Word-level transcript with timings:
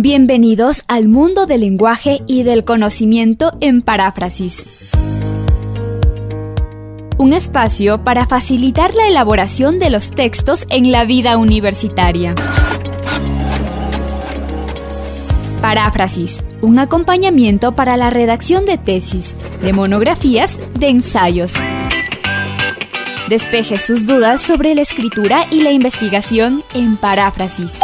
Bienvenidos 0.00 0.84
al 0.86 1.08
mundo 1.08 1.46
del 1.46 1.62
lenguaje 1.62 2.20
y 2.26 2.44
del 2.44 2.64
conocimiento 2.64 3.52
en 3.60 3.82
paráfrasis. 3.82 4.64
Un 7.18 7.32
espacio 7.32 8.04
para 8.04 8.26
facilitar 8.26 8.94
la 8.94 9.08
elaboración 9.08 9.80
de 9.80 9.90
los 9.90 10.12
textos 10.12 10.66
en 10.70 10.92
la 10.92 11.04
vida 11.04 11.36
universitaria. 11.36 12.34
Paráfrasis, 15.60 16.44
un 16.62 16.78
acompañamiento 16.78 17.72
para 17.72 17.96
la 17.96 18.10
redacción 18.10 18.66
de 18.66 18.78
tesis, 18.78 19.34
de 19.62 19.72
monografías, 19.72 20.60
de 20.78 20.88
ensayos. 20.90 21.54
Despeje 23.28 23.78
sus 23.78 24.06
dudas 24.06 24.40
sobre 24.40 24.74
la 24.74 24.80
escritura 24.80 25.46
y 25.50 25.62
la 25.62 25.70
investigación 25.70 26.64
en 26.74 26.96
paráfrasis 26.96 27.80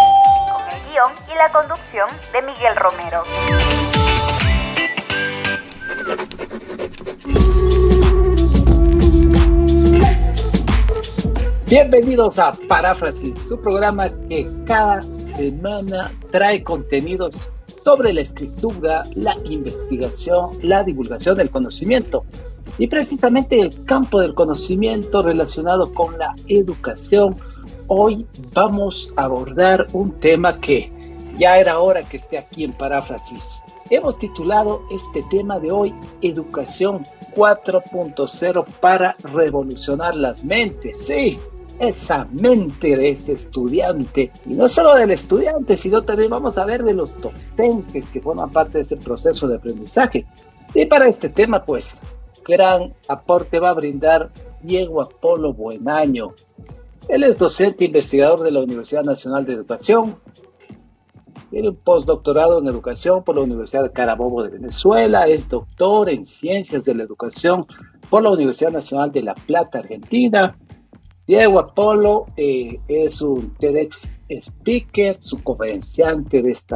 la 1.36 1.50
conducción 1.50 2.08
de 2.32 2.42
Miguel 2.42 2.76
Romero. 2.76 3.22
Bienvenidos 11.66 12.38
a 12.38 12.52
Paráfrasis, 12.68 13.42
su 13.42 13.60
programa 13.60 14.08
que 14.28 14.48
cada 14.66 15.02
semana 15.02 16.12
trae 16.30 16.62
contenidos 16.62 17.52
sobre 17.84 18.12
la 18.12 18.20
escritura, 18.20 19.02
la 19.14 19.36
investigación, 19.44 20.50
la 20.62 20.84
divulgación 20.84 21.36
del 21.36 21.50
conocimiento 21.50 22.24
y 22.78 22.86
precisamente 22.86 23.60
el 23.60 23.84
campo 23.84 24.20
del 24.20 24.34
conocimiento 24.34 25.22
relacionado 25.22 25.92
con 25.92 26.18
la 26.18 26.34
educación. 26.48 27.36
Hoy 27.86 28.26
vamos 28.52 29.12
a 29.16 29.24
abordar 29.24 29.86
un 29.92 30.12
tema 30.12 30.60
que 30.60 30.90
ya 31.38 31.58
era 31.58 31.78
hora 31.78 32.02
que 32.02 32.16
esté 32.16 32.38
aquí 32.38 32.64
en 32.64 32.72
paráfrasis. 32.72 33.62
Hemos 33.90 34.18
titulado 34.18 34.82
este 34.90 35.22
tema 35.30 35.58
de 35.60 35.70
hoy 35.70 35.94
Educación 36.22 37.02
4.0 37.34 38.64
para 38.80 39.16
revolucionar 39.22 40.14
las 40.14 40.44
mentes. 40.44 41.06
Sí, 41.06 41.38
esa 41.78 42.26
mente 42.32 42.96
de 42.96 43.10
ese 43.10 43.34
estudiante. 43.34 44.30
Y 44.46 44.54
no 44.54 44.68
solo 44.68 44.94
del 44.94 45.10
estudiante, 45.10 45.76
sino 45.76 46.02
también 46.02 46.30
vamos 46.30 46.56
a 46.56 46.64
ver 46.64 46.82
de 46.82 46.94
los 46.94 47.20
docentes 47.20 48.04
que 48.12 48.20
forman 48.20 48.50
parte 48.50 48.78
de 48.78 48.82
ese 48.82 48.96
proceso 48.96 49.46
de 49.48 49.56
aprendizaje. 49.56 50.24
Y 50.72 50.86
para 50.86 51.08
este 51.08 51.28
tema, 51.28 51.64
pues, 51.64 51.98
gran 52.46 52.94
aporte 53.08 53.58
va 53.58 53.70
a 53.70 53.74
brindar 53.74 54.30
Diego 54.62 55.02
Apolo 55.02 55.52
Buenaño. 55.52 56.34
Él 57.08 57.22
es 57.24 57.38
docente 57.38 57.84
investigador 57.84 58.40
de 58.40 58.50
la 58.50 58.60
Universidad 58.60 59.04
Nacional 59.04 59.44
de 59.44 59.52
Educación, 59.52 60.16
tiene 61.54 61.68
un 61.68 61.76
postdoctorado 61.76 62.58
en 62.58 62.66
educación 62.66 63.22
por 63.22 63.36
la 63.36 63.42
Universidad 63.42 63.84
de 63.84 63.92
Carabobo 63.92 64.42
de 64.42 64.50
Venezuela. 64.50 65.28
Es 65.28 65.48
doctor 65.48 66.10
en 66.10 66.24
ciencias 66.24 66.84
de 66.84 66.96
la 66.96 67.04
educación 67.04 67.64
por 68.10 68.24
la 68.24 68.30
Universidad 68.30 68.72
Nacional 68.72 69.12
de 69.12 69.22
La 69.22 69.34
Plata, 69.34 69.78
Argentina. 69.78 70.58
Diego 71.28 71.60
Apolo 71.60 72.26
eh, 72.36 72.80
es 72.88 73.22
un 73.22 73.54
TEDx 73.54 74.18
speaker, 74.28 75.18
su 75.20 75.44
conferenciante 75.44 76.42
de 76.42 76.50
este 76.50 76.74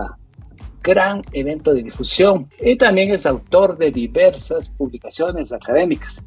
gran 0.83 1.23
evento 1.33 1.75
de 1.75 1.83
difusión 1.83 2.48
y 2.61 2.77
también 2.77 3.11
es 3.11 3.27
autor 3.27 3.77
de 3.77 3.91
diversas 3.91 4.71
publicaciones 4.71 5.53
académicas. 5.53 6.25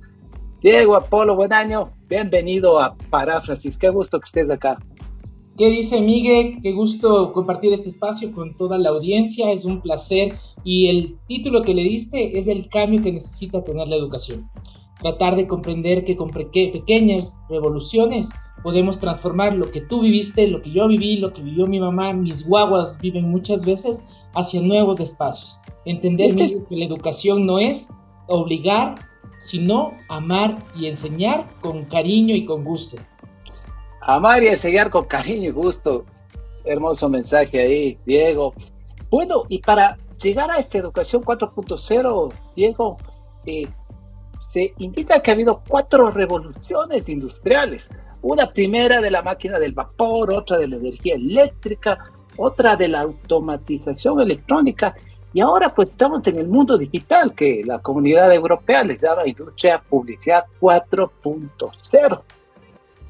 Diego 0.62 0.96
Apolo, 0.96 1.36
buen 1.36 1.54
año, 1.54 1.92
bienvenido 2.08 2.80
a 2.80 2.96
Paráfrasis, 3.10 3.78
qué 3.78 3.90
gusto 3.90 4.20
que 4.20 4.26
estés 4.26 4.50
acá. 4.50 4.78
¿Qué 5.58 5.68
dice 5.68 6.02
Miguel? 6.02 6.60
Qué 6.62 6.72
gusto 6.72 7.34
compartir 7.34 7.74
este 7.74 7.90
espacio 7.90 8.32
con 8.32 8.56
toda 8.56 8.78
la 8.78 8.90
audiencia, 8.90 9.52
es 9.52 9.66
un 9.66 9.82
placer 9.82 10.36
y 10.64 10.88
el 10.88 11.18
título 11.28 11.62
que 11.62 11.74
le 11.74 11.84
diste 11.84 12.38
es 12.40 12.48
el 12.48 12.70
cambio 12.70 13.02
que 13.02 13.12
necesita 13.12 13.64
tener 13.64 13.88
la 13.88 13.96
educación. 13.96 14.50
Tratar 15.02 15.36
de 15.36 15.48
comprender 15.48 16.06
que 16.06 16.16
con 16.16 16.30
pequeñas 16.30 17.40
revoluciones 17.50 18.30
podemos 18.64 19.00
transformar 19.00 19.54
lo 19.54 19.70
que 19.72 19.82
tú 19.82 20.02
viviste, 20.02 20.48
lo 20.48 20.62
que 20.62 20.72
yo 20.72 20.88
viví, 20.88 21.18
lo 21.18 21.34
que 21.34 21.42
vivió 21.42 21.68
mi 21.68 21.80
mamá, 21.80 22.14
mis 22.14 22.46
guaguas 22.46 23.00
viven 23.00 23.30
muchas 23.30 23.66
veces 23.66 24.04
hacia 24.34 24.62
nuevos 24.62 25.00
espacios. 25.00 25.60
Entender 25.86 26.34
que 26.36 26.76
la 26.76 26.86
educación 26.86 27.46
no 27.46 27.60
es 27.60 27.90
obligar, 28.28 28.96
sino 29.44 29.94
amar 30.10 30.58
y 30.76 30.88
enseñar 30.88 31.48
con 31.62 31.86
cariño 31.86 32.36
y 32.36 32.46
con 32.46 32.64
gusto. 32.64 32.98
Amar 34.02 34.44
y 34.44 34.48
enseñar 34.48 34.90
con 34.90 35.06
cariño 35.06 35.50
y 35.50 35.52
gusto. 35.52 36.06
Hermoso 36.64 37.10
mensaje 37.10 37.60
ahí, 37.60 37.98
Diego. 38.06 38.54
Bueno, 39.10 39.44
y 39.50 39.60
para 39.60 39.98
llegar 40.22 40.52
a 40.52 40.58
esta 40.58 40.78
educación 40.78 41.24
4.0, 41.24 42.34
Diego, 42.56 42.98
eh, 43.46 43.68
se 44.40 44.74
indica 44.78 45.22
que 45.22 45.32
ha 45.32 45.34
habido 45.34 45.62
cuatro 45.68 46.12
revoluciones 46.12 47.08
industriales. 47.10 47.90
Una 48.22 48.52
primera 48.52 49.02
de 49.02 49.12
la 49.12 49.24
máquina 49.24 49.60
del 49.60 49.74
vapor, 49.74 50.34
otra 50.34 50.58
de 50.58 50.68
la 50.68 50.76
energía 50.76 51.16
eléctrica, 51.16 52.12
otra 52.38 52.76
de 52.76 52.88
la 52.88 53.02
automatización 53.02 54.20
electrónica 54.22 54.96
y 55.34 55.40
ahora 55.40 55.70
pues 55.70 55.92
estamos 55.92 56.26
en 56.28 56.38
el 56.38 56.48
mundo 56.48 56.78
digital 56.78 57.34
que 57.34 57.64
la 57.66 57.80
comunidad 57.80 58.34
europea 58.34 58.84
les 58.84 59.02
llama 59.02 59.26
industria 59.26 59.82
publicidad 59.82 60.46
4.0. 60.60 62.22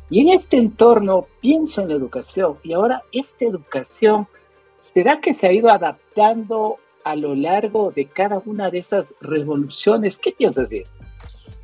Y 0.09 0.19
en 0.21 0.29
este 0.29 0.57
entorno 0.57 1.25
pienso 1.39 1.81
en 1.81 1.89
la 1.89 1.95
educación 1.95 2.57
y 2.63 2.73
ahora 2.73 3.01
esta 3.11 3.45
educación, 3.45 4.27
¿será 4.75 5.19
que 5.19 5.33
se 5.33 5.47
ha 5.47 5.53
ido 5.53 5.69
adaptando 5.69 6.77
a 7.03 7.15
lo 7.15 7.33
largo 7.33 7.91
de 7.91 8.05
cada 8.05 8.41
una 8.45 8.69
de 8.69 8.79
esas 8.79 9.15
revoluciones? 9.21 10.17
¿Qué 10.17 10.31
piensas 10.31 10.69
decir? 10.69 10.85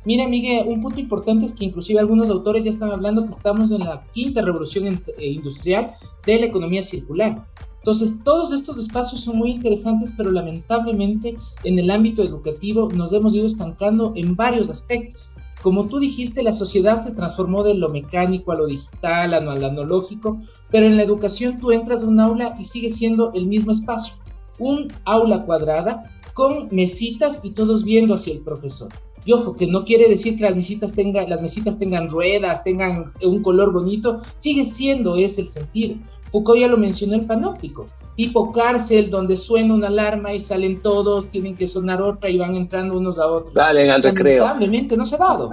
Mira, 0.08 0.26
Miguel, 0.26 0.66
un 0.68 0.80
punto 0.80 1.00
importante 1.00 1.44
es 1.44 1.52
que 1.52 1.66
inclusive 1.66 2.00
algunos 2.00 2.30
autores 2.30 2.64
ya 2.64 2.70
están 2.70 2.90
hablando 2.90 3.26
que 3.26 3.32
estamos 3.32 3.70
en 3.72 3.80
la 3.80 4.02
quinta 4.14 4.40
revolución 4.40 4.86
eh, 4.86 5.28
industrial 5.28 5.94
de 6.24 6.38
la 6.38 6.46
economía 6.46 6.82
circular. 6.82 7.44
Entonces, 7.80 8.14
todos 8.24 8.54
estos 8.54 8.78
espacios 8.78 9.20
son 9.20 9.36
muy 9.36 9.50
interesantes, 9.50 10.14
pero 10.16 10.30
lamentablemente 10.30 11.36
en 11.62 11.78
el 11.78 11.90
ámbito 11.90 12.22
educativo 12.22 12.88
nos 12.90 13.12
hemos 13.12 13.34
ido 13.34 13.44
estancando 13.44 14.14
en 14.16 14.34
varios 14.34 14.70
aspectos. 14.70 15.28
Como 15.60 15.86
tú 15.86 15.98
dijiste, 15.98 16.42
la 16.42 16.54
sociedad 16.54 17.04
se 17.04 17.10
transformó 17.10 17.62
de 17.62 17.74
lo 17.74 17.90
mecánico 17.90 18.52
a 18.52 18.56
lo 18.56 18.66
digital, 18.66 19.34
a 19.34 19.40
lo 19.40 19.50
analógico, 19.50 20.40
pero 20.70 20.86
en 20.86 20.96
la 20.96 21.02
educación 21.02 21.58
tú 21.58 21.70
entras 21.70 22.02
a 22.02 22.06
un 22.06 22.18
aula 22.18 22.54
y 22.58 22.64
sigue 22.64 22.90
siendo 22.90 23.30
el 23.34 23.46
mismo 23.46 23.72
espacio, 23.72 24.14
un 24.58 24.90
aula 25.04 25.44
cuadrada 25.44 26.02
con 26.32 26.68
mesitas 26.70 27.42
y 27.42 27.50
todos 27.50 27.84
viendo 27.84 28.14
hacia 28.14 28.32
el 28.32 28.40
profesor. 28.40 28.88
Y 29.24 29.32
ojo, 29.32 29.54
que 29.56 29.66
no 29.66 29.84
quiere 29.84 30.08
decir 30.08 30.36
que 30.36 30.44
las 30.44 30.56
mesitas, 30.56 30.92
tengan, 30.92 31.28
las 31.28 31.42
mesitas 31.42 31.78
tengan 31.78 32.08
ruedas, 32.08 32.64
tengan 32.64 33.04
un 33.22 33.42
color 33.42 33.72
bonito, 33.72 34.22
sigue 34.38 34.64
siendo 34.64 35.16
ese 35.16 35.42
el 35.42 35.48
sentido. 35.48 35.96
Foucault 36.30 36.60
ya 36.60 36.68
lo 36.68 36.76
mencionó 36.76 37.14
el 37.14 37.26
panóptico, 37.26 37.86
tipo 38.16 38.52
cárcel 38.52 39.10
donde 39.10 39.36
suena 39.36 39.74
una 39.74 39.88
alarma 39.88 40.34
y 40.34 40.40
salen 40.40 40.82
todos, 40.82 41.28
tienen 41.28 41.56
que 41.56 41.66
sonar 41.66 42.02
otra 42.02 42.28
y 42.28 42.38
van 42.38 42.54
entrando 42.54 42.98
unos 42.98 43.18
a 43.18 43.26
otros. 43.26 43.54
Dale, 43.54 43.90
al 43.90 44.02
recreo. 44.02 44.44
Lamentablemente 44.44 44.96
no 44.96 45.04
se 45.04 45.14
ha 45.14 45.18
dado. 45.18 45.50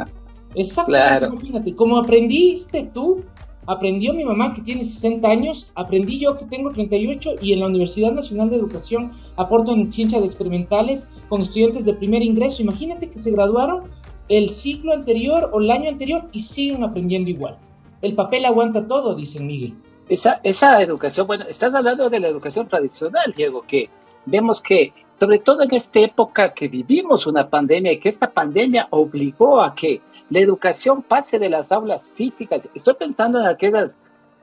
Exactamente, 0.54 1.28
imagínate, 1.28 1.76
como 1.76 1.98
aprendiste 1.98 2.90
tú, 2.94 3.24
aprendió 3.68 4.14
mi 4.14 4.24
mamá 4.24 4.54
que 4.54 4.62
tiene 4.62 4.86
60 4.86 5.28
años, 5.28 5.72
aprendí 5.76 6.20
yo 6.20 6.36
que 6.36 6.46
tengo 6.46 6.72
38 6.72 7.36
y 7.42 7.54
en 7.54 7.60
la 7.62 7.68
Universidad 7.68 8.12
Nacional 8.12 8.50
de 8.50 8.58
Educación 8.58 9.14
aporto 9.36 9.72
en 9.74 9.92
ciencias 9.92 10.24
experimentales 10.24 11.08
con 11.30 11.42
estudiantes 11.42 11.86
de 11.86 11.94
primer 11.94 12.22
ingreso. 12.22 12.62
Imagínate 12.62 13.10
que 13.10 13.18
se 13.18 13.32
graduaron 13.32 13.84
el 14.30 14.50
ciclo 14.50 14.94
anterior 14.94 15.50
o 15.54 15.60
el 15.60 15.72
año 15.72 15.90
anterior 15.90 16.30
y 16.32 16.42
siguen 16.42 16.84
aprendiendo 16.84 17.30
igual. 17.30 17.58
El 18.02 18.16
papel 18.16 18.46
aguanta 18.46 18.88
todo, 18.88 19.16
dice 19.16 19.40
Miguel 19.40 19.76
esa, 20.10 20.40
esa 20.44 20.82
educación, 20.82 21.28
bueno, 21.28 21.46
estás 21.50 21.74
hablando 21.74 22.10
de 22.10 22.20
la 22.20 22.28
educación 22.28 22.68
tradicional, 22.68 23.34
Diego, 23.36 23.64
que 23.68 23.90
vemos 24.26 24.62
que, 24.62 24.94
sobre 25.20 25.40
todo 25.40 25.64
en 25.64 25.74
esta 25.74 26.00
época 26.00 26.54
que 26.54 26.68
vivimos 26.68 27.26
una 27.26 27.50
pandemia 27.50 27.94
y 27.94 28.00
que 28.00 28.10
esta 28.10 28.32
pandemia 28.32 28.88
obligó 28.92 29.62
a 29.62 29.74
que 29.74 30.02
la 30.30 30.40
educación 30.40 31.02
pase 31.02 31.40
de 31.40 31.50
las 31.50 31.72
aulas 31.72 32.12
físicas. 32.14 32.70
Estoy 32.76 32.96
pensando 32.96 33.40
en 33.40 33.46
aquellas 33.46 33.96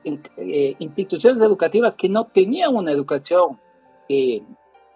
eh, 0.04 0.74
instituciones 0.78 1.42
educativas 1.42 1.94
que 1.96 2.08
no 2.08 2.24
tenían 2.24 2.74
una 2.74 2.90
educación 2.90 3.60
eh, 4.08 4.42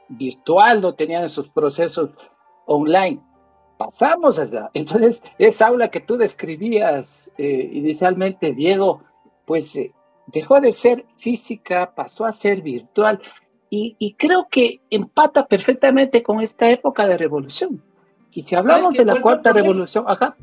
virtual, 0.09 0.81
no 0.81 0.95
tenían 0.95 1.25
esos 1.25 1.49
procesos 1.51 2.11
online. 2.67 3.21
Pasamos 3.77 4.39
allá. 4.39 4.71
Entonces, 4.73 5.23
esa 5.39 5.67
aula 5.67 5.91
que 5.91 6.01
tú 6.01 6.17
describías 6.17 7.31
eh, 7.37 7.71
inicialmente, 7.73 8.55
Diego, 8.55 9.03
pues 9.45 9.79
dejó 10.27 10.59
de 10.61 10.73
ser 10.73 11.05
física, 11.19 11.95
pasó 11.95 12.25
a 12.25 12.33
ser 12.33 12.63
virtual 12.63 13.21
y, 13.69 14.15
creo 14.19 14.47
que 14.51 14.81
empata 14.91 15.47
perfectamente 15.47 16.23
con 16.23 16.41
esta 16.41 16.71
época 16.71 17.07
de 17.07 17.19
revolución. 17.19 17.83
Y 18.33 18.43
si 18.43 18.55
hablamos 18.55 18.95
de 18.95 19.05
la 19.05 19.21
cuarta 19.21 19.53
revolución, 19.53 20.05
ajá. 20.07 20.37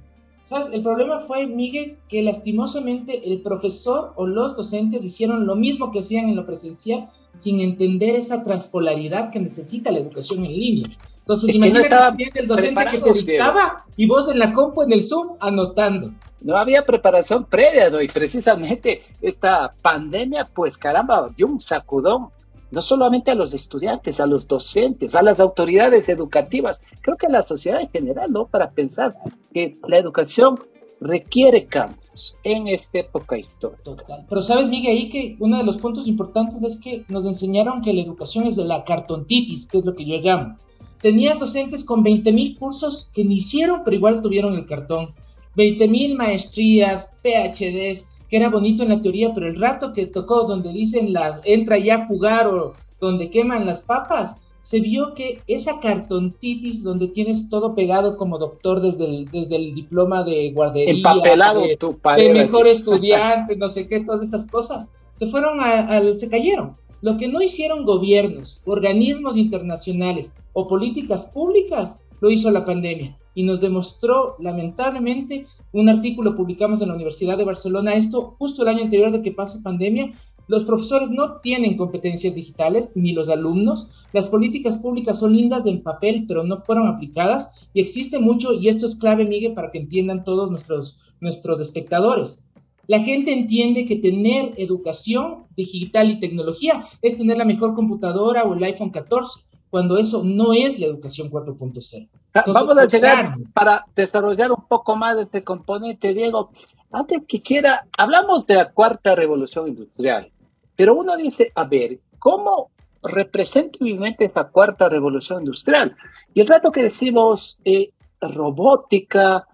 El 0.72 0.84
problema 0.84 1.22
fue, 1.22 1.48
Miguel, 1.48 1.98
que 2.08 2.22
lastimosamente 2.22 3.28
el 3.32 3.42
profesor 3.42 4.14
o 4.16 4.28
los 4.28 4.56
docentes 4.56 5.04
hicieron 5.04 5.48
lo 5.48 5.56
mismo 5.56 5.92
que 5.92 6.00
hacían 6.00 6.30
en 6.30 6.36
lo 6.36 6.46
presencial 6.46 7.10
sin 7.38 7.60
entender 7.60 8.16
esa 8.16 8.44
transpolaridad 8.44 9.32
que 9.32 9.40
necesita 9.40 9.92
la 9.92 10.00
educación 10.00 10.46
en 10.46 10.52
línea. 10.52 10.98
Entonces, 11.20 11.56
imagínate 11.56 12.40
el 12.40 12.48
docente 12.48 12.86
que 12.92 12.98
te 13.00 13.14
dictaba 13.14 13.86
y 13.96 14.06
vos 14.06 14.30
en 14.30 14.38
la 14.38 14.54
compu, 14.54 14.84
en 14.84 14.92
el 14.92 15.02
Zoom, 15.02 15.38
anotando. 15.40 16.12
No 16.42 16.58
había 16.58 16.86
preparación 16.86 17.46
previa, 17.46 17.90
¿no? 17.90 18.02
Y 18.02 18.08
precisamente 18.08 19.04
esta 19.22 19.74
pandemia, 19.82 20.46
pues 20.54 20.78
caramba, 20.78 21.30
dio 21.36 21.48
un 21.48 21.60
sacudón 21.60 22.28
no 22.74 22.82
solamente 22.82 23.30
a 23.30 23.36
los 23.36 23.54
estudiantes, 23.54 24.20
a 24.20 24.26
los 24.26 24.48
docentes, 24.48 25.14
a 25.14 25.22
las 25.22 25.40
autoridades 25.40 26.10
educativas, 26.10 26.82
creo 27.02 27.18
que 27.18 27.28
a 27.28 27.30
la 27.30 27.44
sociedad 27.44 27.80
en 27.80 27.90
general, 27.92 28.32
¿no? 28.32 28.48
Para 28.48 28.72
pensar 28.72 29.16
que 29.54 29.78
la 29.88 29.98
educación 29.98 30.60
requiere 31.00 31.68
cambios 31.68 32.36
en 32.44 32.68
esta 32.68 33.00
época 33.00 33.38
histórica. 33.38 33.84
Total. 33.84 34.26
Pero 34.28 34.42
sabes, 34.42 34.70
Miguel, 34.70 34.98
ahí 34.98 35.10
que 35.10 35.36
uno 35.40 35.60
de 35.60 35.64
los 35.64 35.78
puntos 35.78 36.08
importantes 36.08 36.64
es 36.64 36.78
que 36.78 37.06
nos 37.10 37.26
enseñaron 37.26 37.84
que 37.84 37.94
la 37.94 38.02
educación 38.02 38.48
es 38.48 38.56
de 38.56 38.66
la 38.66 38.84
cartontitis, 38.84 39.68
que 39.68 39.78
es 39.78 39.86
lo 39.86 39.94
que 39.94 40.06
yo 40.06 40.18
llamo. 40.18 40.58
Tenías 41.00 41.40
docentes 41.40 41.84
con 41.84 42.02
20 42.02 42.32
mil 42.32 42.58
cursos 42.58 43.08
que 43.14 43.24
ni 43.24 43.36
hicieron, 43.36 43.82
pero 43.84 43.98
igual 43.98 44.20
tuvieron 44.24 44.56
el 44.56 44.66
cartón. 44.66 45.14
20 45.56 45.88
mil 45.88 46.16
maestrías, 46.16 47.12
PhDs, 47.22 48.08
que 48.34 48.38
era 48.38 48.50
bonito 48.50 48.82
en 48.82 48.90
la 48.90 49.00
teoría, 49.00 49.32
pero 49.32 49.48
el 49.48 49.62
rato 49.62 49.94
que 49.94 50.08
tocó 50.08 50.46
donde 50.46 50.74
dicen 50.74 51.14
las 51.14 51.40
entra 51.44 51.78
ya 51.78 51.98
a 51.98 52.08
jugar 52.08 52.48
o 52.48 52.74
donde 53.00 53.30
queman 53.30 53.68
las 53.68 53.84
papas, 53.84 54.38
se 54.60 54.80
vio 54.80 55.14
que 55.14 55.44
esa 55.46 55.80
cartontitis 55.80 56.82
donde 56.82 57.10
tienes 57.10 57.48
todo 57.48 57.76
pegado 57.76 58.18
como 58.18 58.40
doctor 58.40 58.82
desde 58.82 59.06
el, 59.06 59.30
desde 59.30 59.58
el 59.58 59.76
diploma 59.76 60.24
de 60.24 60.52
guardería, 60.52 60.96
empapelado 60.96 61.62
de, 61.62 61.78
tu 61.78 61.96
de 62.18 62.34
mejor 62.34 62.66
estudiante, 62.66 63.56
no 63.60 63.70
sé 63.70 63.88
qué, 63.88 64.00
todas 64.00 64.28
esas 64.28 64.48
cosas, 64.48 64.92
se 65.20 65.28
fueron 65.28 65.62
al, 65.62 66.18
se 66.18 66.28
cayeron. 66.28 66.74
Lo 67.04 67.18
que 67.18 67.28
no 67.28 67.40
hicieron 67.40 67.86
gobiernos, 67.86 68.62
organismos 68.66 69.38
internacionales 69.38 70.34
o 70.54 70.68
políticas 70.68 71.26
públicas, 71.26 72.02
lo 72.20 72.32
hizo 72.32 72.50
la 72.50 72.66
pandemia 72.66 73.16
y 73.36 73.44
nos 73.44 73.62
demostró 73.62 74.36
lamentablemente 74.40 75.48
un 75.72 75.90
artículo 75.90 76.36
publicamos 76.36 76.82
en 76.82 76.90
la 76.90 76.96
Universidad 76.96 77.38
de 77.38 77.46
Barcelona, 77.46 77.96
esto 77.96 78.36
justo 78.38 78.62
el 78.62 78.68
año 78.70 78.84
anterior 78.84 79.12
de 79.12 79.22
que 79.22 79.32
pase 79.32 79.60
pandemia, 79.60 80.14
los 80.48 80.66
profesores 80.66 81.10
no 81.10 81.38
tienen 81.38 81.78
competencias 81.78 82.36
digitales, 82.36 82.92
ni 82.96 83.14
los 83.14 83.30
alumnos. 83.30 83.88
Las 84.12 84.28
políticas 84.28 84.78
públicas 84.78 85.20
son 85.20 85.36
lindas 85.36 85.64
de 85.64 85.78
papel, 85.78 86.26
pero 86.28 86.44
no 86.44 86.58
fueron 86.58 86.88
aplicadas. 86.88 87.68
Y 87.74 87.80
existe 87.80 88.20
mucho, 88.20 88.54
y 88.54 88.68
esto 88.68 88.86
es 88.86 88.96
clave, 88.96 89.26
Miguel, 89.26 89.54
para 89.54 89.72
que 89.72 89.80
entiendan 89.80 90.26
todos 90.26 90.52
nuestros, 90.52 91.00
nuestros 91.22 91.62
espectadores. 91.62 92.44
La 92.88 93.00
gente 93.00 93.32
entiende 93.32 93.86
que 93.86 93.96
tener 93.96 94.54
educación 94.58 95.46
digital 95.56 96.12
y 96.12 96.20
tecnología 96.20 96.86
es 97.02 97.18
tener 97.18 97.38
la 97.38 97.46
mejor 97.46 97.74
computadora 97.76 98.44
o 98.44 98.54
el 98.54 98.64
iPhone 98.64 98.90
14 98.90 99.46
cuando 99.74 99.98
eso 99.98 100.24
no 100.24 100.54
es 100.54 100.78
la 100.78 100.86
educación 100.86 101.32
4.0. 101.32 102.08
Vamos 102.54 102.78
a 102.78 102.86
llegar 102.86 103.36
para 103.56 103.84
desarrollar 103.96 104.52
un 104.52 104.68
poco 104.68 104.96
más 104.96 105.18
este 105.18 105.44
componente, 105.44 106.14
Diego. 106.14 106.52
Antes 106.92 107.24
quisiera, 107.26 107.88
hablamos 107.98 108.46
de 108.46 108.54
la 108.54 108.72
cuarta 108.72 109.16
revolución 109.16 109.70
industrial, 109.70 110.32
pero 110.76 110.94
uno 110.94 111.18
dice, 111.18 111.52
a 111.56 111.64
ver, 111.64 112.02
¿cómo 112.20 112.70
representa 113.02 113.80
vivamente 113.82 114.26
esta 114.26 114.48
cuarta 114.48 114.90
revolución 114.90 115.40
industrial? 115.40 115.98
Y 116.36 116.42
el 116.42 116.48
rato 116.48 116.72
que 116.72 116.84
decimos 116.84 117.60
eh, 117.66 117.94
robótica, 118.22 119.48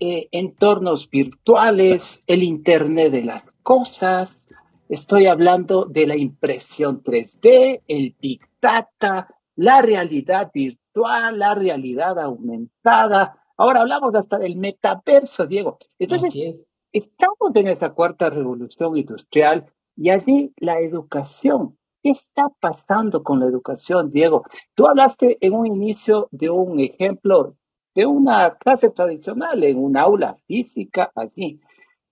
eh, 0.00 0.26
entornos 0.32 1.08
virtuales, 1.08 2.24
el 2.26 2.42
Internet 2.42 3.12
de 3.12 3.22
las 3.22 3.44
cosas, 3.62 4.48
estoy 4.88 5.26
hablando 5.26 5.84
de 5.84 6.08
la 6.08 6.16
impresión 6.16 7.04
3D, 7.04 7.82
el 7.86 8.16
Big 8.20 8.40
Data, 8.60 9.28
la 9.60 9.82
realidad 9.82 10.50
virtual, 10.54 11.38
la 11.38 11.54
realidad 11.54 12.18
aumentada. 12.18 13.38
Ahora 13.58 13.82
hablamos 13.82 14.14
hasta 14.14 14.38
del 14.38 14.56
metaverso, 14.56 15.46
Diego. 15.46 15.78
Entonces, 15.98 16.66
estamos 16.90 17.54
en 17.54 17.68
esta 17.68 17.92
cuarta 17.92 18.30
revolución 18.30 18.96
industrial 18.96 19.66
y 19.96 20.08
allí 20.08 20.54
la 20.56 20.80
educación. 20.80 21.76
¿Qué 22.02 22.08
está 22.08 22.48
pasando 22.58 23.22
con 23.22 23.38
la 23.38 23.44
educación, 23.44 24.10
Diego? 24.10 24.44
Tú 24.74 24.86
hablaste 24.86 25.36
en 25.42 25.52
un 25.52 25.66
inicio 25.66 26.28
de 26.30 26.48
un 26.48 26.80
ejemplo 26.80 27.54
de 27.94 28.06
una 28.06 28.56
clase 28.56 28.88
tradicional 28.88 29.62
en 29.62 29.76
un 29.76 29.94
aula 29.94 30.36
física 30.46 31.12
allí, 31.14 31.60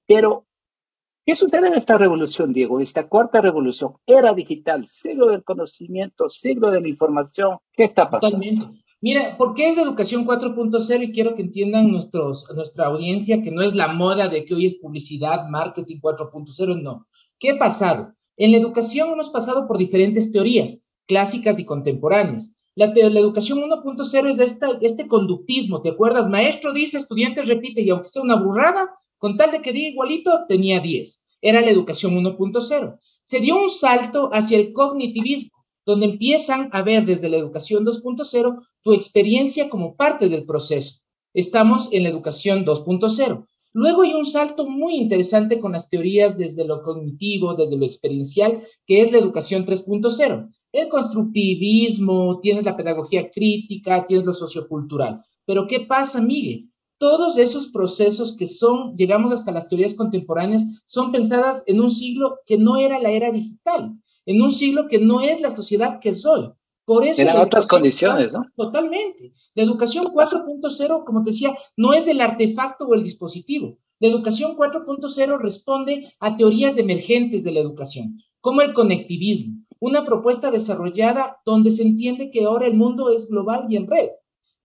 pero 0.07 0.45
¿Qué 1.29 1.35
sucede 1.35 1.67
en 1.67 1.75
esta 1.75 1.99
revolución, 1.99 2.55
Diego? 2.55 2.81
Esta 2.81 3.07
cuarta 3.07 3.43
revolución, 3.43 3.93
era 4.07 4.33
digital, 4.33 4.87
siglo 4.87 5.27
del 5.27 5.45
conocimiento, 5.45 6.27
siglo 6.27 6.71
de 6.71 6.81
la 6.81 6.89
información. 6.89 7.59
¿Qué 7.75 7.83
está 7.83 8.09
pasando? 8.09 8.41
Mira, 9.03 9.37
¿por 9.37 9.53
qué 9.53 9.69
es 9.69 9.77
educación 9.77 10.27
4.0? 10.27 11.05
Y 11.05 11.13
quiero 11.13 11.35
que 11.35 11.43
entiendan 11.43 11.91
nuestros, 11.93 12.51
nuestra 12.55 12.87
audiencia 12.87 13.43
que 13.43 13.51
no 13.51 13.61
es 13.61 13.75
la 13.75 13.89
moda 13.89 14.29
de 14.29 14.47
que 14.47 14.55
hoy 14.55 14.65
es 14.65 14.77
publicidad, 14.77 15.47
marketing 15.51 15.99
4.0, 16.01 16.81
no. 16.81 17.07
¿Qué 17.39 17.51
ha 17.51 17.59
pasado? 17.59 18.15
En 18.39 18.53
la 18.53 18.57
educación 18.57 19.11
hemos 19.11 19.29
pasado 19.29 19.69
por 19.69 19.77
diferentes 19.77 20.33
teorías, 20.33 20.83
clásicas 21.07 21.59
y 21.59 21.67
contemporáneas. 21.67 22.57
La, 22.75 22.87
la 22.87 23.21
educación 23.21 23.59
1.0 23.59 24.31
es 24.31 24.37
de 24.39 24.57
este 24.81 25.07
conductismo, 25.07 25.83
¿te 25.83 25.91
acuerdas? 25.91 26.27
Maestro 26.27 26.73
dice, 26.73 26.97
estudiante 26.97 27.43
repite, 27.43 27.83
y 27.83 27.91
aunque 27.91 28.09
sea 28.09 28.23
una 28.23 28.43
burrada, 28.43 28.98
con 29.19 29.37
tal 29.37 29.51
de 29.51 29.61
que 29.61 29.73
diga 29.73 29.91
igualito, 29.91 30.31
tenía 30.49 30.81
10. 30.81 31.25
Era 31.41 31.61
la 31.61 31.71
educación 31.71 32.15
1.0. 32.15 32.99
Se 33.25 33.41
dio 33.41 33.61
un 33.61 33.69
salto 33.69 34.31
hacia 34.33 34.59
el 34.59 34.73
cognitivismo, 34.73 35.59
donde 35.85 36.07
empiezan 36.07 36.69
a 36.73 36.83
ver 36.83 37.05
desde 37.05 37.29
la 37.29 37.37
educación 37.37 37.85
2.0 37.85 38.63
tu 38.83 38.93
experiencia 38.93 39.69
como 39.69 39.97
parte 39.97 40.29
del 40.29 40.45
proceso. 40.45 41.01
Estamos 41.35 41.89
en 41.93 42.05
la 42.05 42.09
educación 42.09 42.65
2.0. 42.65 43.47
Luego 43.73 44.03
hay 44.03 44.15
un 44.15 44.27
salto 44.27 44.69
muy 44.69 44.97
interesante 44.97 45.61
con 45.61 45.73
las 45.73 45.89
teorías 45.89 46.37
desde 46.37 46.65
lo 46.65 46.83
cognitivo, 46.83 47.55
desde 47.55 47.77
lo 47.77 47.85
experiencial, 47.85 48.63
que 48.87 49.03
es 49.03 49.13
la 49.13 49.19
educación 49.19 49.67
3.0. 49.67 50.51
El 50.73 50.89
constructivismo, 50.89 52.41
tienes 52.41 52.65
la 52.65 52.77
pedagogía 52.77 53.31
crítica, 53.31 54.07
tienes 54.07 54.27
lo 54.27 54.35
sociocultural. 54.35 55.23
Pero 55.45 55.67
¿qué 55.67 55.81
pasa, 55.81 56.21
Miguel? 56.21 56.71
Todos 56.99 57.39
esos 57.39 57.69
procesos 57.69 58.37
que 58.37 58.47
son, 58.47 58.95
llegamos 58.97 59.33
hasta 59.33 59.53
las 59.53 59.69
teorías 59.69 59.95
contemporáneas, 59.95 60.83
son 60.87 61.13
pensadas 61.13 61.63
en 61.67 61.81
un 61.81 61.91
siglo 61.91 62.41
que 62.45 62.59
no 62.59 62.77
era 62.77 62.99
la 62.99 63.11
era 63.11 63.31
digital, 63.31 63.97
en 64.27 64.43
un 64.43 64.51
siglo 64.53 64.89
que 64.89 64.99
no 64.99 65.21
es 65.21 65.41
la 65.41 65.55
sociedad 65.55 66.01
que 66.01 66.13
soy. 66.13 66.51
Por 66.85 67.05
eso 67.05 67.23
Eran 67.23 67.37
otras 67.37 67.67
condiciones, 67.67 68.33
¿no? 68.33 68.45
Totalmente. 68.57 69.33
La 69.55 69.63
educación 69.63 70.07
4.0, 70.07 71.05
como 71.05 71.23
te 71.23 71.31
decía, 71.31 71.57
no 71.77 71.93
es 71.93 72.07
el 72.07 72.21
artefacto 72.21 72.87
o 72.87 72.95
el 72.95 73.05
dispositivo. 73.05 73.79
La 74.01 74.09
educación 74.09 74.57
4.0 74.57 75.39
responde 75.39 76.13
a 76.19 76.37
teorías 76.37 76.79
emergentes 76.79 77.45
de 77.45 77.53
la 77.53 77.61
educación, 77.61 78.19
como 78.41 78.63
el 78.63 78.73
conectivismo, 78.73 79.65
una 79.81 80.05
propuesta 80.05 80.51
desarrollada 80.51 81.41
donde 81.45 81.71
se 81.71 81.83
entiende 81.83 82.31
que 82.31 82.45
ahora 82.45 82.67
el 82.67 82.75
mundo 82.75 83.11
es 83.11 83.29
global 83.29 83.67
y 83.69 83.77
en 83.77 83.87
red 83.87 84.09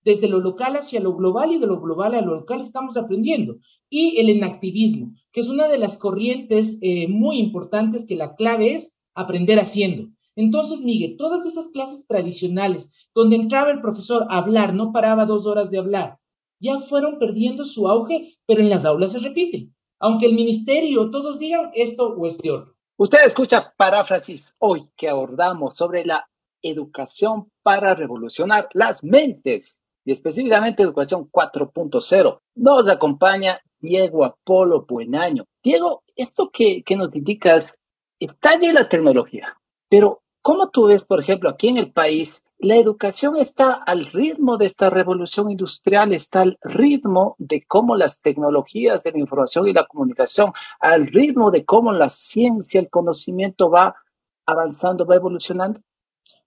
desde 0.03 0.27
lo 0.27 0.39
local 0.39 0.75
hacia 0.75 0.99
lo 0.99 1.15
global 1.15 1.51
y 1.51 1.59
de 1.59 1.67
lo 1.67 1.79
global 1.79 2.15
a 2.15 2.21
lo 2.21 2.35
local 2.35 2.61
estamos 2.61 2.97
aprendiendo. 2.97 3.57
Y 3.89 4.19
el 4.19 4.29
enactivismo, 4.29 5.13
que 5.31 5.41
es 5.41 5.49
una 5.49 5.67
de 5.67 5.77
las 5.77 5.97
corrientes 5.97 6.77
eh, 6.81 7.07
muy 7.07 7.39
importantes 7.39 8.05
que 8.05 8.15
la 8.15 8.35
clave 8.35 8.73
es 8.73 8.97
aprender 9.13 9.59
haciendo. 9.59 10.09
Entonces, 10.35 10.81
Miguel, 10.81 11.15
todas 11.17 11.45
esas 11.45 11.69
clases 11.69 12.07
tradicionales 12.07 12.91
donde 13.13 13.35
entraba 13.35 13.71
el 13.71 13.81
profesor 13.81 14.25
a 14.29 14.39
hablar, 14.39 14.73
no 14.73 14.91
paraba 14.91 15.25
dos 15.25 15.45
horas 15.45 15.69
de 15.69 15.77
hablar, 15.77 16.17
ya 16.59 16.79
fueron 16.79 17.19
perdiendo 17.19 17.65
su 17.65 17.87
auge, 17.87 18.35
pero 18.45 18.61
en 18.61 18.69
las 18.69 18.85
aulas 18.85 19.11
se 19.11 19.19
repite. 19.19 19.69
Aunque 19.99 20.25
el 20.25 20.33
ministerio 20.33 21.11
todos 21.11 21.37
digan 21.39 21.71
esto 21.75 22.15
o 22.15 22.25
este 22.25 22.51
otro. 22.51 22.73
Usted 22.97 23.19
escucha 23.25 23.73
paráfrasis 23.77 24.47
hoy 24.59 24.89
que 24.95 25.09
abordamos 25.09 25.75
sobre 25.75 26.05
la 26.05 26.27
educación 26.61 27.51
para 27.61 27.93
revolucionar 27.93 28.69
las 28.73 29.03
mentes 29.03 29.82
y 30.05 30.11
específicamente 30.11 30.83
Educación 30.83 31.29
4.0. 31.31 32.39
Nos 32.55 32.89
acompaña 32.89 33.59
Diego 33.79 34.25
Apolo 34.25 34.85
Buenaño. 34.87 35.45
Diego, 35.63 36.03
esto 36.15 36.49
que, 36.51 36.83
que 36.83 36.95
nos 36.95 37.13
indicas, 37.15 37.75
está 38.19 38.51
allí 38.51 38.71
la 38.71 38.87
tecnología, 38.87 39.57
pero 39.89 40.21
¿cómo 40.41 40.69
tú 40.69 40.85
ves, 40.85 41.03
por 41.03 41.19
ejemplo, 41.19 41.49
aquí 41.49 41.69
en 41.69 41.77
el 41.77 41.91
país, 41.91 42.43
la 42.63 42.77
educación 42.77 43.35
está 43.35 43.73
al 43.73 44.05
ritmo 44.05 44.57
de 44.57 44.67
esta 44.67 44.89
revolución 44.89 45.51
industrial, 45.51 46.13
está 46.13 46.41
al 46.43 46.57
ritmo 46.61 47.35
de 47.37 47.65
cómo 47.65 47.97
las 47.97 48.21
tecnologías 48.21 49.03
de 49.03 49.11
la 49.11 49.19
información 49.19 49.67
y 49.67 49.73
la 49.73 49.85
comunicación, 49.85 50.53
al 50.79 51.07
ritmo 51.07 51.51
de 51.51 51.65
cómo 51.65 51.91
la 51.91 52.07
ciencia, 52.07 52.79
el 52.79 52.89
conocimiento 52.89 53.69
va 53.69 53.95
avanzando, 54.45 55.05
va 55.05 55.15
evolucionando? 55.15 55.81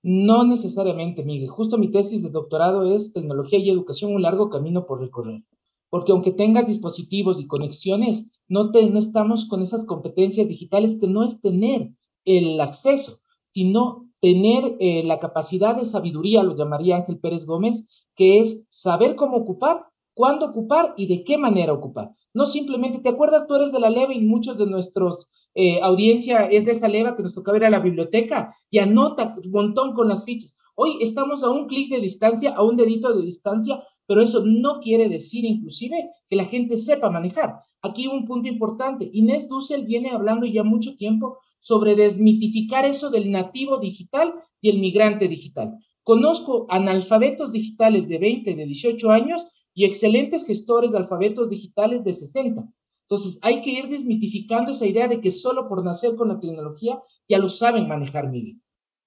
No 0.03 0.45
necesariamente, 0.45 1.25
Miguel. 1.25 1.49
Justo 1.49 1.79
mi 1.79 1.91
tesis 1.91 2.23
de 2.23 2.31
doctorado 2.31 2.85
es 2.85 3.13
Tecnología 3.13 3.59
y 3.59 3.71
Educación, 3.71 4.15
un 4.15 4.23
largo 4.23 4.49
camino 4.51 4.87
por 4.87 5.01
recorrer. 5.01 5.43
porque 5.89 6.13
aunque 6.13 6.33
tengas 6.33 6.67
dispositivos 6.67 7.41
y 7.41 7.47
conexiones, 7.47 8.41
no, 8.49 8.71
te, 8.71 8.89
no 8.91 8.99
estamos 8.99 9.47
con 9.47 9.63
esas 9.63 9.87
competencias 9.87 10.49
digitales 10.49 10.99
que 11.01 11.07
no 11.07 11.25
es 11.25 11.41
tener 11.41 11.91
el 12.25 12.61
acceso, 12.61 13.21
sino 13.55 14.07
tener 14.21 14.77
eh, 14.81 15.05
la 15.05 15.19
capacidad 15.19 15.77
de 15.77 15.89
sabiduría, 15.89 16.43
lo 16.43 16.57
llamaría 16.57 16.97
Ángel 16.97 17.19
Pérez 17.19 17.47
Gómez, 17.47 17.89
que 18.15 18.41
es 18.41 18.67
saber 18.69 19.15
cómo 19.15 19.37
ocupar, 19.37 19.87
cuándo 20.15 20.47
ocupar 20.47 20.95
y 20.97 21.07
de 21.07 21.25
qué 21.25 21.39
manera 21.39 21.73
ocupar. 21.73 22.11
No 22.35 22.47
simplemente, 22.47 22.99
¿te 22.99 23.09
acuerdas? 23.09 23.47
Tú 23.47 23.55
eres 23.55 23.73
de 23.73 23.81
la 23.81 23.91
leva 23.91 24.13
y 24.13 24.21
muchos 24.21 24.59
de 24.59 24.67
nuestros 24.67 25.29
eh, 25.59 25.81
audiencia 25.81 26.45
es 26.51 26.67
de 26.67 26.73
esta 26.73 26.87
leva 26.87 27.17
que 27.17 27.23
nos 27.23 27.35
tocaba 27.35 27.57
ir 27.57 27.65
a 27.65 27.71
la 27.71 27.81
biblioteca 27.81 28.55
y 28.71 28.79
anota 28.79 29.35
un 29.43 29.51
montón 29.51 29.95
con 29.95 30.07
las 30.07 30.27
fichas. 30.27 30.55
Hoy 30.75 30.99
estamos 31.01 31.43
a 31.43 31.49
un 31.49 31.67
clic 31.67 31.91
de 31.91 32.03
distancia, 32.03 32.55
a 32.55 32.63
un 32.63 32.77
dedito 32.77 33.17
de 33.17 33.25
distancia, 33.25 33.83
pero 34.07 34.21
eso 34.21 34.45
no 34.45 34.81
quiere 34.81 35.09
decir 35.09 35.47
inclusive 35.47 36.11
que 36.29 36.37
la 36.37 36.45
gente 36.45 36.77
sepa 36.77 37.11
manejar. 37.11 37.55
Aquí 37.81 38.07
un 38.07 38.27
punto 38.27 38.51
importante. 38.51 39.09
Inés 39.11 39.49
Dussel 39.49 39.87
viene 39.87 40.11
hablando 40.11 40.45
ya 40.45 40.63
mucho 40.63 40.95
tiempo 40.95 41.39
sobre 41.59 41.95
desmitificar 41.95 42.85
eso 42.85 43.09
del 43.09 43.31
nativo 43.31 43.79
digital 43.79 44.35
y 44.61 44.69
el 44.69 44.79
migrante 44.79 45.27
digital. 45.27 45.79
Conozco 46.03 46.67
analfabetos 46.69 47.51
digitales 47.51 48.09
de 48.09 48.19
20, 48.19 48.55
de 48.55 48.67
18 48.67 49.11
años 49.11 49.47
y 49.73 49.87
excelentes 49.87 50.47
gestores 50.47 50.93
de 50.93 50.99
alfabetos 50.99 51.49
digitales 51.49 52.05
de 52.05 52.13
60. 52.13 52.69
Entonces, 53.09 53.39
hay 53.43 53.63
que 53.63 53.71
ir 53.71 53.89
desmitificando 53.89 54.73
esa 54.73 54.87
idea 54.87 55.07
de 55.07 55.21
que 55.21 55.31
solo 55.31 55.69
por 55.69 55.85
nacer 55.85 56.17
con 56.17 56.29
la 56.29 56.41
tecnología 56.41 57.01
ya 57.29 57.39
lo 57.39 57.49
saben 57.49 57.87
manejar, 57.87 58.29
Miguel. 58.29 58.61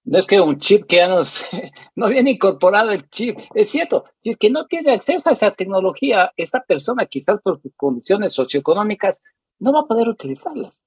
No 0.05 0.17
es 0.17 0.25
que 0.25 0.39
un 0.39 0.57
chip 0.57 0.85
que 0.85 0.97
ya 0.97 1.09
nos, 1.09 1.45
no 1.95 2.07
viene 2.07 2.31
incorporado 2.31 2.91
el 2.91 3.09
chip. 3.09 3.37
Es 3.53 3.69
cierto, 3.69 4.05
si 4.17 4.31
es 4.31 4.37
que 4.37 4.49
no 4.49 4.65
tiene 4.65 4.91
acceso 4.91 5.27
a 5.29 5.33
esa 5.33 5.51
tecnología, 5.51 6.31
esta 6.37 6.63
persona 6.63 7.05
quizás 7.05 7.39
por 7.41 7.61
sus 7.61 7.73
condiciones 7.75 8.33
socioeconómicas 8.33 9.21
no 9.59 9.73
va 9.73 9.81
a 9.81 9.87
poder 9.87 10.07
utilizarlas. 10.07 10.83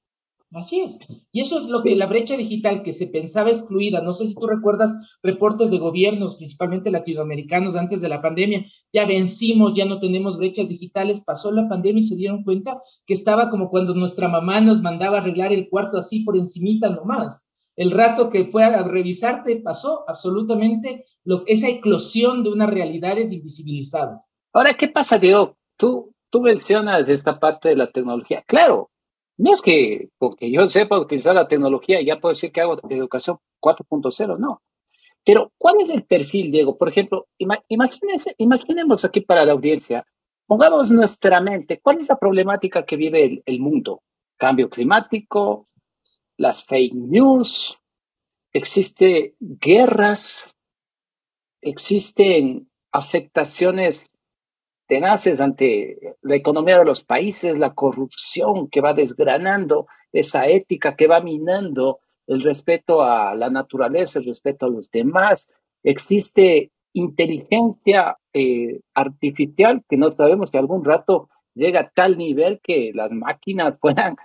Así 0.55 0.81
es. 0.81 0.99
Y 1.33 1.41
eso 1.41 1.61
es 1.61 1.69
lo 1.69 1.83
que 1.83 1.97
la 1.97 2.07
brecha 2.07 2.37
digital 2.37 2.83
que 2.83 2.93
se 2.93 3.07
pensaba 3.07 3.49
excluida, 3.49 4.03
no 4.03 4.13
sé 4.13 4.27
si 4.27 4.35
tú 4.35 4.47
recuerdas 4.47 4.95
reportes 5.23 5.71
de 5.71 5.79
gobiernos, 5.79 6.37
principalmente 6.37 6.91
latinoamericanos, 6.91 7.75
antes 7.75 8.03
de 8.03 8.11
la 8.11 8.21
pandemia, 8.21 8.67
ya 8.93 9.07
vencimos, 9.07 9.73
ya 9.75 9.87
no 9.87 9.99
tenemos 9.99 10.37
brechas 10.37 10.69
digitales, 10.69 11.23
pasó 11.23 11.51
la 11.53 11.69
pandemia 11.69 12.01
y 12.01 12.05
se 12.05 12.17
dieron 12.17 12.45
cuenta 12.45 12.83
que 13.07 13.15
estaba 13.15 13.49
como 13.49 13.71
cuando 13.71 13.95
nuestra 13.95 14.29
mamá 14.29 14.61
nos 14.61 14.83
mandaba 14.83 15.19
arreglar 15.19 15.53
el 15.53 15.71
cuarto 15.71 15.97
así 15.97 16.21
por 16.21 16.37
encimita 16.37 16.91
nomás. 16.91 17.45
El 17.75 17.91
rato 17.91 18.29
que 18.29 18.45
fue 18.45 18.63
a 18.65 18.83
revisarte 18.83 19.57
pasó 19.57 20.05
absolutamente 20.07 21.07
lo, 21.25 21.45
esa 21.47 21.69
eclosión 21.69 22.45
de 22.45 22.51
unas 22.51 22.69
realidades 22.69 23.33
invisibilizadas. 23.33 24.27
Ahora, 24.53 24.75
¿qué 24.75 24.89
pasa, 24.89 25.19
Diego? 25.19 25.57
Tú, 25.79 26.15
tú 26.29 26.43
mencionas 26.43 27.09
esta 27.09 27.41
parte 27.41 27.71
de 27.71 27.77
la 27.77 27.91
tecnología. 27.91 28.43
Claro, 28.47 28.91
no 29.39 29.53
es 29.53 29.63
que 29.63 30.11
porque 30.19 30.51
yo 30.51 30.67
sepa 30.67 30.99
utilizar 30.99 31.35
la 31.35 31.49
tecnología 31.49 32.01
ya 32.03 32.21
puedo 32.21 32.35
decir 32.35 32.53
que 32.53 32.61
hago 32.61 32.79
educación 32.89 33.39
4.0, 33.61 34.39
no. 34.39 34.63
Pero, 35.25 35.53
¿cuál 35.57 35.77
es 35.81 35.91
el 35.91 36.05
perfil, 36.05 36.51
Diego? 36.51 36.77
Por 36.77 36.89
ejemplo, 36.89 37.29
imagínense, 37.69 38.35
imaginemos 38.39 39.05
aquí 39.05 39.21
para 39.21 39.45
la 39.45 39.53
audiencia, 39.53 40.05
pongamos 40.47 40.91
nuestra 40.91 41.41
mente, 41.41 41.81
¿cuál 41.81 41.99
es 41.99 42.09
la 42.09 42.17
problemática 42.17 42.85
que 42.85 42.97
vive 42.97 43.25
el, 43.25 43.43
el 43.47 43.61
mundo? 43.61 44.03
Cambio 44.37 44.69
climático, 44.69 45.69
las 46.37 46.65
fake 46.65 46.95
news, 46.95 47.79
existen 48.53 49.35
guerras, 49.39 50.57
existen 51.61 52.69
afectaciones 52.91 54.12
tenaces 54.87 55.41
ante 55.41 56.17
la 56.23 56.37
economía 56.37 56.79
de 56.79 56.85
los 56.85 57.03
países, 57.03 57.59
la 57.59 57.75
corrupción 57.75 58.69
que 58.69 58.81
va 58.81 58.93
desgranando 58.93 59.87
esa 60.13 60.47
ética, 60.47 60.97
que 60.97 61.07
va 61.07 61.21
minando 61.21 62.01
el 62.27 62.43
respeto 62.43 63.03
a 63.03 63.35
la 63.35 63.51
naturaleza, 63.51 64.19
el 64.19 64.27
respeto 64.27 64.67
a 64.67 64.71
los 64.71 64.91
demás. 64.91 65.53
Existe 65.83 66.71
inteligencia 66.93 68.19
eh, 68.33 68.81
artificial 68.95 69.83
que 69.89 69.97
no 69.97 70.11
sabemos 70.11 70.51
si 70.51 70.59
algún 70.59 70.85
rato 70.85 71.29
llega 71.55 71.81
a 71.81 71.91
tal 71.91 72.17
nivel 72.17 72.61
que 72.63 72.93
las 72.95 73.13
máquinas 73.13 73.75
puedan, 73.81 74.17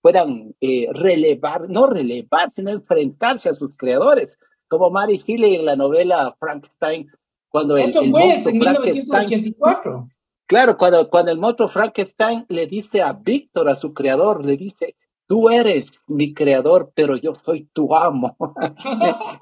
puedan 0.00 0.54
eh, 0.60 0.88
relevar, 0.92 1.68
no 1.68 1.86
relevar, 1.86 2.50
sino 2.50 2.70
enfrentarse 2.70 3.48
a 3.48 3.54
sus 3.54 3.76
creadores, 3.76 4.38
como 4.68 4.90
Mary 4.90 5.18
Shelley 5.18 5.56
en 5.56 5.64
la 5.64 5.76
novela 5.76 6.34
Frankenstein 6.38 7.08
cuando 7.54 7.76
el, 7.76 7.90
el 7.90 7.96
en 7.96 8.58
1984. 8.58 10.08
Claro, 10.46 10.76
cuando, 10.76 11.08
cuando 11.08 11.30
el 11.30 11.38
monstruo 11.38 11.68
Frankenstein 11.68 12.44
le 12.48 12.66
dice 12.66 13.00
a 13.00 13.12
Víctor, 13.12 13.68
a 13.68 13.76
su 13.76 13.94
creador, 13.94 14.44
le 14.44 14.56
dice, 14.56 14.96
tú 15.28 15.48
eres 15.48 16.02
mi 16.08 16.34
creador, 16.34 16.90
pero 16.96 17.16
yo 17.16 17.32
soy 17.36 17.68
tu 17.72 17.94
amo. 17.94 18.36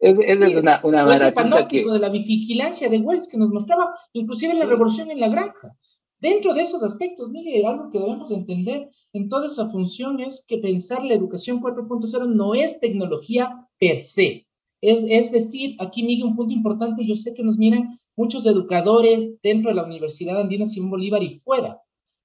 es, 0.00 0.18
es 0.18 0.56
una, 0.56 0.80
una 0.82 1.06
maravilla. 1.06 1.68
Que... 1.68 1.84
de 1.88 1.98
la 2.00 2.08
vigilancia 2.08 2.88
de 2.88 2.98
Wells 2.98 3.28
que 3.28 3.38
nos 3.38 3.50
mostraba, 3.50 3.94
inclusive 4.12 4.54
la 4.54 4.66
revolución 4.66 5.12
en 5.12 5.20
la 5.20 5.28
granja. 5.28 5.76
Dentro 6.18 6.54
de 6.54 6.62
esos 6.62 6.82
aspectos, 6.82 7.30
mire, 7.30 7.64
algo 7.64 7.90
que 7.90 8.00
debemos 8.00 8.28
entender 8.32 8.90
en 9.12 9.28
toda 9.28 9.46
esa 9.46 9.70
función 9.70 10.18
es 10.18 10.44
que 10.48 10.58
pensar 10.58 11.04
la 11.04 11.14
educación 11.14 11.62
4.0 11.62 12.26
no 12.26 12.54
es 12.56 12.80
tecnología 12.80 13.68
per 13.78 14.00
se, 14.00 14.48
es, 14.82 15.30
decir, 15.30 15.76
aquí, 15.78 16.02
Miguel, 16.02 16.26
un 16.26 16.36
punto 16.36 16.52
importante, 16.52 17.06
yo 17.06 17.14
sé 17.14 17.34
que 17.34 17.44
nos 17.44 17.56
miran 17.56 17.96
muchos 18.16 18.44
educadores 18.44 19.40
dentro 19.40 19.70
de 19.70 19.76
la 19.76 19.84
Universidad 19.84 20.40
Andina 20.40 20.66
Simón 20.66 20.90
Bolívar 20.90 21.22
y 21.22 21.38
fuera. 21.38 21.80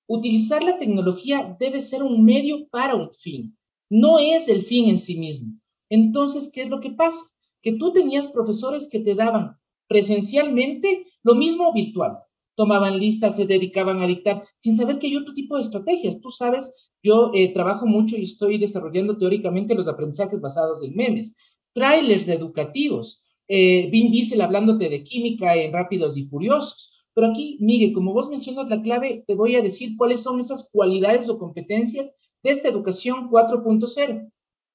Utilizar 0.07 0.63
la 0.63 0.79
tecnología 0.79 1.55
debe 1.59 1.83
ser 1.83 2.01
un 2.01 2.25
medio 2.25 2.67
para 2.69 2.95
un 2.95 3.13
fin, 3.13 3.55
no 3.89 4.17
es 4.17 4.47
el 4.47 4.63
fin 4.63 4.89
en 4.89 4.97
sí 4.97 5.19
mismo. 5.19 5.53
Entonces, 5.89 6.49
¿qué 6.51 6.63
es 6.63 6.69
lo 6.69 6.79
que 6.79 6.89
pasa? 6.89 7.19
Que 7.61 7.73
tú 7.73 7.93
tenías 7.93 8.27
profesores 8.29 8.89
que 8.89 9.01
te 9.01 9.13
daban 9.13 9.57
presencialmente 9.87 11.05
lo 11.21 11.35
mismo 11.35 11.71
virtual. 11.73 12.17
Tomaban 12.55 12.97
listas, 12.97 13.35
se 13.35 13.45
dedicaban 13.45 14.01
a 14.01 14.07
dictar, 14.07 14.43
sin 14.57 14.75
saber 14.75 14.97
que 14.97 15.07
hay 15.07 15.17
otro 15.17 15.35
tipo 15.35 15.57
de 15.57 15.61
estrategias. 15.61 16.19
Tú 16.21 16.31
sabes, 16.31 16.73
yo 17.03 17.31
eh, 17.35 17.53
trabajo 17.53 17.85
mucho 17.85 18.17
y 18.17 18.23
estoy 18.23 18.57
desarrollando 18.57 19.15
teóricamente 19.17 19.75
los 19.75 19.87
aprendizajes 19.87 20.41
basados 20.41 20.83
en 20.83 20.95
memes 20.95 21.35
trailers 21.77 22.27
educativos. 22.27 23.23
Eh, 23.47 23.87
Vin 23.91 24.11
Diesel 24.11 24.41
hablándote 24.41 24.89
de 24.89 25.03
química 25.03 25.55
en 25.55 25.71
Rápidos 25.71 26.17
y 26.17 26.23
Furiosos. 26.23 27.05
Pero 27.13 27.27
aquí, 27.27 27.57
Miguel, 27.61 27.93
como 27.93 28.13
vos 28.13 28.29
mencionas 28.29 28.67
la 28.67 28.81
clave, 28.81 29.23
te 29.27 29.35
voy 29.35 29.55
a 29.55 29.61
decir 29.61 29.95
cuáles 29.95 30.23
son 30.23 30.39
esas 30.39 30.69
cualidades 30.71 31.29
o 31.29 31.37
competencias 31.37 32.07
de 32.41 32.51
esta 32.51 32.69
educación 32.69 33.29
4.0. 33.29 34.31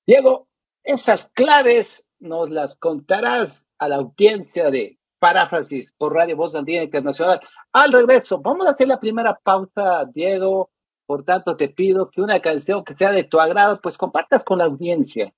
Diego, 0.07 0.49
esas 0.85 1.29
claves 1.31 2.05
nos 2.21 2.51
las 2.51 2.77
contarás 2.77 3.61
a 3.79 3.89
la 3.89 3.97
audiencia 3.97 4.71
de 4.71 4.99
Paráfrasis 5.19 5.93
por 5.99 6.15
Radio 6.15 6.37
Voz 6.37 6.55
Andina 6.55 6.85
Internacional. 6.85 7.41
Al 7.73 7.93
regreso, 7.93 8.41
vamos 8.41 8.67
a 8.67 8.71
hacer 8.71 8.87
la 8.87 9.01
primera 9.01 9.39
pausa, 9.43 10.05
Diego. 10.13 10.71
Por 11.07 11.25
tanto, 11.25 11.57
te 11.57 11.69
pido 11.69 12.11
que 12.11 12.21
una 12.21 12.41
canción 12.41 12.85
que 12.85 12.95
sea 12.95 13.11
de 13.11 13.25
tu 13.25 13.41
agrado, 13.41 13.81
pues 13.81 13.99
compartas 13.99 14.45
con 14.45 14.59
la 14.59 14.65
audiencia. 14.65 15.33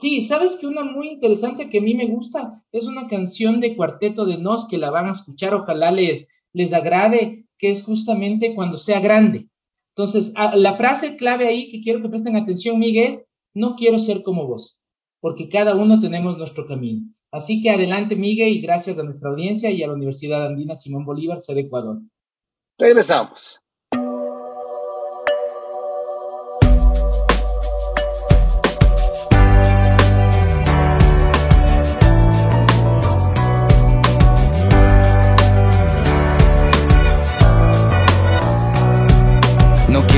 Sí, 0.00 0.22
sabes 0.22 0.56
que 0.56 0.66
una 0.66 0.84
muy 0.84 1.08
interesante 1.08 1.68
que 1.68 1.78
a 1.78 1.82
mí 1.82 1.94
me 1.94 2.06
gusta 2.06 2.62
es 2.70 2.86
una 2.86 3.08
canción 3.08 3.60
de 3.60 3.74
Cuarteto 3.74 4.26
de 4.26 4.38
Nos 4.38 4.68
que 4.68 4.78
la 4.78 4.90
van 4.90 5.06
a 5.06 5.12
escuchar, 5.12 5.54
ojalá 5.54 5.90
les, 5.90 6.28
les 6.52 6.72
agrade, 6.72 7.46
que 7.58 7.72
es 7.72 7.82
justamente 7.82 8.54
cuando 8.54 8.78
sea 8.78 9.00
grande. 9.00 9.48
Entonces, 9.96 10.32
la 10.54 10.74
frase 10.74 11.16
clave 11.16 11.48
ahí 11.48 11.70
que 11.70 11.80
quiero 11.80 12.00
que 12.00 12.08
presten 12.08 12.36
atención, 12.36 12.78
Miguel, 12.78 13.24
no 13.54 13.74
quiero 13.74 13.98
ser 13.98 14.22
como 14.22 14.46
vos, 14.46 14.78
porque 15.20 15.48
cada 15.48 15.74
uno 15.74 16.00
tenemos 16.00 16.38
nuestro 16.38 16.66
camino. 16.66 17.02
Así 17.32 17.60
que 17.60 17.70
adelante, 17.70 18.14
Miguel, 18.14 18.52
y 18.52 18.60
gracias 18.60 18.98
a 18.98 19.02
nuestra 19.02 19.30
audiencia 19.30 19.70
y 19.70 19.82
a 19.82 19.88
la 19.88 19.94
Universidad 19.94 20.46
Andina 20.46 20.76
Simón 20.76 21.04
Bolívar, 21.04 21.42
sede 21.42 21.62
Ecuador. 21.62 22.00
Regresamos. 22.78 23.60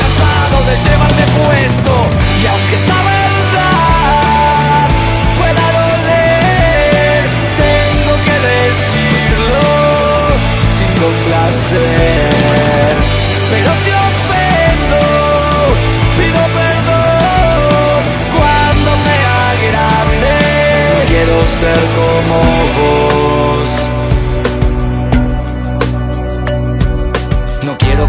cansado 0.00 0.56
de 0.68 0.74
llevarme 0.84 1.24
puesto. 1.38 1.92
Y 2.42 2.46
aunque 2.46 2.74
esta 2.80 2.98
verdad 3.12 4.88
pueda 5.38 5.64
doler, 5.80 7.20
tengo 7.64 8.14
que 8.26 8.36
decirlo 8.52 9.62
sin 10.76 10.90
complacer. 11.04 12.30
Pero 13.52 13.70
si 13.82 13.90
ofendo, 14.08 15.02
pido 16.18 16.42
perdón 16.60 18.00
cuando 18.36 18.90
sea 19.06 19.38
grande. 19.66 20.34
Quiero 21.08 21.36
ser 21.46 21.82
como 21.96 22.36
vos. 22.76 23.01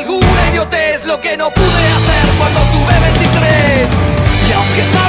alguna 0.00 0.48
idiotez 0.50 1.04
lo 1.04 1.20
que 1.20 1.36
no 1.36 1.50
pude 1.50 1.84
hacer 1.96 2.24
cuando 2.38 2.60
tuve 2.72 3.00
23 3.00 3.88
y 4.48 4.52
aunque 4.52 4.80
esta 4.80 5.08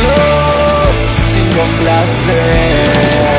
decirlo 0.00 0.92
sin 1.26 1.46
complacer 1.50 3.29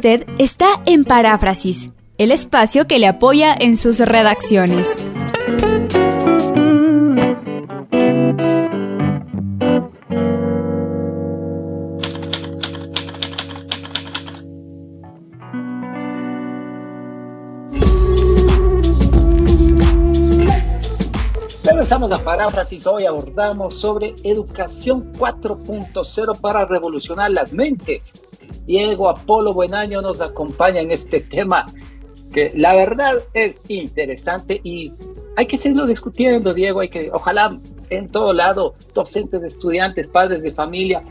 Usted 0.00 0.26
está 0.38 0.80
en 0.86 1.04
Paráfrasis, 1.04 1.90
el 2.16 2.32
espacio 2.32 2.86
que 2.86 2.98
le 2.98 3.06
apoya 3.06 3.54
en 3.54 3.76
sus 3.76 4.00
redacciones. 4.00 5.02
Regresamos 21.90 22.20
a 22.20 22.24
Paráfrasis. 22.24 22.86
Hoy 22.86 23.04
abordamos 23.04 23.74
sobre 23.74 24.14
educación 24.22 25.12
4.0 25.14 26.40
para 26.40 26.64
revolucionar 26.64 27.32
las 27.32 27.52
mentes. 27.52 28.22
Diego 28.64 29.08
Apolo 29.08 29.52
Buenaño 29.52 30.00
nos 30.00 30.20
acompaña 30.20 30.82
en 30.82 30.92
este 30.92 31.18
tema 31.18 31.66
que 32.32 32.52
la 32.54 32.76
verdad 32.76 33.14
es 33.34 33.60
interesante 33.66 34.60
y 34.62 34.92
hay 35.36 35.46
que 35.46 35.56
seguirlo 35.56 35.84
discutiendo, 35.84 36.54
Diego. 36.54 36.78
Hay 36.78 36.90
que, 36.90 37.10
ojalá 37.12 37.58
en 37.88 38.08
todo 38.08 38.34
lado, 38.34 38.76
docentes, 38.94 39.42
estudiantes, 39.42 40.06
padres 40.06 40.42
de 40.42 40.52
familia, 40.52 41.02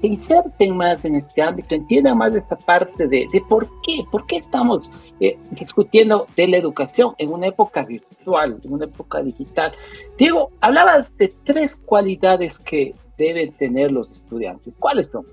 se 0.00 0.06
inserten 0.06 0.76
más 0.76 1.04
en 1.04 1.16
este 1.16 1.42
ámbito, 1.42 1.74
entiendan 1.74 2.18
más 2.18 2.34
esta 2.34 2.56
parte 2.56 3.08
de, 3.08 3.26
de 3.32 3.40
por 3.48 3.68
qué, 3.82 4.04
por 4.10 4.26
qué 4.26 4.36
estamos 4.36 4.90
eh, 5.20 5.36
discutiendo 5.52 6.26
de 6.36 6.48
la 6.48 6.58
educación 6.58 7.14
en 7.18 7.32
una 7.32 7.46
época 7.46 7.84
virtual, 7.84 8.60
en 8.62 8.72
una 8.72 8.84
época 8.84 9.22
digital. 9.22 9.72
Diego, 10.18 10.50
hablabas 10.60 11.16
de 11.16 11.32
tres 11.44 11.74
cualidades 11.74 12.58
que 12.58 12.94
deben 13.16 13.52
tener 13.52 13.92
los 13.92 14.12
estudiantes. 14.12 14.74
¿Cuáles 14.78 15.08
son? 15.08 15.26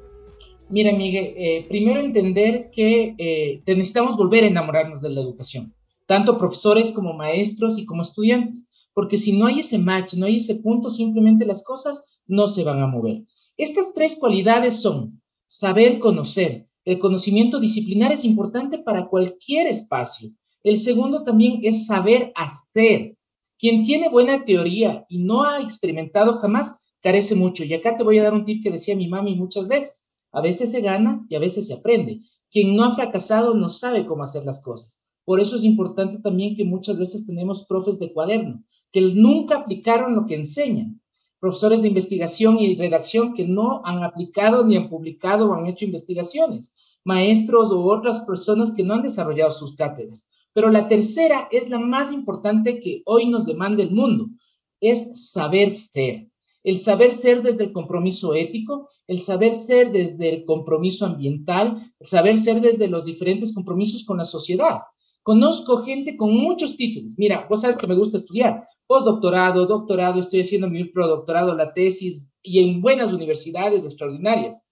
Mira, 0.70 0.92
Miguel, 0.94 1.34
eh, 1.36 1.66
primero 1.68 2.00
entender 2.00 2.70
que 2.72 3.16
eh, 3.18 3.62
necesitamos 3.68 4.18
volver 4.18 4.44
a 4.44 4.48
enamorarnos 4.48 5.02
de 5.02 5.10
la 5.10 5.22
educación, 5.22 5.74
tanto 6.08 6.38
profesores 6.38 6.92
como 6.92 7.14
maestros 7.14 7.78
y 7.78 7.86
como 7.86 8.02
estudiantes, 8.02 8.66
porque 8.94 9.18
si 9.18 9.38
no 9.38 9.48
hay 9.48 9.60
ese 9.60 9.78
match, 9.78 10.14
no 10.14 10.26
hay 10.26 10.38
ese 10.38 10.56
punto, 10.56 10.90
simplemente 10.90 11.46
las 11.46 11.64
cosas 11.64 12.08
no 12.28 12.48
se 12.48 12.64
van 12.64 12.82
a 12.82 12.88
mover. 12.88 13.24
Estas 13.58 13.94
tres 13.94 14.16
cualidades 14.16 14.82
son 14.82 15.22
saber 15.46 16.00
conocer. 16.00 16.68
El 16.86 16.98
conocimiento 16.98 17.60
disciplinar 17.60 18.12
es 18.12 18.26
importante 18.26 18.80
para 18.80 19.08
cualquier 19.08 19.68
espacio. 19.68 20.32
El 20.64 20.80
segundo 20.80 21.24
también 21.24 21.60
es 21.64 21.86
saber 21.86 22.34
hacer. 22.36 23.16
Quien 23.60 23.84
tiene 23.84 24.10
buena 24.10 24.44
teoría 24.44 25.06
y 25.08 25.20
no 25.20 25.44
ha 25.44 25.62
experimentado 25.62 26.40
jamás, 26.40 26.80
carece 27.02 27.36
mucho. 27.36 27.64
Y 27.64 27.74
acá 27.76 27.96
te 27.96 28.04
voy 28.04 28.18
a 28.18 28.24
dar 28.24 28.34
un 28.34 28.44
tip 28.44 28.64
que 28.64 28.72
decía 28.72 28.96
mi 28.96 29.08
mami 29.08 29.36
muchas 29.36 29.68
veces. 29.68 30.10
A 30.32 30.42
veces 30.42 30.72
se 30.72 30.82
gana 30.82 31.24
y 31.30 31.36
a 31.36 31.40
veces 31.40 31.68
se 31.68 31.76
aprende. 31.76 32.22
Quien 32.50 32.76
no 32.76 32.84
ha 32.84 32.96
fracasado 32.96 33.54
no 33.54 33.70
sabe 33.70 34.06
cómo 34.06 34.24
hacer 34.24 34.46
las 34.46 34.62
cosas. 34.62 35.02
Por 35.26 35.40
eso 35.40 35.58
es 35.58 35.64
importante 35.64 36.20
también 36.20 36.56
que 36.56 36.66
muchas 36.66 36.98
veces 36.98 37.26
tenemos 37.26 37.66
profes 37.66 38.00
de 38.00 38.12
cuaderno, 38.12 38.64
que 38.92 39.02
nunca 39.02 39.58
aplicaron 39.58 40.16
lo 40.16 40.26
que 40.26 40.36
enseñan. 40.36 41.03
Profesores 41.44 41.82
de 41.82 41.90
investigación 41.90 42.58
y 42.58 42.78
redacción 42.78 43.34
que 43.34 43.46
no 43.46 43.82
han 43.84 44.02
aplicado 44.02 44.66
ni 44.66 44.78
han 44.78 44.88
publicado 44.88 45.50
o 45.50 45.54
han 45.54 45.68
hecho 45.68 45.84
investigaciones. 45.84 46.74
Maestros 47.04 47.70
u 47.74 47.82
otras 47.92 48.22
personas 48.22 48.72
que 48.72 48.82
no 48.82 48.94
han 48.94 49.02
desarrollado 49.02 49.52
sus 49.52 49.76
cátedras. 49.76 50.26
Pero 50.54 50.70
la 50.70 50.88
tercera 50.88 51.50
es 51.52 51.68
la 51.70 51.80
más 51.80 52.14
importante 52.14 52.80
que 52.80 53.04
hoy 53.06 53.28
nos 53.28 53.46
demanda 53.46 53.84
el 53.84 53.92
mundo, 53.92 54.30
es 54.80 55.32
saber 55.32 55.76
ser. 55.76 56.30
El 56.64 56.80
saber 56.80 57.22
ser 57.22 57.42
desde 57.42 57.66
el 57.66 57.74
compromiso 57.74 58.34
ético, 58.34 58.88
el 59.08 59.20
saber 59.20 59.66
ser 59.68 59.92
desde 59.92 60.30
el 60.30 60.46
compromiso 60.46 61.06
ambiental, 61.06 61.92
el 62.00 62.08
saber 62.08 62.38
ser 62.38 62.62
desde 62.62 62.88
los 62.88 63.04
diferentes 63.04 63.54
compromisos 63.54 64.06
con 64.06 64.18
la 64.18 64.26
sociedad. 64.26 64.80
Conozco 65.24 65.80
gente 65.80 66.16
con 66.16 66.34
muchos 66.34 66.78
títulos. 66.78 67.12
Mira, 67.18 67.48
vos 67.50 67.64
sabes 67.64 67.76
que 67.76 67.88
me 67.88 67.96
gusta 67.96 68.20
estudiar. 68.20 68.66
Postdoctorado, 68.88 69.66
doctorado, 69.66 70.20
estoy 70.20 70.42
haciendo 70.42 70.70
mi 70.70 70.84
doctorado, 70.84 71.56
la 71.56 71.74
tesis 71.74 72.30
y 72.42 72.60
en 72.60 72.82
buenas 72.82 73.14
universidades 73.14 73.86
extraordinarias. 73.86 74.64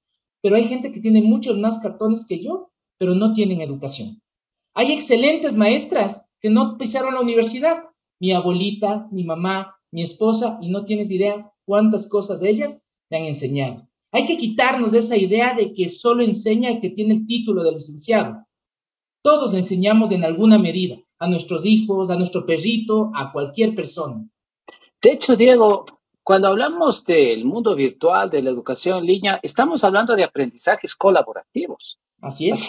Pero 0.41 0.56
hay 0.56 0.65
gente 0.65 0.91
que 0.91 1.00
tiene 1.00 1.21
muchos 1.21 1.58
más 1.58 1.80
cartones 1.80 2.26
que 2.26 2.43
yo, 2.43 2.71
pero 2.97 3.15
no 3.15 3.34
tienen 3.34 3.62
educación. 3.62 4.21
Hay 4.74 4.91
excelentes 4.91 5.56
maestras 5.56 6.30
que 6.39 6.50
no 6.50 6.78
pisaron 6.78 7.13
la 7.13 7.21
universidad. 7.21 7.84
Mi 8.19 8.32
abuelita, 8.34 9.08
mi 9.12 9.24
mamá, 9.24 9.76
mi 9.91 10.04
esposa, 10.04 10.60
y 10.62 10.69
no 10.69 10.86
tienes 10.86 11.10
idea 11.12 11.52
cuántas 11.65 12.08
cosas 12.08 12.41
ellas 12.43 12.88
me 13.10 13.17
han 13.17 13.26
enseñado. 13.26 13.88
Hay 14.12 14.26
que 14.26 14.38
quitarnos 14.38 14.91
de 14.91 15.00
esa 15.00 15.17
idea 15.17 15.54
de 15.56 15.74
que 15.74 15.89
solo 15.89 16.24
enseña 16.24 16.69
el 16.69 16.82
que 16.82 16.89
tiene 16.89 17.13
el 17.13 17.26
título 17.26 17.63
de 17.63 17.71
licenciado. 17.71 18.45
Todos 19.24 19.54
enseñamos 19.54 20.12
en 20.12 20.24
alguna 20.24 20.58
medida, 20.58 20.97
a 21.21 21.27
nuestros 21.27 21.63
hijos, 21.65 22.10
a 22.10 22.15
nuestro 22.15 22.45
perrito, 22.45 23.12
a 23.13 23.31
cualquier 23.31 23.75
persona. 23.75 24.25
De 24.99 25.12
hecho, 25.12 25.36
Diego, 25.36 25.86
cuando 26.23 26.47
hablamos 26.47 27.05
del 27.05 27.45
mundo 27.45 27.75
virtual, 27.75 28.31
de 28.31 28.41
la 28.41 28.49
educación 28.49 28.99
en 28.99 29.05
línea, 29.05 29.39
estamos 29.43 29.84
hablando 29.84 30.15
de 30.15 30.23
aprendizajes 30.23 30.95
colaborativos. 30.95 31.99
Así 32.21 32.49
es. 32.49 32.67